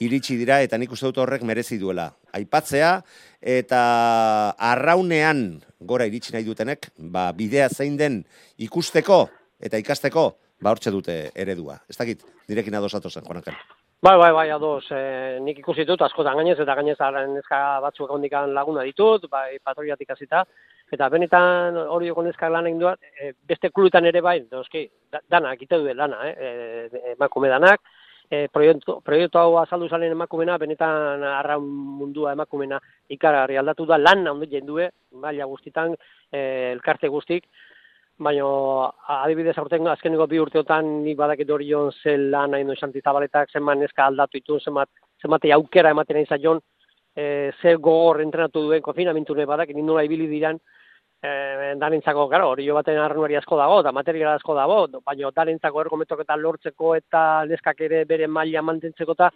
iritsi 0.01 0.39
dira, 0.39 0.57
eta 0.65 0.79
nik 0.81 0.91
uste 0.91 1.05
dut 1.05 1.21
horrek 1.21 1.45
merezi 1.45 1.77
duela. 1.77 2.07
Aipatzea, 2.33 2.95
eta 3.39 3.83
arraunean 4.57 5.61
gora 5.79 6.09
iritsi 6.09 6.33
nahi 6.33 6.49
dutenek, 6.49 6.89
ba, 6.97 7.29
bidea 7.37 7.69
zein 7.69 7.99
den 7.99 8.23
ikusteko 8.57 9.27
eta 9.61 9.77
ikasteko, 9.77 10.31
ba, 10.57 10.73
hortxe 10.73 10.89
dute 10.89 11.21
eredua. 11.35 11.77
Ez 11.85 11.99
dakit, 12.01 12.25
direkin 12.49 12.81
ados 12.81 12.95
atozen, 12.97 13.29
Juan 13.29 13.43
Angel. 13.43 13.82
Bai, 14.03 14.17
bai, 14.17 14.33
bai, 14.33 14.49
ados, 14.51 14.83
e, 14.91 15.39
nik 15.39 15.61
ikusi 15.61 15.85
dut 15.87 16.01
askotan 16.03 16.35
gainez, 16.35 16.57
eta 16.59 16.73
gainez 16.75 16.97
neska 17.31 17.59
batzuk 17.79 18.09
ondikan 18.11 18.51
laguna 18.53 18.83
ditut, 18.83 19.29
bai, 19.31 19.59
patroiatik 19.63 20.09
hasita, 20.11 20.41
eta 20.91 21.07
benetan 21.07 21.77
hori 21.77 22.09
joko 22.09 22.25
neska 22.25 22.49
lan 22.49 22.67
egin 22.67 22.81
duat, 22.81 22.99
e, 22.99 23.31
beste 23.47 23.69
kluetan 23.69 24.03
ere 24.03 24.19
bai, 24.19 24.41
noski, 24.51 24.89
da, 25.09 25.21
danak, 25.29 25.61
ite 25.61 25.79
du 25.79 25.87
lana, 25.93 26.19
eh, 26.27 26.89
e, 26.91 27.13
emakume 27.13 27.47
danak, 27.47 27.79
e, 28.29 28.49
proiektu, 28.51 28.99
proiektu 29.05 29.39
hau 29.39 29.55
azaldu 29.61 29.87
zalen 29.87 30.11
emakumena, 30.11 30.57
benetan 30.57 31.23
arraun 31.23 31.63
mundua 32.01 32.33
emakumena 32.33 32.81
ikarari 33.07 33.55
aldatu 33.55 33.85
da, 33.85 33.97
lan 33.97 34.27
handi 34.27 34.51
jendue, 34.51 34.89
maila 35.13 35.45
guztitan, 35.45 35.95
e, 36.29 36.73
elkarte 36.73 37.07
guztik, 37.07 37.47
baina 38.19 38.45
adibidez 39.23 39.57
aurten 39.57 39.87
azkeneko 39.87 40.27
bi 40.27 40.39
urteotan 40.39 41.03
ni 41.03 41.15
badakit 41.15 41.49
hori 41.49 41.69
jon 41.69 41.91
ze 41.91 42.17
lan 42.17 42.53
hain 42.53 42.69
xanti 42.75 43.01
zabaletak 43.01 43.49
zenbat 43.51 43.77
neska 43.77 44.05
aldatu 44.05 44.37
ditun, 44.37 44.59
zenbat, 44.59 44.89
zenbat 45.21 45.45
aukera 45.53 45.89
ematen 45.89 46.17
nahi 46.17 46.25
zaion, 46.25 46.59
e, 47.15 47.51
ze 47.61 47.75
gogor 47.75 48.21
entrenatu 48.21 48.61
duen 48.61 48.81
konfinamintune 48.81 49.45
badakit 49.45 49.75
nola 49.77 50.03
ibili 50.03 50.27
diran, 50.27 50.59
e, 51.23 51.73
darentzako, 51.79 52.27
claro, 52.29 52.49
hori 52.49 52.67
jo 52.67 52.75
baten 52.75 52.97
arnuari 52.97 53.35
asko 53.35 53.57
dago, 53.57 53.79
eta 53.79 53.91
materiala 53.91 54.35
asko 54.35 54.55
dago, 54.55 54.87
baina 55.05 55.31
darentzako 55.31 55.81
ergometok 55.81 56.21
eta 56.21 56.35
lortzeko 56.37 56.95
eta 56.95 57.45
neskak 57.49 57.81
ere 57.81 58.05
bere 58.05 58.27
maila 58.27 58.61
mantentzeko 58.61 59.17
eta 59.17 59.31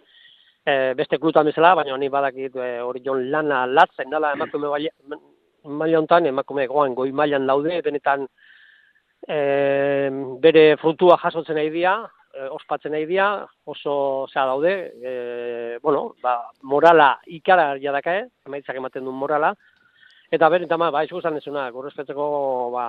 e, 0.64 0.94
beste 0.94 1.18
klutan 1.18 1.46
bezala, 1.46 1.74
baina 1.74 1.96
ni 1.96 2.08
badakit 2.08 2.56
e, 2.56 2.78
hori 2.80 3.02
lana 3.04 3.66
latzen 3.66 4.10
dela 4.10 4.32
emakume 4.32 4.68
maila 5.64 5.98
hontan, 5.98 6.26
emakume 6.26 6.66
goan 6.66 6.94
goi 6.94 7.10
mailan 7.12 7.46
daude, 7.46 7.82
benetan 7.82 8.28
e, 9.28 10.08
bere 10.40 10.76
frutua 10.80 11.18
jasotzen 11.20 11.58
nahi 11.60 11.70
dira, 11.70 11.94
e, 12.32 12.48
ospatzen 12.56 12.94
nahi 12.96 13.06
dira, 13.06 13.28
oso 13.68 14.26
zea 14.32 14.46
daude, 14.48 14.74
e, 15.02 15.78
bueno, 15.82 16.14
ba, 16.22 16.40
morala 16.62 17.18
ikara 17.26 17.74
jadakae, 17.82 18.24
emaitzak 18.48 18.80
ematen 18.80 19.04
duen 19.04 19.18
morala, 19.20 19.52
eta 20.32 20.48
benetan, 20.52 20.88
ba, 20.88 21.04
ez 21.04 21.12
guztan 21.12 21.36
ezuna, 21.36 21.68
gorrezpetzeko, 21.74 22.28
ba, 22.72 22.86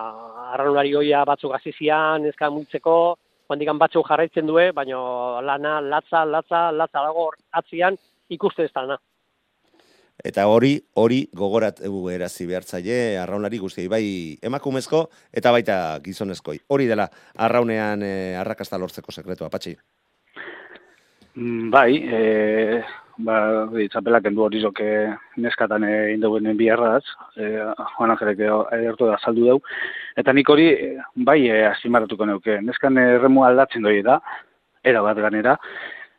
arranulari 0.53 0.95
hoia 0.95 1.25
batzuk 1.27 1.55
azizian, 1.59 2.25
ezka 2.31 2.49
multzeko, 2.49 2.95
handikan 3.49 3.79
batzuk 3.81 4.07
jarraitzen 4.07 4.47
due, 4.47 4.69
baina 4.77 5.41
lana, 5.41 5.79
latza, 5.81 6.23
latza, 6.25 6.69
latza 6.71 7.03
dago 7.03 7.31
atzian, 7.59 7.97
ikuste 8.29 8.67
ez 8.67 8.73
dana. 8.73 8.99
Eta 10.19 10.47
hori, 10.51 10.73
hori 10.99 11.21
gogorat 11.31 11.79
erazi 12.11 12.45
behartzaile 12.45 13.17
arraunari 13.21 13.57
guztiei, 13.57 13.87
bai 13.87 14.37
emakumezko 14.43 15.05
eta 15.31 15.51
baita 15.55 15.99
gizonezkoi. 16.03 16.59
Hori 16.67 16.87
dela 16.87 17.07
arraunean 17.37 18.03
e, 18.03 18.35
arrakasta 18.35 18.77
lortzeko 18.77 19.15
sekretua, 19.15 19.49
patxi. 19.49 19.77
Mm, 21.35 21.69
Bai, 21.71 21.91
e, 22.03 22.81
ba, 23.23 23.37
txapelak 23.93 24.27
endu 24.27 24.43
hori 24.43 24.59
zoke 24.59 24.89
neskatan 25.39 25.85
egin 25.87 26.25
duguen 26.25 26.51
biharraz, 26.57 27.03
e, 27.37 27.53
Juan 27.95 28.11
Angelek 28.11 28.43
edertu 28.75 29.07
da 29.07 29.19
saldu 29.23 29.45
deu, 29.47 29.59
eta 30.19 30.33
nik 30.35 30.51
hori, 30.51 30.67
bai, 31.15 31.39
e, 31.47 31.61
azimaratuko 31.69 32.27
neuke, 32.27 32.59
neskan 32.65 32.99
erremu 32.99 33.45
aldatzen 33.47 33.87
doi 33.87 34.01
da, 34.03 34.19
era 34.83 35.03
bat 35.05 35.19
ganera, 35.19 35.55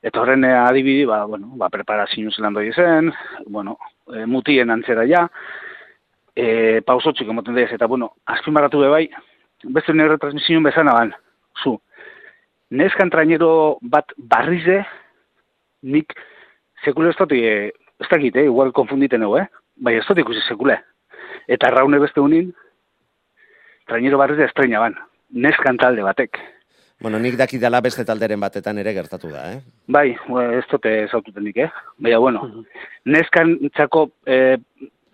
Eta 0.03 0.23
horren 0.23 0.45
eh, 0.49 0.55
adibidi, 0.57 1.05
ba, 1.05 1.25
bueno, 1.29 1.51
ba, 1.61 1.69
preparazio 1.69 2.31
zelan 2.33 2.55
doi 2.57 2.71
zen, 2.73 3.11
bueno, 3.47 3.77
e, 4.09 4.25
mutien 4.27 4.71
antzera 4.73 5.05
ja, 5.05 5.27
e, 6.35 6.81
pausotxuk 6.87 7.29
emoten 7.29 7.59
daiz, 7.59 7.69
eta 7.75 7.87
bueno, 7.87 8.15
azpimarratu 8.25 8.81
be 8.81 8.89
bai, 8.89 9.05
beste 9.77 9.93
nire 9.93 10.15
retransmisioen 10.15 10.65
bezana 10.65 10.95
ban, 10.97 11.13
zu, 11.61 11.77
neskan 12.71 13.11
trainero 13.13 13.79
bat 13.83 14.15
barrize, 14.17 14.81
nik 15.83 16.15
sekule 16.85 17.13
ez 17.13 17.19
dut, 17.19 17.35
e, 17.37 17.69
ez 18.01 18.09
dakit, 18.09 18.37
eh, 18.37 18.47
igual 18.49 18.73
konfunditen 18.73 19.27
egu, 19.27 19.37
eh? 19.37 19.47
bai 19.77 19.97
ez 19.99 20.07
dut 20.09 20.19
ikusi 20.19 20.41
sekule. 20.47 20.79
Eta 21.49 21.71
raune 21.75 21.99
beste 22.01 22.21
unin, 22.21 22.55
trainero 23.89 24.19
barrize 24.19 24.47
estreina 24.49 24.81
ban, 24.81 24.97
neskan 25.31 25.77
talde 25.77 26.03
batek. 26.07 26.41
Bueno, 27.01 27.19
nik 27.19 27.37
daki 27.41 27.57
dela 27.59 27.81
beste 27.81 28.05
talderen 28.05 28.41
batetan 28.41 28.77
ere 28.83 28.93
gertatu 28.93 29.31
da, 29.33 29.47
eh? 29.55 29.61
Bai, 29.89 30.11
ez 30.59 30.65
dute 30.71 30.91
zaututen 31.09 31.45
nik, 31.47 31.57
eh? 31.57 31.71
Baina, 31.99 32.19
bueno, 32.21 32.43
neskan 33.09 33.55
txako 33.75 34.03
eh, 34.27 34.59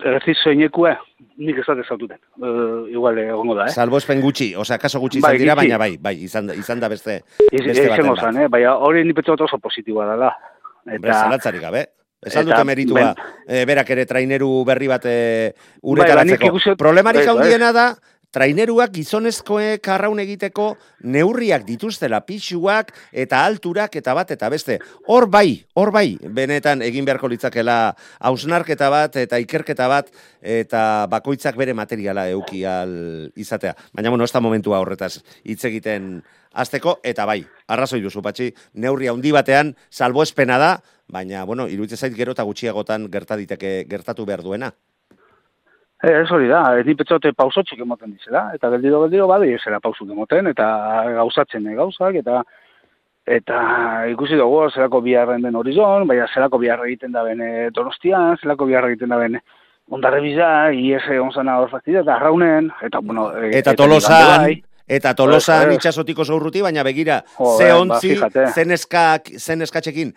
errezizo 0.03 0.51
inekue, 0.51 0.91
nik 1.39 1.61
ez 1.61 1.65
dute 1.69 1.85
zaututen. 1.87 2.19
Eh, 2.43 2.91
igual 2.91 3.17
egongo 3.23 3.55
da, 3.55 3.69
eh? 3.69 3.75
Salbo 3.75 4.01
espen 4.01 4.19
gutxi, 4.21 4.49
osea, 4.59 4.77
kaso 4.77 4.99
gutxi 4.99 5.21
Bai, 5.23 5.35
izan 5.37 5.45
dira, 5.45 5.55
gutxi. 5.55 5.67
baina 5.69 5.77
bai, 5.85 5.95
bai, 5.97 6.15
izan, 6.27 6.47
da- 6.51 6.55
izan 6.59 6.79
da 6.83 6.89
beste, 6.91 7.21
Iz, 7.51 7.63
beste 7.63 7.87
baten 7.87 8.03
izango 8.03 8.15
bat. 8.19 8.35
eh? 8.43 8.47
Baina 8.57 8.75
hori 8.83 9.05
ni 9.07 9.13
pentsa 9.15 9.37
oso 9.47 9.57
positiboa 9.57 10.09
dela. 10.11 10.33
Hombre, 10.87 11.13
zalantzarik 11.13 11.61
gabe. 11.61 11.85
Esan 12.19 12.47
eta 12.47 12.55
dute 12.57 12.65
meritua, 12.65 13.13
ben- 13.13 13.33
eh, 13.47 13.63
berak 13.69 13.89
ere 13.93 14.05
traineru 14.09 14.65
berri 14.65 14.87
bat 14.89 15.05
eh, 15.05 15.53
Bai, 15.55 15.71
ba, 15.79 15.89
uretaratzeko. 15.93 16.47
ikusi- 16.51 16.75
Problemarik 16.75 17.23
bai, 17.23 17.27
bai. 17.33 17.35
handiena 17.45 17.71
da, 17.71 17.87
traineruak 18.35 18.91
gizonezkoek 18.93 19.87
arraun 19.93 20.19
egiteko 20.19 20.67
neurriak 21.13 21.63
dituztela 21.67 22.19
pixuak 22.27 22.91
eta 23.11 23.43
alturak 23.45 23.95
eta 23.99 24.13
bat 24.17 24.31
eta 24.35 24.49
beste. 24.53 24.79
Hor 25.07 25.29
bai, 25.31 25.63
hor 25.75 25.91
bai, 25.95 26.17
benetan 26.21 26.83
egin 26.85 27.05
beharko 27.07 27.29
litzakela 27.31 27.95
hausnarketa 28.19 28.89
bat 28.93 29.15
eta 29.23 29.39
ikerketa 29.43 29.87
bat 29.91 30.11
eta 30.41 30.81
bakoitzak 31.11 31.55
bere 31.57 31.73
materiala 31.77 32.27
euki 32.33 32.65
al 32.65 33.31
izatea. 33.35 33.75
Baina, 33.93 34.09
bueno, 34.09 34.27
ez 34.27 34.33
da 34.33 34.43
momentua 34.43 34.81
horretaz 34.83 35.17
hitz 35.43 35.63
egiten 35.65 36.21
azteko, 36.57 36.97
eta 37.05 37.25
bai, 37.29 37.41
arrazoi 37.69 38.01
duzu, 38.01 38.23
patxi, 38.25 38.51
neurri 38.81 39.09
handi 39.11 39.31
batean 39.35 39.75
salboespena 39.91 40.57
da, 40.57 40.71
baina, 41.07 41.45
bueno, 41.45 41.67
iruditzen 41.69 42.07
zait 42.07 42.17
gero 42.17 42.33
eta 42.33 42.45
gutxiagotan 42.47 43.11
gerta 43.13 43.37
diteke 43.39 43.79
gertatu 43.89 44.25
behar 44.25 44.43
duena. 44.43 44.73
Eh, 46.03 46.13
ez 46.13 46.29
hori 46.29 46.45
da, 46.47 46.61
ez 46.77 46.85
ni 46.85 46.93
petxote 46.93 47.31
pausotxik 47.33 47.79
emoten 47.81 48.11
dizela, 48.13 48.51
eta 48.53 48.69
geldiro 48.69 49.01
geldiro 49.05 49.25
badi 49.27 49.55
zera 49.57 49.79
pausuk 49.81 50.11
emoten, 50.13 50.47
eta 50.51 50.67
gauzatzen 51.15 51.65
eh, 51.65 51.75
gauzak, 51.79 52.19
eta 52.21 52.43
eta 53.27 53.61
ikusi 54.11 54.37
dugu 54.39 54.69
zelako 54.69 55.01
biharren 55.03 55.41
den 55.43 55.57
horizon, 55.59 56.05
baina 56.07 56.27
zelako 56.33 56.61
biharra 56.61 56.85
egiten 56.85 57.11
da 57.11 57.23
bene 57.25 57.69
donostian, 57.75 58.37
zelako 58.37 58.69
biharra 58.69 58.93
egiten 58.93 59.09
da 59.09 59.17
bene 59.17 59.41
ondarre 59.89 60.21
biza, 60.21 60.69
IES 60.71 61.09
onzana 61.23 61.57
hor 61.59 61.69
faktida, 61.71 62.05
eta 62.05 62.15
arraunen, 62.15 62.69
eta, 62.83 63.01
bueno... 63.01 63.31
eh, 63.33 63.49
Eta 63.57 63.73
Igande 63.73 63.81
tolosan. 63.81 64.45
Eta 64.87 65.13
tolosan 65.15 65.67
Ez, 65.67 65.73
ez. 65.73 65.77
itxasotik 65.81 66.19
oso 66.23 66.35
urruti, 66.37 66.61
baina 66.63 66.83
begira, 66.87 67.19
Joder, 67.37 67.57
ze 67.57 67.71
ba, 67.71 67.79
ontzi, 67.81 68.09
fíjate. 68.15 68.45
zen, 68.55 68.71
eskak, 68.71 69.31
zen 69.37 69.61
eskatxekin, 69.65 70.13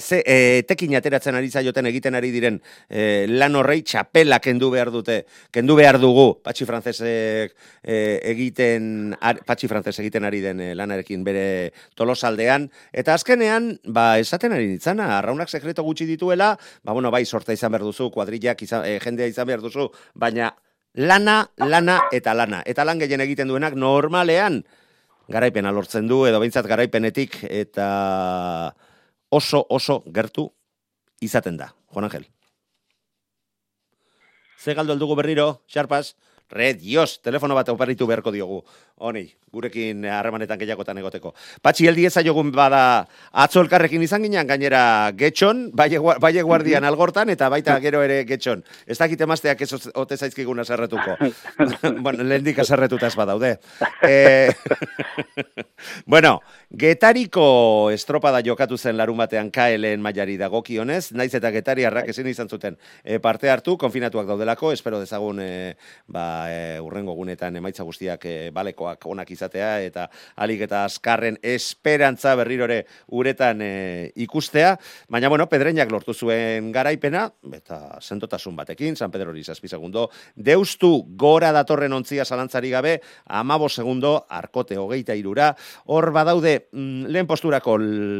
ze 0.00 0.22
e, 0.24 0.62
tekin 0.64 0.96
ateratzen 0.96 1.36
ari 1.36 1.50
zaioten 1.50 1.86
egiten 1.90 2.14
ari 2.16 2.30
diren 2.32 2.60
e, 2.88 3.26
lan 3.28 3.54
horrei 3.60 3.82
txapela 3.82 4.38
kendu 4.40 4.70
behar 4.72 4.90
dute, 4.90 5.26
kendu 5.52 5.76
behar 5.76 5.98
dugu, 6.00 6.40
patxi 6.42 6.64
frantzesek 6.64 7.52
e, 7.82 7.98
egiten, 8.32 9.14
ar, 9.20 9.42
patxi 9.46 9.68
frantzes 9.68 9.98
egiten 10.00 10.24
ari 10.24 10.40
den 10.40 10.60
e, 10.60 10.72
lanarekin 10.74 11.24
bere 11.24 11.72
tolosaldean, 11.94 12.70
eta 12.92 13.14
azkenean, 13.14 13.74
ba, 13.84 14.14
esaten 14.18 14.56
ari 14.56 14.70
nitzana, 14.72 15.18
arraunak 15.18 15.52
sekreto 15.52 15.84
gutxi 15.84 16.06
dituela, 16.08 16.54
ba, 16.82 16.92
bueno, 16.96 17.10
bai, 17.12 17.26
sorta 17.26 17.52
izan 17.52 17.72
behar 17.76 17.84
duzu, 17.84 18.10
kuadrillak 18.14 18.62
izan, 18.64 18.86
e, 18.88 18.98
jendea 19.04 19.28
izan 19.28 19.46
behar 19.46 19.60
duzu, 19.60 19.90
baina 20.14 20.54
lana, 20.94 21.50
lana 21.56 22.00
eta 22.12 22.34
lana. 22.34 22.62
Eta 22.66 22.84
lan 22.84 22.98
gehien 23.02 23.20
egiten 23.20 23.48
duenak 23.50 23.74
normalean 23.74 24.62
garaipena 25.28 25.72
lortzen 25.72 26.08
du, 26.08 26.24
edo 26.28 26.40
behintzat 26.40 26.66
garaipenetik, 26.68 27.38
eta 27.48 28.74
oso, 29.30 29.64
oso 29.68 30.02
gertu 30.14 30.48
izaten 31.24 31.56
da. 31.56 31.72
Juan 31.92 32.08
Angel. 32.08 32.26
Ze 34.58 34.74
galdu 34.74 34.94
heldugu 34.94 35.16
berriro, 35.16 35.62
xarpas, 35.68 36.14
Red, 36.50 36.78
Dios, 36.78 37.20
telefono 37.22 37.54
bat 37.56 37.68
oparitu 37.72 38.06
beharko 38.06 38.30
diogu. 38.30 38.60
Honi, 39.02 39.24
gurekin 39.50 40.04
harremanetan 40.06 40.58
gehiagotan 40.60 40.98
egoteko. 41.00 41.32
Patxi 41.62 41.88
heldi 41.88 42.04
ezaiogun 42.06 42.52
bada 42.54 42.82
atzo 43.32 43.62
elkarrekin 43.64 44.02
izan 44.06 44.22
ginen, 44.22 44.46
gainera 44.46 45.10
getxon, 45.18 45.70
baie, 45.74 45.98
gua- 45.98 46.18
baie 46.22 46.42
guardian 46.46 46.84
algortan, 46.84 47.30
eta 47.34 47.48
baita 47.50 47.78
gero 47.82 48.02
ere 48.06 48.20
getxon. 48.28 48.62
Ez 48.86 48.98
dakit 49.00 49.20
emazteak 49.26 49.62
ez 49.66 49.70
ote 49.94 50.16
zaizkigun 50.16 50.60
aserretuko. 50.60 51.16
bueno, 52.04 52.22
lehendik 52.22 52.58
aserretuta 52.62 53.08
ez 53.08 53.16
badaude. 53.18 53.56
Eh, 54.02 54.52
bueno, 56.06 56.40
Getariko 56.74 57.90
estropada 57.94 58.40
jokatu 58.42 58.74
zen 58.74 58.96
larun 58.98 59.20
batean 59.20 59.46
KLN 59.54 60.00
mailari 60.02 60.34
dagokionez, 60.40 61.12
naiz 61.14 61.28
eta 61.38 61.52
Getariarrak 61.54 62.08
ezin 62.10 62.26
izan 62.26 62.48
zuten 62.50 62.74
eh, 63.04 63.20
parte 63.22 63.46
hartu, 63.52 63.76
konfinatuak 63.78 64.26
daudelako, 64.26 64.72
espero 64.74 64.98
dezagun 64.98 65.38
eh, 65.44 65.76
ba, 66.10 66.24
eh, 66.50 66.80
urrengo 66.82 67.14
gunetan 67.14 67.54
emaitza 67.60 67.86
guztiak 67.86 68.26
eh, 68.26 68.50
balekoak 68.50 69.06
onak 69.06 69.30
izatea, 69.30 69.68
eta 69.86 70.08
alik 70.34 70.64
eta 70.66 70.80
azkarren 70.88 71.38
esperantza 71.46 72.32
berrirore 72.40 72.80
uretan 73.14 73.62
eh, 73.62 74.10
ikustea, 74.26 74.74
baina 75.06 75.30
bueno, 75.30 75.46
pedreinak 75.46 75.94
lortu 75.94 76.10
zuen 76.14 76.72
garaipena, 76.74 77.28
eta 77.54 78.00
sentotasun 78.00 78.58
batekin, 78.58 78.98
San 78.98 79.14
Pedro 79.14 79.30
hori 79.30 79.44
segundo, 79.44 80.08
deustu 80.34 81.04
gora 81.14 81.52
datorren 81.52 81.92
ontzia 81.92 82.24
zalantzari 82.24 82.74
gabe, 82.74 82.98
amabo 83.26 83.68
segundo, 83.68 84.26
arkote 84.28 84.76
hogeita 84.76 85.14
irura, 85.14 85.54
hor 85.86 86.10
badaude 86.10 86.63
lehen 86.72 87.26
posturako 87.26 87.76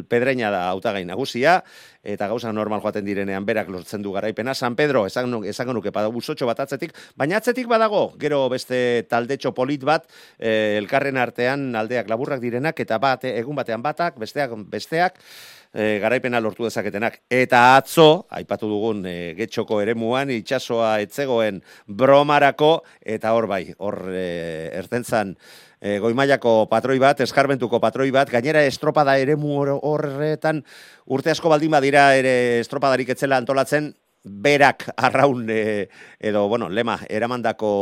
pedreina 0.09 0.51
da 0.51 0.69
hautagai 0.71 1.05
nagusia, 1.05 1.63
eta 2.03 2.29
gauza 2.29 2.53
normal 2.53 2.83
joaten 2.85 3.05
direnean 3.05 3.47
berak 3.47 3.69
lortzen 3.73 4.03
du 4.03 4.13
garaipena. 4.13 4.55
San 4.55 4.77
Pedro, 4.77 5.07
esan, 5.07 5.31
nu- 5.31 5.45
esango 5.45 5.73
nuke 5.73 5.91
badago 5.91 6.47
bat 6.47 6.61
atzetik, 6.61 6.93
baina 7.17 7.39
atzetik 7.39 7.67
badago, 7.67 8.15
gero 8.19 8.49
beste 8.49 9.07
taldetxo 9.09 9.55
polit 9.55 9.83
bat, 9.85 10.07
eh, 10.39 10.77
elkarren 10.79 11.17
artean 11.17 11.75
aldeak 11.75 12.09
laburrak 12.09 12.41
direnak, 12.41 12.79
eta 12.81 12.99
bat, 12.99 13.25
egun 13.25 13.57
batean 13.57 13.83
batak, 13.83 14.19
besteak, 14.19 14.51
besteak, 14.69 15.19
e, 15.75 15.99
garaipena 16.03 16.41
lortu 16.41 16.65
dezaketenak. 16.69 17.19
Eta 17.31 17.65
atzo, 17.77 18.27
aipatu 18.33 18.71
dugun 18.71 19.03
e, 19.11 19.35
getxoko 19.39 19.81
eremuan, 19.83 20.31
itxasoa 20.35 20.97
etzegoen 21.05 21.61
bromarako, 21.87 22.77
eta 23.03 23.35
hor 23.35 23.51
bai, 23.51 23.67
hor 23.79 24.01
e, 24.15 24.71
ertentzan 24.79 25.35
e, 25.85 25.99
goimaiako 26.01 26.65
patroi 26.73 26.97
bat, 27.03 27.21
eskarbentuko 27.21 27.81
patroi 27.83 28.09
bat, 28.15 28.31
gainera 28.33 28.63
estropada 28.65 29.19
eremu 29.21 29.59
hor- 29.59 29.77
horretan 29.85 30.63
urte 31.13 31.35
asko 31.35 31.53
baldin 31.53 31.75
badira 31.77 32.07
ere 32.17 32.61
estropadarik 32.63 33.13
etzela 33.13 33.37
antolatzen, 33.37 33.93
berak 34.25 34.87
arraun 34.97 35.45
e, 35.53 35.91
edo, 36.19 36.47
bueno, 36.49 36.71
lema 36.73 36.97
eramandako 37.13 37.75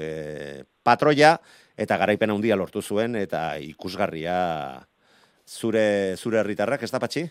e, 0.00 0.64
patroia, 0.82 1.36
eta 1.76 2.00
garaipena 2.00 2.32
handia 2.32 2.56
lortu 2.56 2.80
zuen, 2.80 3.16
eta 3.20 3.58
ikusgarria 3.60 4.38
zure 5.44 6.16
zure 6.16 6.40
herritarrak, 6.40 6.82
ez 6.82 6.90
da 6.92 7.00
patxi? 7.02 7.26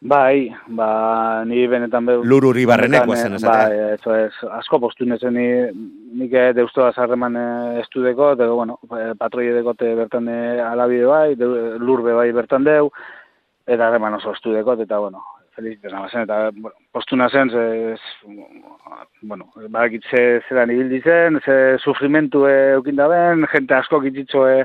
Bai, 0.00 0.48
ba, 0.66 1.44
ni 1.44 1.66
benetan 1.68 2.06
behu... 2.08 2.22
Lur 2.24 2.46
Uribarrenekoa 2.48 3.04
benetan, 3.04 3.20
zen 3.20 3.32
eh, 3.32 3.36
esatea. 3.36 3.66
Bai, 3.68 3.96
eso 3.98 4.14
es, 4.16 4.38
asko 4.56 4.78
postu 4.80 5.04
nezen 5.04 5.34
ni, 5.36 5.48
nik 6.22 6.32
deustu 6.56 6.86
azarreman 6.86 7.36
eh, 7.36 7.80
estudeko, 7.82 8.30
eta, 8.32 8.48
bueno, 8.48 8.78
eh, 8.96 9.10
patroi 9.20 9.50
edekote 9.50 9.92
bertan 9.98 10.30
eh, 10.32 10.62
alabide 10.64 11.04
bai, 11.04 11.34
de, 11.36 11.50
lurbe 11.84 12.16
bai 12.16 12.30
bertan 12.32 12.64
deu, 12.64 12.88
eta 13.68 13.90
harreman 13.90 14.16
oso 14.16 14.32
estudeko, 14.32 14.78
eta, 14.80 15.02
bueno, 15.04 15.20
feliz 15.52 15.76
dena 15.82 16.06
zen, 16.08 16.24
eta, 16.24 16.46
bueno, 16.56 16.76
postu 16.96 17.20
nazen, 17.20 17.50
ze, 17.52 17.96
bueno, 19.20 19.50
badakit 19.68 20.08
ze 20.08 20.40
zeran 20.48 20.72
ibildi 20.72 21.02
zen, 21.04 21.40
ze 21.44 21.76
sufrimentu 21.84 22.46
eh, 22.48 22.72
eukinda 22.78 23.08
ben, 23.12 23.44
jente 23.52 23.76
asko 23.76 24.00
kitzitzo 24.00 24.48
eh, 24.48 24.64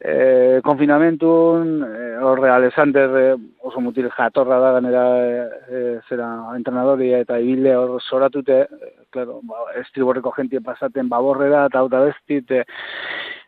e, 0.00 0.60
konfinamentun, 0.64 1.82
e, 1.84 2.16
horre 2.16 2.48
Alexander 2.48 3.10
e, 3.20 3.36
oso 3.60 3.80
mutil 3.80 4.08
jatorra 4.10 4.58
da 4.58 4.72
ganera 4.72 5.04
e, 5.20 5.48
e, 5.68 6.00
zera 6.08 6.28
entrenadori 6.56 7.12
eta 7.12 7.38
ibile 7.38 7.74
hor 7.76 8.00
zoratute, 8.00 8.62
e, 8.64 8.92
claro, 9.12 9.40
ba, 9.44 9.66
estriborreko 9.82 10.32
jentie 10.38 10.62
pasaten 10.64 11.08
baborrera 11.08 11.66
eta 11.68 11.82
hau 11.82 11.90
da 11.92 12.00
bestit, 12.06 12.50
e, 12.50 12.64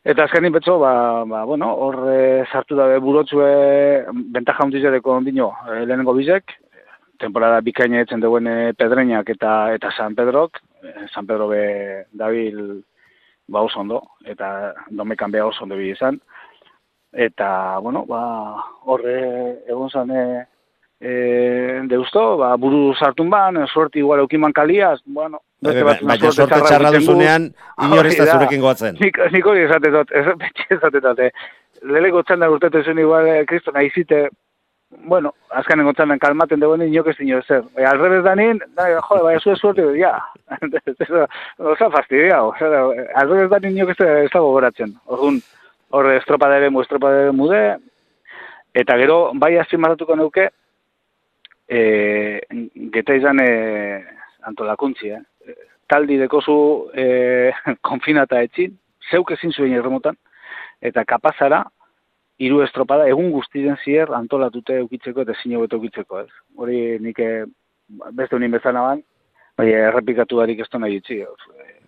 eta 0.05 0.27
azkenin 0.29 0.53
betxo, 0.53 0.77
ba, 0.83 1.25
ba, 1.25 1.45
bueno, 1.49 1.73
hor 1.73 2.05
e, 2.13 2.21
sartu 2.53 2.77
dabe 2.77 3.01
burotzue 3.01 4.05
bentaja 4.37 4.67
huntizateko 4.67 5.17
ondino 5.23 5.55
e, 5.65 5.87
lehenengo 5.87 6.13
bizek, 6.21 6.53
temporada 7.23 7.63
bikaina 7.65 8.03
etzen 8.03 8.21
duen 8.21 8.49
Pedreñak 8.77 9.29
eta 9.31 9.73
eta 9.73 9.93
San 9.97 10.17
Pedrok, 10.19 10.59
San 11.15 11.25
Pedro 11.25 11.47
be 11.49 12.05
dabil 12.13 12.83
ba 13.49 13.63
oso 13.63 13.81
ondo, 13.81 14.01
eta 14.27 14.75
domekan 14.91 15.31
beha 15.31 15.47
oso 15.47 15.63
ondo 15.65 15.79
bi 15.79 15.93
izan. 15.93 16.19
Eta, 17.13 17.79
bueno, 17.79 18.05
ba, 18.09 18.23
horre 18.85 19.17
egon 19.69 19.91
zan 19.91 20.11
e, 20.11 20.25
e, 21.01 21.13
deusto, 21.91 22.37
ba, 22.39 22.55
buru 22.57 22.95
sartun 22.95 23.31
ban, 23.31 23.67
suerte 23.69 23.99
igual 23.99 24.21
eukiman 24.21 24.53
kaliaz, 24.53 25.01
bueno, 25.05 25.41
beste 25.61 25.83
Ba- 25.83 25.91
batzuna 25.93 26.13
Baina 26.15 26.31
suerte 26.33 26.37
sorte 26.43 26.55
txarra 26.55 26.69
txarra 26.69 26.89
egiten 26.89 27.01
du. 27.01 27.13
duzunean, 27.13 27.49
inor 27.87 28.07
ez 28.07 28.17
da 28.17 28.23
Hori 28.23 28.31
da. 28.31 28.39
zurekin 28.39 28.61
goatzen. 28.61 28.97
Nik, 29.01 29.19
nik 29.33 29.47
hori 29.47 29.67
esate 29.67 29.91
dut, 29.91 30.11
ez 30.13 30.25
betxe 30.39 30.69
esate 30.79 31.01
dut, 31.01 31.19
eh. 31.19 31.31
leleko 31.83 32.23
txanda 32.23 32.49
urtetu 32.51 32.83
zen 32.85 32.99
igual, 32.99 33.27
eh, 33.27 33.45
kristo 33.47 33.73
nahi 33.75 33.91
zite, 33.91 34.29
bueno, 35.09 35.33
azkanen 35.51 35.89
txandan 35.95 36.19
kalmaten 36.21 36.61
dagoen 36.61 36.83
inok 36.83 37.09
ez 37.09 37.17
dino 37.19 37.39
ezer. 37.39 37.63
E, 37.77 37.85
al 37.85 37.99
revés 37.99 38.23
da 38.25 38.35
nien, 38.37 38.61
da, 38.77 38.89
jode, 39.01 39.23
bai, 39.25 39.39
zuen 39.41 39.57
suerte, 39.57 39.87
ja. 39.99 40.19
Osa 41.73 41.89
fastidia, 41.91 42.43
osa, 42.45 42.69
al 43.17 43.29
revés 43.31 43.51
da 43.51 43.59
nien 43.59 43.77
inok 43.79 43.95
ez, 43.97 44.31
dago 44.33 44.53
goratzen. 44.53 44.95
Orduan, 45.93 46.13
horre 46.13 46.19
estropadere 46.19 46.71
mu, 46.71 46.81
estropadere 46.81 47.33
mude, 47.33 47.61
eta 48.75 48.97
gero, 48.97 49.33
bai 49.35 49.59
azpimarratuko 49.61 50.17
neuke, 50.17 50.49
e, 51.69 52.41
geta 52.95 53.15
izan 53.15 53.41
e, 53.41 54.01
antolakuntzi, 54.49 55.13
eh? 55.13 55.21
taldi 55.87 56.17
dekozu 56.17 56.89
e, 56.97 57.53
konfinata 57.89 58.41
etxin, 58.43 58.73
zeuk 59.11 59.33
ezin 59.37 59.53
zuen 59.53 59.75
erremotan, 59.77 60.17
eta 60.81 61.05
kapazara, 61.05 61.63
hiru 62.43 62.63
estropada 62.65 63.07
egun 63.07 63.31
guztien 63.31 63.77
zier 63.85 64.11
antolatute 64.17 64.81
eukitzeko 64.81 65.23
eta 65.23 65.37
ezin 65.37 65.59
hobeto 65.59 65.77
eukitzeko, 65.77 66.25
ez. 66.25 66.31
Hori 66.57 66.99
nik 67.05 67.21
eh, 67.21 67.45
beste 68.17 68.35
unin 68.37 68.51
bezala 68.57 68.81
ban, 68.89 69.03
bai 69.59 69.69
errepikatu 69.77 70.41
barik 70.41 70.65
ez 70.65 70.71
nahi 70.75 70.99
utzi. 70.99 71.21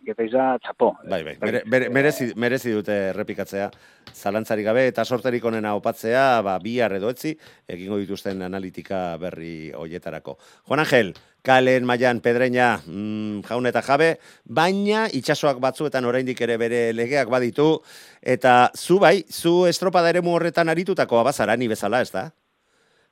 Eh, 0.04 0.10
Geta 0.12 0.24
iza, 0.26 0.58
txapo. 0.62 0.90
Bai, 1.08 1.22
bai, 1.24 1.36
mere, 1.40 1.62
mere, 1.66 1.88
merezi, 1.90 2.32
merezi 2.36 2.72
dute 2.72 2.92
errepikatzea 3.10 3.70
zalantzari 4.14 4.62
gabe 4.62 4.86
eta 4.86 5.04
sorterik 5.04 5.44
onena 5.44 5.74
opatzea, 5.74 6.42
ba, 6.44 6.58
bihar 6.62 6.92
edo 6.98 7.10
etzi, 7.10 7.34
egingo 7.68 7.98
dituzten 7.98 8.42
analitika 8.42 9.16
berri 9.18 9.72
hoietarako. 9.74 10.36
Juan 10.68 10.84
Angel, 10.84 11.14
kalen 11.44 11.84
mailan 11.88 12.20
pedreina 12.24 12.78
mm, 12.86 13.42
jaun 13.48 13.66
eta 13.66 13.82
jabe, 13.82 14.18
baina 14.44 15.06
itsasoak 15.12 15.58
batzuetan 15.60 16.04
oraindik 16.04 16.40
ere 16.46 16.56
bere 16.60 16.92
legeak 16.92 17.28
baditu, 17.32 17.80
eta 18.22 18.70
zu 18.76 19.00
bai, 19.00 19.24
zu 19.30 19.66
estropada 19.66 20.12
eremu 20.12 20.36
horretan 20.36 20.68
aritutakoa 20.68 21.24
bazara, 21.24 21.56
ni 21.56 21.68
bezala, 21.68 22.00
ez 22.04 22.12
da? 22.12 22.28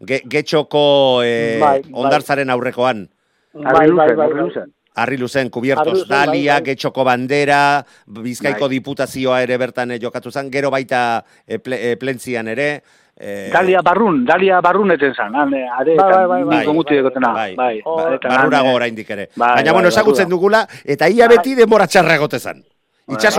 Ge, 0.02 0.22
getxoko 0.26 1.22
eh, 1.24 1.58
Bai, 1.62 1.80
bai. 1.82 1.92
ondartzaren 1.94 2.50
aurrekoan, 2.50 3.08
Bai, 3.52 3.90
bai, 3.92 4.14
bai, 4.16 4.30
bai. 4.32 4.64
Arri 4.94 5.16
luzen, 5.16 5.48
kubiertos 5.48 5.86
Arri 5.86 6.00
luzen, 6.00 6.08
dalia, 6.08 6.52
bai, 6.54 6.60
bai. 6.60 6.66
getxoko 6.74 7.04
bandera, 7.04 7.84
bizkaiko 8.06 8.66
Bai. 8.68 8.74
diputazioa 8.78 9.42
ere 9.42 9.56
bertan 9.58 9.94
jokatu 10.00 10.30
zen, 10.30 10.50
gero 10.50 10.70
baita 10.70 11.24
e, 11.46 11.58
ple, 11.58 11.78
eh, 11.92 11.96
plentzian 11.96 12.48
ere. 12.48 12.82
eh, 13.16 13.50
Dalia 13.52 13.80
barrun, 13.82 14.24
dalia 14.26 14.60
barrun 14.60 14.90
eten 14.90 15.14
zan, 15.14 15.34
han, 15.34 15.52
eh, 15.54 15.66
are, 15.78 15.94
Bai, 15.96 16.10
bai, 16.10 16.26
bai, 16.26 16.40
eta 16.40 16.48
bai, 16.48 16.58
ni 16.58 16.64
gomuti 16.66 16.94
bai, 16.94 17.02
dekotena, 17.02 17.32
bai, 17.32 17.54
bai, 17.54 17.80
Hor- 17.84 18.02
bai, 18.04 18.14
eta 18.16 18.28
han, 18.28 18.36
barrurago 18.36 18.68
eh, 18.68 18.74
oraindik 18.74 19.10
ere. 19.10 19.28
bai, 19.36 19.48
Baina, 19.48 19.62
bai, 19.62 19.72
bueno, 19.72 19.86
bai, 19.88 19.92
ezagutzen 19.94 20.24
barrura. 20.28 20.36
dugula, 20.36 20.68
eta 20.84 21.08
ia 21.08 21.28
beti 21.28 21.54
denbora 21.54 21.86
txarra 21.86 22.14
egote 22.14 22.38
zen. 22.38 22.58
Itxaso 22.58 22.62
Bai, 22.62 22.71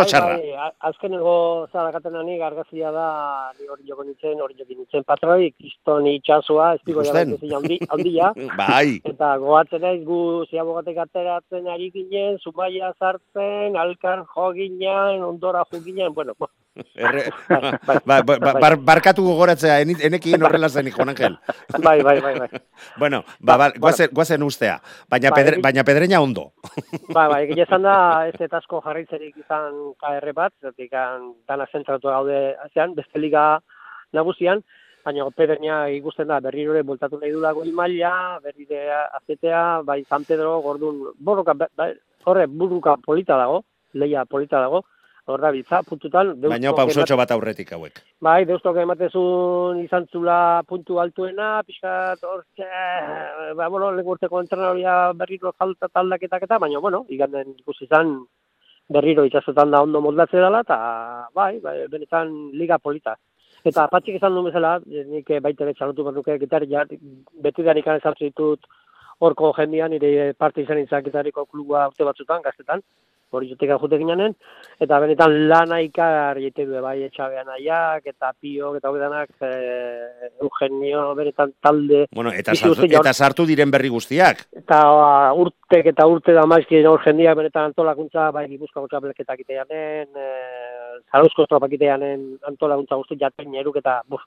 txarra. 0.06 0.38
bai, 0.38 0.52
a- 0.54 0.74
azkenengo 0.90 1.68
zarakatenanik 1.72 2.42
argazia 2.42 2.92
da, 2.92 3.52
ni 3.60 3.68
hori 3.68 3.84
joko 3.88 4.04
nintzen, 4.04 4.42
hori 4.42 4.56
jokin 4.60 4.78
nintzen 4.78 5.04
patroi, 5.04 5.52
kriston 5.52 6.08
itxasua, 6.08 6.74
ez 6.76 6.82
jabez 6.86 7.54
handi, 7.54 7.80
handia, 7.90 8.34
Bai, 8.60 9.00
eta 9.06 9.38
gogatzen 9.38 9.82
naiz 9.82 10.04
gu 10.04 10.46
ziabogatek 10.50 10.98
ateratzen 10.98 11.68
ari 11.68 11.90
ginen, 11.92 12.38
zumaia 12.44 12.94
sartzen, 13.00 13.78
alkar 13.78 14.26
jo 14.36 14.52
ginen, 14.54 15.24
ondora 15.24 15.64
jo 15.72 15.80
ginen, 15.80 16.14
bueno, 16.14 16.36
erre, 16.96 17.30
bai, 17.86 18.00
ba, 18.06 18.22
ba, 18.26 18.38
ba, 18.42 18.54
bar, 18.58 18.76
barkatu 18.82 19.24
gogoratzea, 19.26 19.80
enekin 19.82 20.42
horrela 20.44 20.70
zenik, 20.70 20.96
Juan 20.98 21.10
Angel. 21.14 21.38
bai, 21.86 22.02
bai, 22.02 22.20
bai, 22.22 22.34
bai. 22.40 22.50
Bueno, 23.00 23.24
ba, 23.40 23.58
ba, 23.58 23.70
Ba, 23.70 23.80
guazen, 23.80 24.10
guazen 24.12 24.44
ustea, 24.44 24.80
baina, 25.10 25.30
Bai, 25.30 25.38
pedre, 25.44 25.56
egin- 25.58 25.64
baina 25.64 25.84
pedreña 25.84 26.22
ondo. 26.22 26.52
Ba, 27.16 27.28
ba, 27.30 27.42
egia 27.46 27.64
esan 27.68 27.84
da, 27.86 27.96
ez 28.28 28.36
eta 28.42 28.58
asko 28.58 28.82
jarraitzerik 28.86 29.38
izan 29.38 29.94
KR 30.02 30.34
bat, 30.34 30.54
zetik 30.62 30.92
dana 30.94 31.68
zentratu 31.72 32.10
gaude 32.10 32.56
azean, 32.66 32.96
beste 32.98 33.20
liga 33.22 33.60
nagusian, 34.14 34.64
baina 35.06 35.26
pedreña 35.36 35.84
ikusten 35.94 36.28
da, 36.32 36.40
berriro 36.40 36.74
ere 36.74 36.84
bultatu 36.88 37.20
nahi 37.20 37.32
dula 37.36 37.52
goi 37.54 37.72
maila, 37.76 38.40
berrire 38.44 38.86
azetea, 39.20 39.82
bai 39.86 40.04
San 40.10 40.26
Pedro, 40.26 40.58
gordun, 40.62 41.12
borroka, 41.20 41.54
ba- 41.54 41.70
ba- 41.76 41.94
horre, 42.26 42.48
buruka 42.48 42.96
polita 42.98 43.38
dago, 43.38 43.64
leia 43.94 44.26
polita 44.26 44.60
dago, 44.64 44.86
horra 45.26 45.52
bitza, 45.56 45.82
puntutan, 45.88 46.34
Baina 46.42 46.74
pausotxo 46.76 47.16
bat 47.20 47.32
aurretik 47.32 47.72
hauek. 47.76 48.00
Bai, 48.24 48.44
deustok 48.50 48.78
ematezun 48.84 49.80
izan 49.84 50.08
zula 50.12 50.38
puntu 50.68 51.00
altuena, 51.00 51.56
pixkat 51.68 52.24
hor, 52.28 52.44
txe, 52.56 52.68
ba, 53.56 53.70
bueno, 53.70 53.92
lehenko 53.92 54.18
urteko 54.18 54.42
entrenaria 54.44 54.96
berriro 55.20 55.54
falta 55.58 55.88
taldaketak 55.88 56.48
eta, 56.48 56.60
baina, 56.60 56.82
bueno, 56.84 57.06
iganden 57.10 57.56
ikusi 57.56 57.88
izan 57.88 58.18
berriro 58.92 59.24
itxasotan 59.24 59.72
da 59.72 59.82
ondo 59.86 60.02
moldatze 60.04 60.44
dela, 60.44 60.64
eta, 60.68 60.80
bai, 61.36 61.54
bai, 61.64 61.78
benetan 61.92 62.34
liga 62.60 62.80
polita. 62.80 63.16
Eta 63.64 63.88
patxik 63.88 64.18
izan 64.20 64.36
duen 64.36 64.50
bezala, 64.50 64.76
eh, 64.92 65.06
nik 65.08 65.30
baita 65.42 65.64
ere 65.64 65.74
txalotu 65.78 66.04
bernuke 66.04 66.36
gitari, 66.42 66.68
ja, 66.68 66.84
beti 67.46 67.64
da 67.64 67.74
ditut 68.20 68.68
horko 69.24 69.54
jendian, 69.56 69.92
nire 69.92 70.34
parte 70.34 70.62
izan 70.62 71.04
gitariko 71.04 71.46
klubua 71.46 71.88
urte 71.88 72.04
batzutan, 72.04 72.42
gaztetan, 72.42 72.82
hori 73.38 73.50
jotekan 73.52 73.80
jute 73.82 73.98
ginanen, 74.02 74.36
eta 74.84 75.00
benetan 75.04 75.36
lana 75.50 75.80
ikar 75.84 76.40
jete 76.42 76.66
du 76.70 76.82
bai 76.84 76.96
etxabean 77.08 77.50
aiak, 77.56 78.06
eta 78.12 78.32
piok, 78.34 78.78
eta 78.80 78.92
hobedanak, 78.92 79.30
e, 79.42 80.30
Eugenio, 80.42 81.06
benetan 81.16 81.54
talde, 81.62 82.06
Bueno, 82.14 82.32
eta, 82.32 82.56
sartu, 82.56 82.88
eta 82.90 83.14
sartu 83.14 83.48
diren 83.50 83.72
berri 83.72 83.90
guztiak. 83.90 84.46
eta 84.64 84.80
uh, 84.92 85.42
urtek 85.46 85.92
eta 85.94 86.08
urte 86.08 86.34
da 86.34 86.46
maizkien 86.46 86.88
hor 86.88 87.02
jendia 87.04 87.36
benetan 87.36 87.72
antolakuntza, 87.72 88.30
bai 88.32 88.48
Gipuzkoako 88.52 88.88
txapelketak 88.92 89.40
iteanen, 89.46 90.08
e, 90.16 90.30
Zarauzko 91.12 91.44
estropak 91.48 91.74
iteanen 91.74 92.38
antolakuntza 92.48 92.96
guzti 92.96 93.20
jaten 93.20 93.56
eruk 93.56 93.78
eta, 93.82 94.02
buf, 94.08 94.22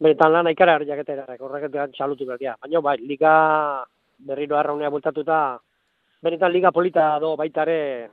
benetan 0.00 0.32
lana 0.32 0.50
ikara 0.50 0.78
jaketera, 0.84 1.26
horreketan 1.38 1.92
txalutu 1.92 2.26
behar 2.26 2.40
dira. 2.40 2.56
Baina, 2.62 2.80
bai, 2.80 2.98
liga 3.00 3.34
berriro 4.18 4.56
arraunea 4.58 4.90
bultatuta, 4.90 5.58
benetan 6.24 6.52
liga 6.52 6.72
polita 6.72 7.18
do 7.20 7.36
baitare 7.36 8.08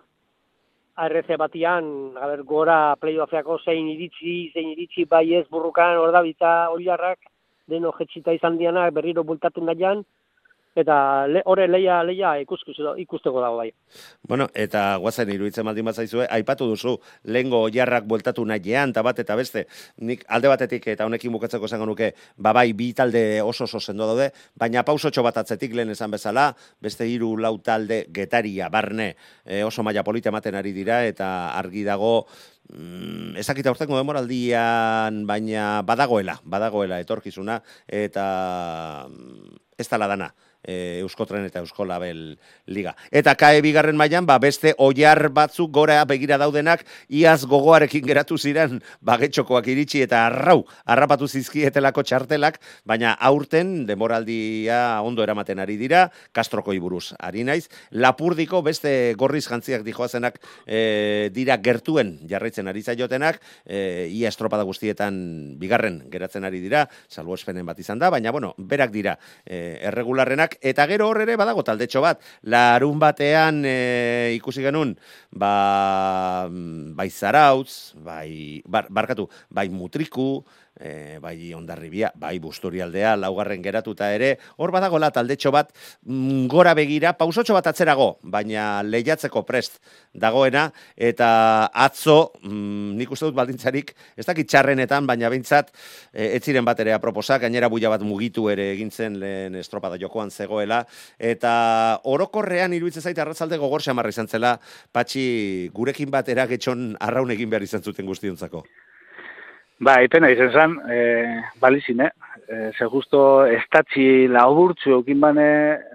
ARC 1.00 1.30
batian, 1.40 1.86
a 2.20 2.28
ber, 2.28 2.44
gora 2.44 2.96
playoffeako 3.00 3.58
zein 3.64 3.88
iritsi, 3.94 4.52
zein 4.54 4.74
iritsi 4.74 5.06
bai 5.06 5.34
ez 5.40 5.46
burrukan, 5.48 5.96
hor 5.98 6.12
da 6.12 6.22
bitza 6.22 6.52
oliarrak, 6.76 7.20
deno 7.72 7.94
jetxita 7.96 8.36
izan 8.36 8.58
dianak 8.60 8.92
berriro 8.94 9.24
bultatu 9.24 9.64
nahian, 9.64 10.04
eta 10.76 11.28
le, 11.28 11.42
horre 11.46 11.68
leia, 11.68 12.02
leia 12.04 12.36
ikuskuz- 12.40 12.80
ikusteko 13.02 13.42
dago 13.42 13.58
bai. 13.58 13.72
Bueno, 14.28 14.48
eta 14.54 14.96
guazen 15.02 15.30
iruditzen 15.34 15.66
baldin 15.68 15.86
bazaizue, 15.86 16.28
aipatu 16.32 16.68
duzu, 16.70 16.96
lehengo 17.24 17.60
oiarrak 17.68 18.06
bueltatu 18.08 18.46
nahian, 18.46 18.94
eta 18.96 19.04
bat 19.04 19.20
eta 19.20 19.36
beste, 19.36 19.66
nik 20.00 20.24
alde 20.30 20.52
batetik 20.52 20.88
eta 20.94 21.06
honekin 21.06 21.34
bukatzeko 21.36 21.68
esango 21.68 21.86
nuke, 21.90 22.14
babai 22.38 22.72
bi 22.74 22.92
talde 22.94 23.42
oso 23.42 23.66
oso 23.66 23.80
sendo 23.80 24.08
daude, 24.08 24.32
baina 24.56 24.84
pausotxo 24.88 25.24
bat 25.24 25.42
atzetik 25.44 25.76
lehen 25.76 25.92
esan 25.92 26.12
bezala, 26.12 26.52
beste 26.82 27.08
hiru 27.08 27.36
lau 27.38 27.58
talde 27.60 28.06
getaria, 28.14 28.70
barne, 28.70 29.16
e, 29.46 29.64
oso 29.64 29.84
maila 29.84 30.04
polita 30.04 30.32
ematen 30.32 30.56
ari 30.56 30.72
dira, 30.72 31.04
eta 31.06 31.52
argi 31.58 31.84
dago, 31.84 32.28
mm, 32.72 33.36
ezakita 33.44 33.72
urtengo 33.72 33.98
demoraldian, 34.00 35.26
baina 35.28 35.82
badagoela, 35.84 36.40
badagoela 36.46 37.02
etorkizuna, 37.04 37.60
eta 37.88 39.08
mm, 39.10 39.60
ez 39.78 39.88
tala 39.90 40.08
dana 40.08 40.32
e, 40.64 41.00
Euskotren 41.02 41.46
eta 41.46 41.60
Euskolabel 41.60 42.38
Liga. 42.68 42.96
Eta 43.12 43.36
kae 43.36 43.62
bigarren 43.62 43.98
mailan 43.98 44.26
ba 44.26 44.38
beste 44.40 44.74
oiar 44.78 45.30
batzuk 45.34 45.72
gora 45.72 46.04
begira 46.06 46.38
daudenak 46.42 46.86
iaz 47.10 47.44
gogoarekin 47.46 48.06
geratu 48.06 48.38
ziren 48.38 48.82
bagetxokoak 49.02 49.68
iritsi 49.72 50.02
eta 50.06 50.26
arrau 50.28 50.62
harrapatu 50.86 51.28
zizkietelako 51.28 52.04
txartelak, 52.04 52.60
baina 52.86 53.14
aurten 53.20 53.86
demoraldia 53.88 55.02
ondo 55.06 55.24
eramaten 55.24 55.60
ari 55.60 55.78
dira, 55.78 56.08
Kastroko 56.32 56.74
buruz 56.82 57.14
ari 57.20 57.44
naiz, 57.44 57.68
Lapurdiko 57.92 58.62
beste 58.66 59.14
gorriz 59.18 59.46
jantziak 59.48 59.84
dijoazenak 59.86 60.40
e, 60.66 61.30
dira 61.34 61.58
gertuen 61.58 62.18
jarraitzen 62.30 62.68
ari 62.68 62.82
zaiotenak, 62.82 63.42
e, 63.66 64.08
ia 64.10 64.30
estropada 64.30 64.64
guztietan 64.68 65.58
bigarren 65.60 66.02
geratzen 66.12 66.46
ari 66.48 66.62
dira, 66.64 66.88
salbo 67.10 67.36
espenen 67.36 67.66
bat 67.66 67.80
izan 67.80 68.00
da, 68.00 68.10
baina 68.10 68.32
bueno, 68.32 68.54
berak 68.58 68.92
dira 68.92 69.18
e, 69.46 69.80
erregularrenak, 69.92 70.51
taldeak, 70.52 70.58
eta 70.62 70.88
gero 70.88 71.08
hor 71.08 71.22
ere 71.22 71.38
badago 71.38 71.64
taldetxo 71.64 72.02
bat. 72.02 72.20
Larun 72.44 73.00
batean 73.00 73.64
e, 73.66 74.36
ikusi 74.36 74.62
genuen, 74.62 74.98
ba, 75.32 76.48
bai 76.50 77.10
zarautz, 77.10 77.94
bai, 77.96 78.62
bar, 78.66 78.88
barkatu, 78.90 79.30
bai 79.50 79.70
mutriku, 79.70 80.44
e, 80.82 81.20
bai 81.22 81.54
ondarribia, 81.54 82.12
bai 82.18 82.40
busturialdea, 82.42 83.14
laugarren 83.20 83.62
geratuta 83.64 84.10
ere, 84.14 84.34
hor 84.58 84.74
badagola 84.74 85.12
taldetxo 85.14 85.52
bat 85.54 85.72
mm, 85.72 86.48
gora 86.52 86.74
begira, 86.78 87.14
pausotxo 87.20 87.56
bat 87.56 87.70
atzerago, 87.72 88.16
baina 88.24 88.82
lehiatzeko 88.84 89.44
prest 89.48 89.80
dagoena, 90.14 90.68
eta 90.98 91.30
atzo, 91.86 92.34
mm, 92.42 92.98
nik 93.00 93.14
uste 93.14 93.30
dut 93.30 93.38
baldintzarik, 93.38 93.94
ez 94.18 94.26
dakit 94.28 94.50
txarrenetan, 94.50 95.08
baina 95.10 95.30
bintzat, 95.32 95.72
e, 96.12 96.34
ez 96.36 96.44
ziren 96.44 96.66
bat 96.68 96.80
ere 96.82 96.96
aproposak, 96.98 97.46
gainera 97.46 97.70
buia 97.70 97.92
bat 97.94 98.04
mugitu 98.06 98.50
ere 98.52 98.72
egintzen 98.74 99.20
lehen 99.22 99.58
estropada 99.62 100.00
jokoan 100.02 100.32
zegoela, 100.32 100.84
eta 101.18 101.54
orokorrean 102.10 102.74
iruditzen 102.74 103.06
zait 103.06 103.20
arratzalde 103.22 103.62
gogor 103.62 103.86
xamarra 103.86 104.10
izan 104.10 104.28
zela, 104.32 104.58
patxi 104.92 105.70
gurekin 105.74 106.12
batera 106.12 106.48
getxon 106.50 106.96
arraun 107.00 107.32
egin 107.32 107.52
behar 107.52 107.70
izan 107.70 107.86
zuten 107.86 108.10
guztiontzako. 108.10 108.66
Ba, 109.82 109.96
ipena 110.06 110.30
izan 110.30 110.52
zen, 110.54 110.74
e, 110.94 110.98
balizin, 111.62 112.04
eh? 112.06 112.12
E, 112.46 112.58
ze 112.78 112.86
justo 112.86 113.22
estatzi 113.50 114.28
lauburtzu 114.30 114.92
eukin 114.94 115.18
bane 115.24 115.46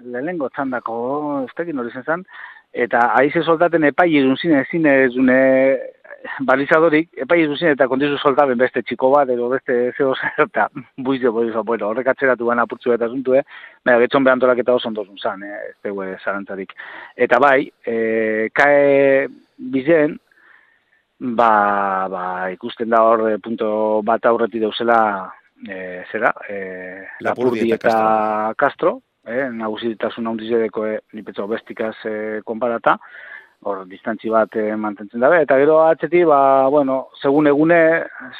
lehenengo 0.03 0.49
txandako, 0.51 0.95
ez 1.45 1.53
tekin 1.55 1.79
hori 1.79 1.93
izan 1.93 2.03
zen, 2.03 2.25
eta 2.85 3.05
aize 3.21 3.45
soltaten 3.45 3.87
epai 3.87 4.09
irun 4.11 4.35
zine, 4.35 4.65
zine 4.67 4.97
zune 5.13 5.39
balizadorik, 6.49 7.13
epai 7.23 7.39
irun 7.45 7.55
zine 7.55 7.71
eta 7.77 7.87
kondizu 7.87 8.19
soltaben 8.19 8.59
beste 8.59 8.83
txiko 8.83 9.13
bat, 9.15 9.31
edo 9.31 9.47
beste 9.55 9.79
zeo 9.95 10.11
zer, 10.19 10.35
eta 10.49 10.67
buizio, 11.07 11.31
buizio, 11.31 11.63
bueno, 11.63 11.87
horrek 11.93 12.11
atzeratu 12.11 12.51
baina 12.51 12.67
apurtzu 12.67 12.91
eta 12.91 13.07
zuntu, 13.07 13.39
eh? 13.39 13.45
Baina, 13.85 14.01
getxon 14.03 14.27
behan 14.27 14.43
eta 14.51 14.75
oso 14.75 14.91
ondozun 14.91 15.15
zan, 15.17 15.47
eh? 15.47 15.63
ez 15.69 15.75
tegue 15.81 16.11
zarantzarik. 16.25 16.75
Eta 17.15 17.39
bai, 17.39 17.71
e, 17.87 18.49
kae 18.51 19.27
bizen, 19.57 20.19
ba, 21.19 22.07
ba, 22.09 22.23
ikusten 22.53 22.89
da 22.89 23.01
hor 23.03 23.27
eh, 23.31 23.37
punto 23.43 24.01
bat 24.05 24.25
aurreti 24.25 24.59
dauzela 24.61 24.99
e, 25.65 26.03
zera, 26.11 26.33
e, 26.47 27.07
Lapurdi 27.25 27.71
eta 27.73 28.53
Castro, 28.57 29.01
eh, 29.25 29.47
nagusitasun 29.49 30.29
handiz 30.29 30.51
edeko 30.59 30.85
e, 30.85 30.99
nipetzo 31.17 31.47
bestikaz 31.49 31.95
e, 32.05 32.41
konparata, 32.45 32.97
hor 33.65 33.85
distantzi 33.89 34.29
bat 34.29 34.53
e, 34.55 34.69
mantentzen 34.77 35.23
dabe, 35.23 35.41
eta 35.41 35.57
gero 35.57 35.79
atzeti, 35.87 36.21
ba, 36.29 36.67
bueno, 36.69 37.07
segun 37.21 37.49
egune, 37.49 37.81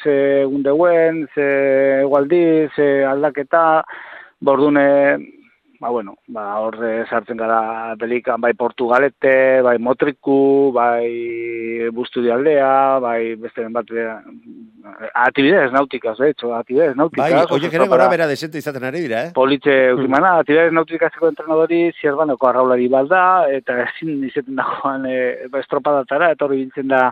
ze 0.02 0.14
egun 0.44 0.62
deuen, 0.62 1.24
ze 1.34 1.48
egualdi, 2.04 2.44
ze 2.76 2.88
aldaketa, 3.04 3.82
bordune, 4.38 4.86
ba, 5.80 5.90
bueno, 5.90 6.16
ba, 6.26 6.44
horre 6.58 7.06
sartzen 7.06 7.38
gara 7.38 7.94
belikan, 7.98 8.40
bai 8.40 8.52
Portugalete, 8.58 9.60
bai 9.62 9.76
Motriku, 9.78 10.72
bai 10.74 11.88
Bustudialdea, 11.94 12.98
bai 13.02 13.36
beste 13.38 13.66
bat, 13.74 13.90
eh, 13.92 14.08
atibidez 15.14 15.70
nautikaz, 15.72 16.16
de 16.18 16.30
hecho, 16.30 16.54
atibidez 16.54 16.96
nautikaz. 16.96 17.30
Bai, 17.30 17.46
oie 17.54 17.70
gero 17.70 17.86
gora 17.86 18.08
bera 18.08 18.26
desente 18.26 18.58
izaten 18.58 18.84
ari 18.84 19.04
dira, 19.06 19.24
eh? 19.28 19.32
Politxe, 19.34 19.76
mm. 19.92 20.00
ukimana, 20.00 20.34
atibidez 20.42 20.72
nautikazeko 20.74 21.30
entrenadori 21.30 21.82
zierbaneko 22.00 22.50
arraulari 22.50 22.88
balda, 22.88 23.22
eta 23.54 23.78
ezin 23.86 24.24
izaten 24.26 24.58
dagoan 24.58 25.06
e, 25.06 25.18
estropadatara, 25.62 26.32
eta 26.34 26.48
hori 26.48 26.64
bintzen 26.64 26.90
da, 26.90 27.08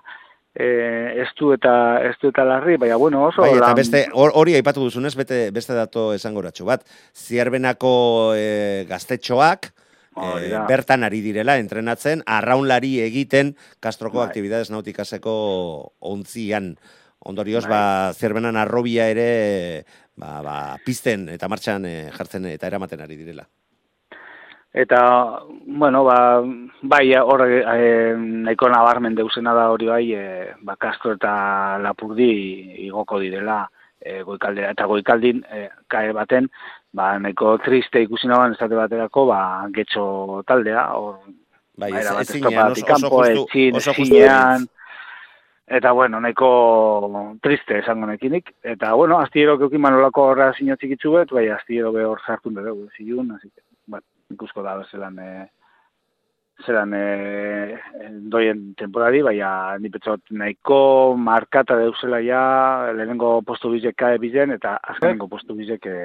eh, 0.57 1.23
estu 1.23 1.53
eta 1.55 1.73
estu 2.09 2.31
eta 2.33 2.45
larri, 2.49 2.77
baina 2.81 2.97
bueno, 2.97 3.27
oso 3.29 3.45
bai, 3.45 3.53
eta 3.59 3.73
beste 3.77 4.07
hori 4.13 4.57
aipatu 4.57 4.87
duzunez 4.89 5.15
bete 5.19 5.51
beste 5.55 5.77
dato 5.77 6.09
esangoratxo 6.17 6.67
bat. 6.69 6.87
Zierbenako 7.13 7.93
eh, 8.37 8.87
gaztetxoak 8.89 9.71
eh, 10.17 10.55
bertan 10.69 11.05
ari 11.05 11.21
direla 11.25 11.59
entrenatzen, 11.61 12.25
arraunlari 12.27 12.97
egiten 13.05 13.55
Kastroko 13.81 14.23
bai. 14.23 14.31
aktibidades 14.31 14.71
nautikaseko 14.73 15.37
ontzian. 16.01 16.77
Ondorioz, 17.27 17.65
bai. 17.67 17.73
ba, 17.73 18.15
zierbenan 18.15 18.57
arrobia 18.57 19.09
ere 19.11 19.85
ba, 20.17 20.41
ba, 20.43 20.57
pizten 20.85 21.29
eta 21.33 21.49
martxan 21.53 21.87
eh, 21.89 22.11
jartzen 22.17 22.49
eta 22.53 22.69
eramaten 22.71 23.03
ari 23.05 23.19
direla. 23.19 23.47
Eta, 24.77 25.41
bueno, 25.65 26.05
ba, 26.05 26.43
bai, 26.83 27.15
hor 27.17 27.43
e, 27.49 28.13
nahiko 28.45 28.69
nabarmen 28.69 29.15
deusena 29.17 29.55
da 29.57 29.71
hori 29.73 29.87
bai, 29.89 30.05
e, 30.13 30.51
ba, 30.69 30.75
Castro 30.77 31.15
eta 31.17 31.79
Lapurdi 31.81 32.85
igoko 32.85 33.17
direla 33.23 33.63
e, 33.99 34.21
goikaldera. 34.21 34.75
Eta 34.77 34.85
goikaldin, 34.91 35.41
e, 35.49 35.63
kae 35.89 36.13
baten, 36.13 36.51
ba, 36.93 37.15
nahiko 37.25 37.55
triste 37.65 38.05
ikusi 38.05 38.29
naban 38.29 38.53
estate 38.53 38.77
baterako, 38.77 39.25
ba, 39.33 39.41
getxo 39.73 40.43
taldea, 40.45 40.85
hor, 41.01 41.23
bai, 41.81 41.95
ez, 41.97 42.05
ez 42.13 42.29
zinean, 42.35 42.77
oso, 42.77 43.17
oso, 43.25 43.47
oso 43.81 43.97
justu, 43.97 44.25
Eta, 45.67 45.91
bueno, 45.91 46.21
nahiko 46.21 46.51
triste 47.43 47.81
esango 47.81 48.07
nekinik. 48.07 48.53
Eta, 48.63 48.93
bueno, 48.95 49.17
astillero 49.19 49.57
keukin 49.59 49.83
manolako 49.83 50.29
horra 50.31 50.53
sinotzik 50.53 50.93
itxuet, 50.95 51.33
bai, 51.33 51.49
astillero 51.51 51.91
behor 51.97 52.21
sartun 52.23 52.61
dugu, 52.61 52.87
zilun, 52.95 53.33
así 53.35 53.49
que, 53.49 53.66
ikusko 54.33 54.63
da 54.63 54.77
zelan 54.91 55.19
e, 55.19 55.31
zelan 56.67 56.95
e, 56.97 57.79
doien 58.33 58.63
temporari, 58.79 59.23
baina 59.23 59.77
ni 59.81 59.91
petzot 59.93 60.23
nahiko 60.31 61.17
markata 61.19 61.77
deuzela 61.79 62.23
ja, 62.25 62.41
lehenengo 62.97 63.41
postu 63.47 63.75
bizek 63.75 63.99
kae 63.99 64.23
bizen, 64.23 64.55
eta 64.57 64.79
azkenengo 64.95 65.29
postu 65.29 65.57
bizek 65.59 65.87
e, 65.91 65.99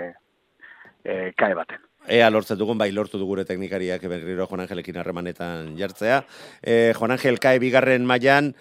e, 1.03 1.15
kae 1.37 1.55
baten. 1.57 1.81
Ea 2.11 2.29
lortzen 2.33 2.57
dugun, 2.57 2.79
bai 2.81 2.89
lortu 2.91 3.19
dugure 3.21 3.45
teknikariak 3.45 4.07
berriro 4.09 4.47
Juan 4.49 4.63
Angelekin 4.63 4.97
harremanetan 4.97 5.75
jartzea. 5.77 6.23
E, 6.61 6.93
Juan 6.97 7.13
Angel 7.13 7.37
kae 7.39 7.59
bigarren 7.61 8.07
mailan 8.09 8.55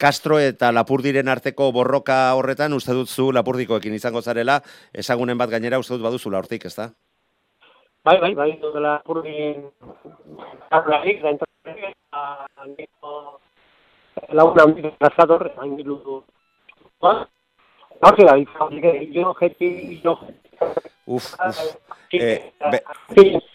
Castro 0.00 0.40
eta 0.40 0.72
Lapurdiren 0.72 1.28
arteko 1.28 1.68
borroka 1.76 2.32
horretan, 2.34 2.72
uste 2.72 2.96
dut 2.96 3.08
zu 3.08 3.28
Lapurdikoekin 3.36 3.94
izango 3.94 4.22
zarela, 4.22 4.58
esagunen 4.92 5.38
bat 5.38 5.52
gainera 5.52 5.78
uste 5.78 5.94
dut 5.94 6.06
baduzula 6.08 6.40
hortik, 6.40 6.66
ez 6.66 6.74
da? 6.74 6.88
Bai, 8.04 8.16
bai, 8.20 8.34
bai, 8.34 8.52
dela 8.60 9.02
purgin 9.04 9.66
arraik, 10.72 11.20
da 11.20 11.34
entorrik, 11.34 11.96
niko 12.78 13.12
laguna 14.32 14.64
handik 14.64 14.94
gazador, 14.96 15.50
angilu 15.60 15.98
du. 16.04 16.16
Ba? 17.00 17.26
Hauze 18.00 18.24
da, 18.24 18.38
jo 18.40 19.34
jeti, 19.40 20.00
jo 20.04 20.16
Uf, 21.10 21.34
uf. 21.34 21.58
Eh, 22.12 22.52
be, 22.70 22.82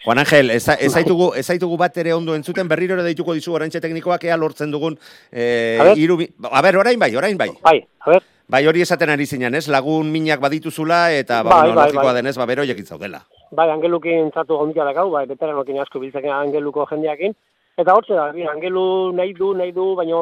Juan 0.04 0.18
Ángel, 0.18 0.50
ez 0.50 0.64
zaitugu, 0.64 1.32
ez 1.34 1.46
zaitugu 1.46 1.76
bat 1.76 1.96
ere 1.96 2.12
ondo 2.14 2.34
entzuten, 2.36 2.68
berriro 2.68 2.94
ere 2.94 3.04
deituko 3.06 3.34
dizu 3.34 3.54
oraintxe 3.56 3.80
teknikoak 3.80 4.24
ea 4.28 4.36
lortzen 4.36 4.70
dugun. 4.70 4.98
Eh, 5.32 5.78
a, 5.80 5.94
ber. 5.94 6.50
a 6.50 6.62
ber, 6.62 6.78
orain 6.82 6.98
bai, 6.98 7.14
orain 7.16 7.38
bai. 7.38 7.50
Bai, 7.62 7.80
a 8.00 8.10
ber. 8.10 8.22
Bai, 8.46 8.62
hori 8.66 8.84
esaten 8.84 9.10
ari 9.10 9.26
zinen, 9.26 9.56
ez? 9.58 9.66
Lagun 9.72 10.12
minak 10.12 10.40
badituzula 10.40 11.10
eta 11.12 11.42
ba, 11.42 11.62
bai, 11.64 11.72
bai, 11.74 11.90
bai. 11.96 12.14
denez, 12.20 12.36
ba, 12.38 12.46
bero 12.46 12.64
jekin 12.68 12.86
zaudela. 12.86 13.24
Bai, 13.52 13.68
angelukin 13.70 14.32
zatu 14.34 14.56
gondia 14.58 14.84
dakau, 14.84 15.10
bai, 15.10 15.26
beteranokin 15.26 15.78
asko 15.78 16.00
biltzen 16.02 16.26
angeluko 16.34 16.86
jendeakin. 16.90 17.34
Eta 17.78 17.94
hortze 17.94 18.14
da, 18.16 18.30
bi, 18.32 18.42
angelu 18.48 19.12
nahi 19.14 19.32
du, 19.36 19.52
nahi 19.54 19.70
du, 19.72 19.94
baino 19.94 20.20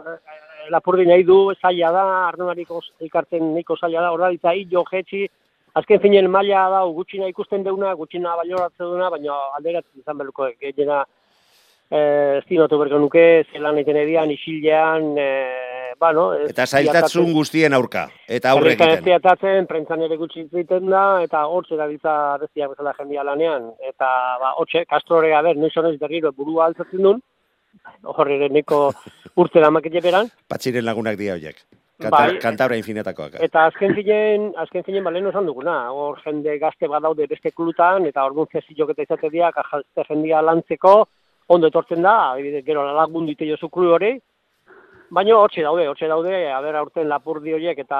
eh, 0.00 0.18
lapurdi 0.70 1.04
nahi 1.04 1.24
du, 1.28 1.52
zaila 1.60 1.90
da, 1.92 2.04
ardunarik 2.28 2.70
ikartzen 3.00 3.52
niko 3.54 3.76
zaila 3.76 4.00
da, 4.00 4.12
horra 4.14 4.30
ditza, 4.30 4.54
jo 4.70 4.84
jetxi, 4.90 5.26
azken 5.74 6.00
finen 6.00 6.30
maila 6.30 6.68
da, 6.70 6.84
gutxina 6.86 7.28
ikusten 7.28 7.64
deuna, 7.64 7.92
gutxina 7.98 8.36
balioratzen 8.38 8.86
duna, 8.86 9.10
baina 9.10 9.36
alderatzen 9.58 10.00
izan 10.00 10.18
beluko, 10.22 10.48
egena, 10.62 11.02
eh, 11.90 12.38
estinotu 12.38 12.78
berko 12.78 13.02
nuke, 13.02 13.26
zelan 13.52 13.82
egiten 13.82 14.00
edian, 14.06 14.30
isilean, 14.30 15.18
eh, 15.18 15.63
ba, 16.00 16.12
no? 16.12 16.24
Eta 16.46 16.66
zailtatzun 16.66 17.32
guztien 17.36 17.74
aurka, 17.76 18.06
eta 18.28 18.52
aurre 18.54 18.72
egiten. 18.74 18.96
Eta 18.98 19.10
ziatatzen, 19.10 19.68
prentzan 19.70 20.02
ere 20.06 20.18
gutxi 20.20 20.46
egiten 20.46 20.90
da, 20.90 21.04
eta 21.24 21.44
hortze 21.50 21.78
da 21.80 21.86
ditza 21.90 22.16
beziak 22.42 22.74
bezala 22.74 22.94
jendia 22.98 23.24
lanean, 23.26 23.70
eta 23.90 24.10
ba, 24.42 24.54
hotxe, 24.62 24.84
kastrore 24.90 25.30
gaber, 25.34 25.56
noiz 25.60 25.72
honez 25.76 25.96
berriro 26.00 26.32
burua 26.32 26.68
altzatzen 26.70 27.02
duen, 27.06 27.22
horre 28.02 28.36
ere 28.40 28.50
neko 28.52 28.82
urte 29.42 29.60
da 29.60 29.70
beran. 29.70 30.30
Patxiren 30.48 30.84
lagunak 30.84 31.18
dia 31.18 31.34
horiek. 31.34 31.64
Kanta, 31.94 32.16
bai, 32.16 32.38
kantabra 32.42 32.76
infinetakoak. 32.76 33.36
Eta 33.46 33.68
azken 33.70 33.94
finen, 33.94 34.48
azken 34.58 34.82
finen 34.82 35.04
balen 35.04 35.28
osan 35.30 35.46
duguna. 35.46 35.76
Hor 35.94 36.18
jende 36.24 36.56
gazte 36.58 36.88
badaude 36.90 37.28
beste 37.30 37.52
klutan, 37.52 38.06
eta 38.06 38.24
hor 38.24 38.34
duen 38.34 38.48
eta 38.50 39.02
izate 39.02 39.30
diak, 39.30 39.60
jendia 40.08 40.42
lantzeko, 40.42 40.94
ondo 41.48 41.68
etortzen 41.68 42.02
da, 42.02 42.34
gero 42.66 42.84
lagun 42.96 43.26
dite 43.26 43.46
jozu 43.46 43.68
klu 43.68 43.92
hori, 43.94 44.18
Baina 45.14 45.36
hortxe 45.38 45.62
daude, 45.62 45.86
hortxe 45.86 46.08
daude, 46.10 46.34
aber 46.50 46.74
aurten 46.80 47.06
lapurdi 47.06 47.52
horiek 47.54 47.78
eta 47.84 47.98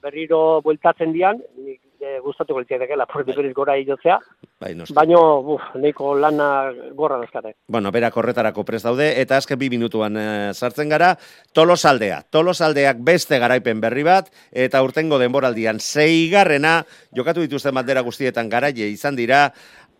berriro 0.00 0.62
bueltatzen 0.64 1.12
dian, 1.12 1.42
nik 1.60 1.82
e, 2.00 2.14
gustatu 2.24 2.54
goltzieteke 2.56 2.96
lapurdi 2.96 3.34
berriz 3.36 3.52
gora 3.56 3.74
idotzea. 3.76 4.16
Bai, 4.62 4.70
Baina, 4.96 5.18
buf, 5.44 5.66
neiko 5.76 6.14
lana 6.16 6.48
gorra 6.96 7.18
dazkate. 7.20 7.52
Bueno, 7.68 7.92
berak 7.92 8.16
horretarako 8.16 8.64
prez 8.64 8.80
daude, 8.86 9.10
eta 9.20 9.36
azken 9.36 9.60
bi 9.60 9.68
minutuan 9.74 10.16
e, 10.16 10.28
sartzen 10.54 10.88
gara, 10.88 11.12
tolosaldea. 11.52 12.22
Tolosaldeak 12.32 13.02
beste 13.04 13.38
garaipen 13.42 13.82
berri 13.84 14.06
bat, 14.08 14.32
eta 14.50 14.80
urtengo 14.86 15.20
denboraldian 15.20 15.82
zeigarrena, 15.84 16.78
jokatu 17.14 17.44
dituzten 17.44 17.76
bandera 17.76 18.06
guztietan 18.06 18.48
garaie 18.48 18.88
izan 18.88 19.20
dira, 19.20 19.50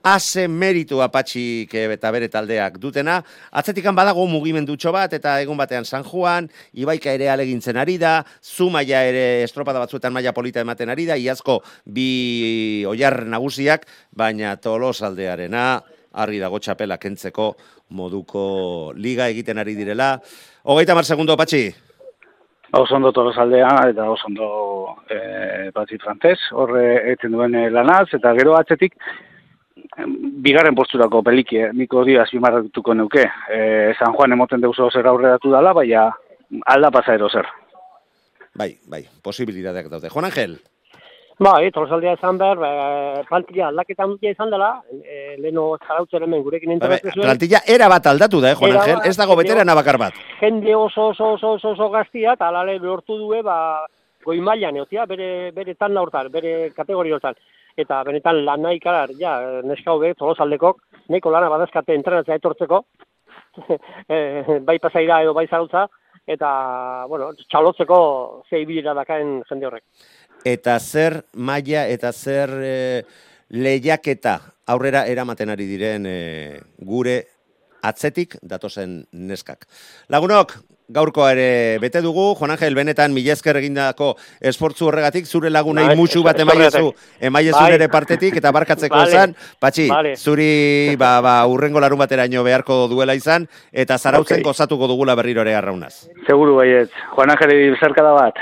ase 0.03 0.47
meritu 0.49 1.01
apatxik 1.03 1.75
eh, 1.75 1.87
eta 1.95 2.11
bere 2.15 2.29
taldeak 2.29 2.79
dutena. 2.79 3.19
Atzetikan 3.51 3.97
badago 3.97 4.27
mugimendutxo 4.31 4.93
bat, 4.95 5.13
eta 5.13 5.39
egun 5.43 5.59
batean 5.59 5.85
San 5.85 6.05
Juan, 6.05 6.49
Ibaika 6.73 7.13
ere 7.13 7.31
alegintzen 7.31 7.77
ari 7.77 7.99
da, 7.99 8.23
Zumaia 8.43 9.03
ere 9.09 9.43
estropada 9.43 9.83
batzuetan 9.83 10.13
maila 10.13 10.33
polita 10.33 10.61
ematen 10.61 10.91
ari 10.91 11.07
da, 11.07 11.17
iazko 11.17 11.61
bi 11.85 12.85
oiar 12.89 13.25
nagusiak, 13.27 13.87
baina 14.13 14.57
tolos 14.57 15.03
aldearena, 15.03 15.83
argi 16.19 16.39
dago 16.41 16.59
txapela 16.59 16.99
kentzeko 16.99 17.53
moduko 17.91 18.93
liga 18.97 19.29
egiten 19.29 19.59
ari 19.59 19.75
direla. 19.75 20.17
Hogeita 20.65 20.95
mar 20.95 21.05
segundo, 21.05 21.37
Patxi. 21.37 21.69
Oso 22.77 22.99
ondo 22.99 23.11
tolosaldea 23.17 23.69
eta 23.89 24.05
oso 24.13 24.27
ondo 24.29 24.49
e, 25.09 25.71
batzi 25.73 25.97
frantez, 26.03 26.37
horre 26.53 27.15
eten 27.15 27.33
duen 27.33 27.55
eh, 27.57 27.71
lanaz, 27.73 28.11
eta 28.13 28.35
gero 28.37 28.59
atzetik 28.59 28.93
bigarren 30.07 30.75
posturako 30.75 31.23
peliki, 31.23 31.57
eh, 31.59 31.71
niko 31.73 31.99
hori 32.03 32.17
azpimarratuko 32.17 32.95
neuke. 32.95 33.25
E, 33.51 33.93
San 33.99 34.13
Juan 34.15 34.33
emoten 34.33 34.61
deuso 34.61 34.91
zer 34.91 35.07
aurreratu 35.07 35.51
dala, 35.51 35.73
baina 35.73 36.09
alda 36.67 36.91
pasa 36.91 37.15
ero 37.15 37.29
zer. 37.29 37.47
Bai, 38.55 38.77
bai, 38.89 39.05
posibilitateak 39.23 39.89
daude. 39.89 40.09
Juan 40.11 40.25
Angel, 40.31 40.59
Bai, 41.39 41.71
tolosaldea 41.71 42.17
izan 42.17 42.35
behar, 42.37 42.59
ba, 42.59 42.69
plantilla 43.29 43.69
aldaketa 43.69 44.03
handia 44.03 44.33
izan 44.33 44.51
dela, 44.51 44.73
e, 44.91 45.37
leheno 45.39 45.77
zarautzen 45.87 46.25
hemen 46.27 46.43
gurekin 46.43 46.73
Babe, 46.73 46.97
enterazio 46.97 47.13
zuen. 47.15 47.27
plantilla 47.29 47.61
era 47.65 47.87
bat 47.89 48.07
aldatu 48.11 48.41
da, 48.43 48.51
eh, 48.51 48.55
Juan 48.59 48.73
Era 48.73 48.81
Angel? 48.83 48.99
Ez 49.07 49.17
dago 49.17 49.37
jende- 49.37 49.45
beterana 49.45 49.75
bakar 49.79 49.99
bat. 49.99 50.15
jende 50.41 50.75
oso 50.75 51.11
oso 51.13 51.29
oso 51.35 51.53
oso, 51.53 51.69
oso 51.77 51.91
gaztia, 51.91 52.33
eta 52.33 52.49
alale 52.49 52.81
lortu 52.81 53.17
due, 53.17 53.41
ba, 53.43 53.87
goi 54.25 54.41
mailan 54.41 54.77
eotia, 54.79 55.07
bere, 55.07 55.53
bere 55.53 55.77
tan 55.77 55.97
hortan, 55.97 56.27
bere 56.33 56.73
kategoria 56.75 57.15
hortan. 57.15 57.37
Eta 57.79 58.01
benetan 58.07 58.43
lan 58.47 58.65
nahi 58.67 58.81
karar, 58.83 59.13
ja, 59.21 59.37
neska 59.63 59.95
hobe, 59.95 60.11
tolosaldekok, 60.19 60.81
nahiko 61.13 61.31
lana 61.31 61.51
badazkate 61.53 61.95
entrenatzea 61.95 62.39
etortzeko, 62.41 62.83
e, 64.15 64.59
bai 64.67 64.79
pasaira 64.83 65.21
edo 65.23 65.35
bai 65.37 65.47
zarautza, 65.47 65.87
eta, 66.29 66.51
bueno, 67.09 67.31
txalotzeko 67.49 67.99
zei 68.51 68.65
bilera 68.69 68.97
dakaen 68.99 69.39
jende 69.49 69.71
horrek. 69.71 69.85
Eta 70.47 70.79
zer 70.79 71.23
maila 71.35 71.87
eta 71.91 72.13
zer 72.13 72.53
e, 72.63 72.77
lehiaketa 73.55 74.39
aurrera 74.69 75.07
eramaten 75.09 75.55
ari 75.55 75.67
diren 75.71 76.07
e, 76.07 76.19
gure 76.85 77.21
atzetik 77.83 78.37
datozen 78.43 79.01
neskak. 79.13 79.67
Lagunok, 80.13 80.57
gaurkoa 80.89 81.33
ere 81.33 81.79
bete 81.83 82.01
dugu, 82.01 82.35
Juan 82.39 82.55
Angel, 82.55 82.75
benetan 82.75 83.13
mila 83.13 83.35
esker 83.35 83.59
egindako 83.61 84.15
esportzu 84.41 84.89
horregatik, 84.89 85.27
zure 85.29 85.51
lagunei 85.53 85.87
Bai, 85.91 85.97
musu 85.97 86.23
bat 86.25 86.41
emaiezu, 86.41 86.95
emaiezu 87.21 87.59
Bai. 87.59 87.71
nere 87.77 87.91
partetik, 87.93 88.37
eta 88.41 88.53
barkatzeko 88.57 88.97
Vale. 88.97 89.13
esan, 89.13 89.37
patxi, 89.61 89.89
Vale. 89.93 90.17
zuri 90.17 90.97
ba, 90.97 91.21
ba, 91.21 91.37
urrengo 91.47 91.81
larun 91.81 92.01
bateraino 92.01 92.43
beharko 92.43 92.87
duela 92.89 93.15
izan, 93.15 93.47
eta 93.73 93.99
zarautzen 93.99 94.41
Ok. 94.41 94.49
gozatuko 94.51 94.89
dugula 94.89 95.15
berriro 95.15 95.43
ere 95.43 95.55
arraunaz. 95.55 96.09
Seguru 96.27 96.57
baiet, 96.57 96.91
Juan 97.15 97.31
Angeli 97.31 97.75
zerkada 97.79 98.13
bat. 98.13 98.35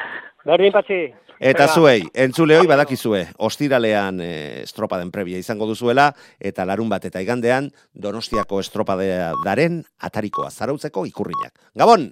Berdin 0.45 0.73
patxi. 0.73 1.07
Eta 1.39 1.67
zuei, 1.69 2.01
entzuleoi 2.15 2.67
badakizue, 2.67 3.27
ostiralean 3.45 4.21
e, 4.25 4.63
estropaden 4.63 5.11
prebia 5.13 5.37
izango 5.37 5.67
duzuela, 5.69 6.15
eta 6.41 6.65
larun 6.65 6.89
bat 6.89 7.05
eta 7.05 7.21
igandean, 7.21 7.69
donostiako 7.93 8.61
estropadaren 8.61 9.83
atarikoa 10.01 10.51
zarautzeko 10.51 11.05
ikurriñak. 11.11 11.53
Gabon! 11.75 12.05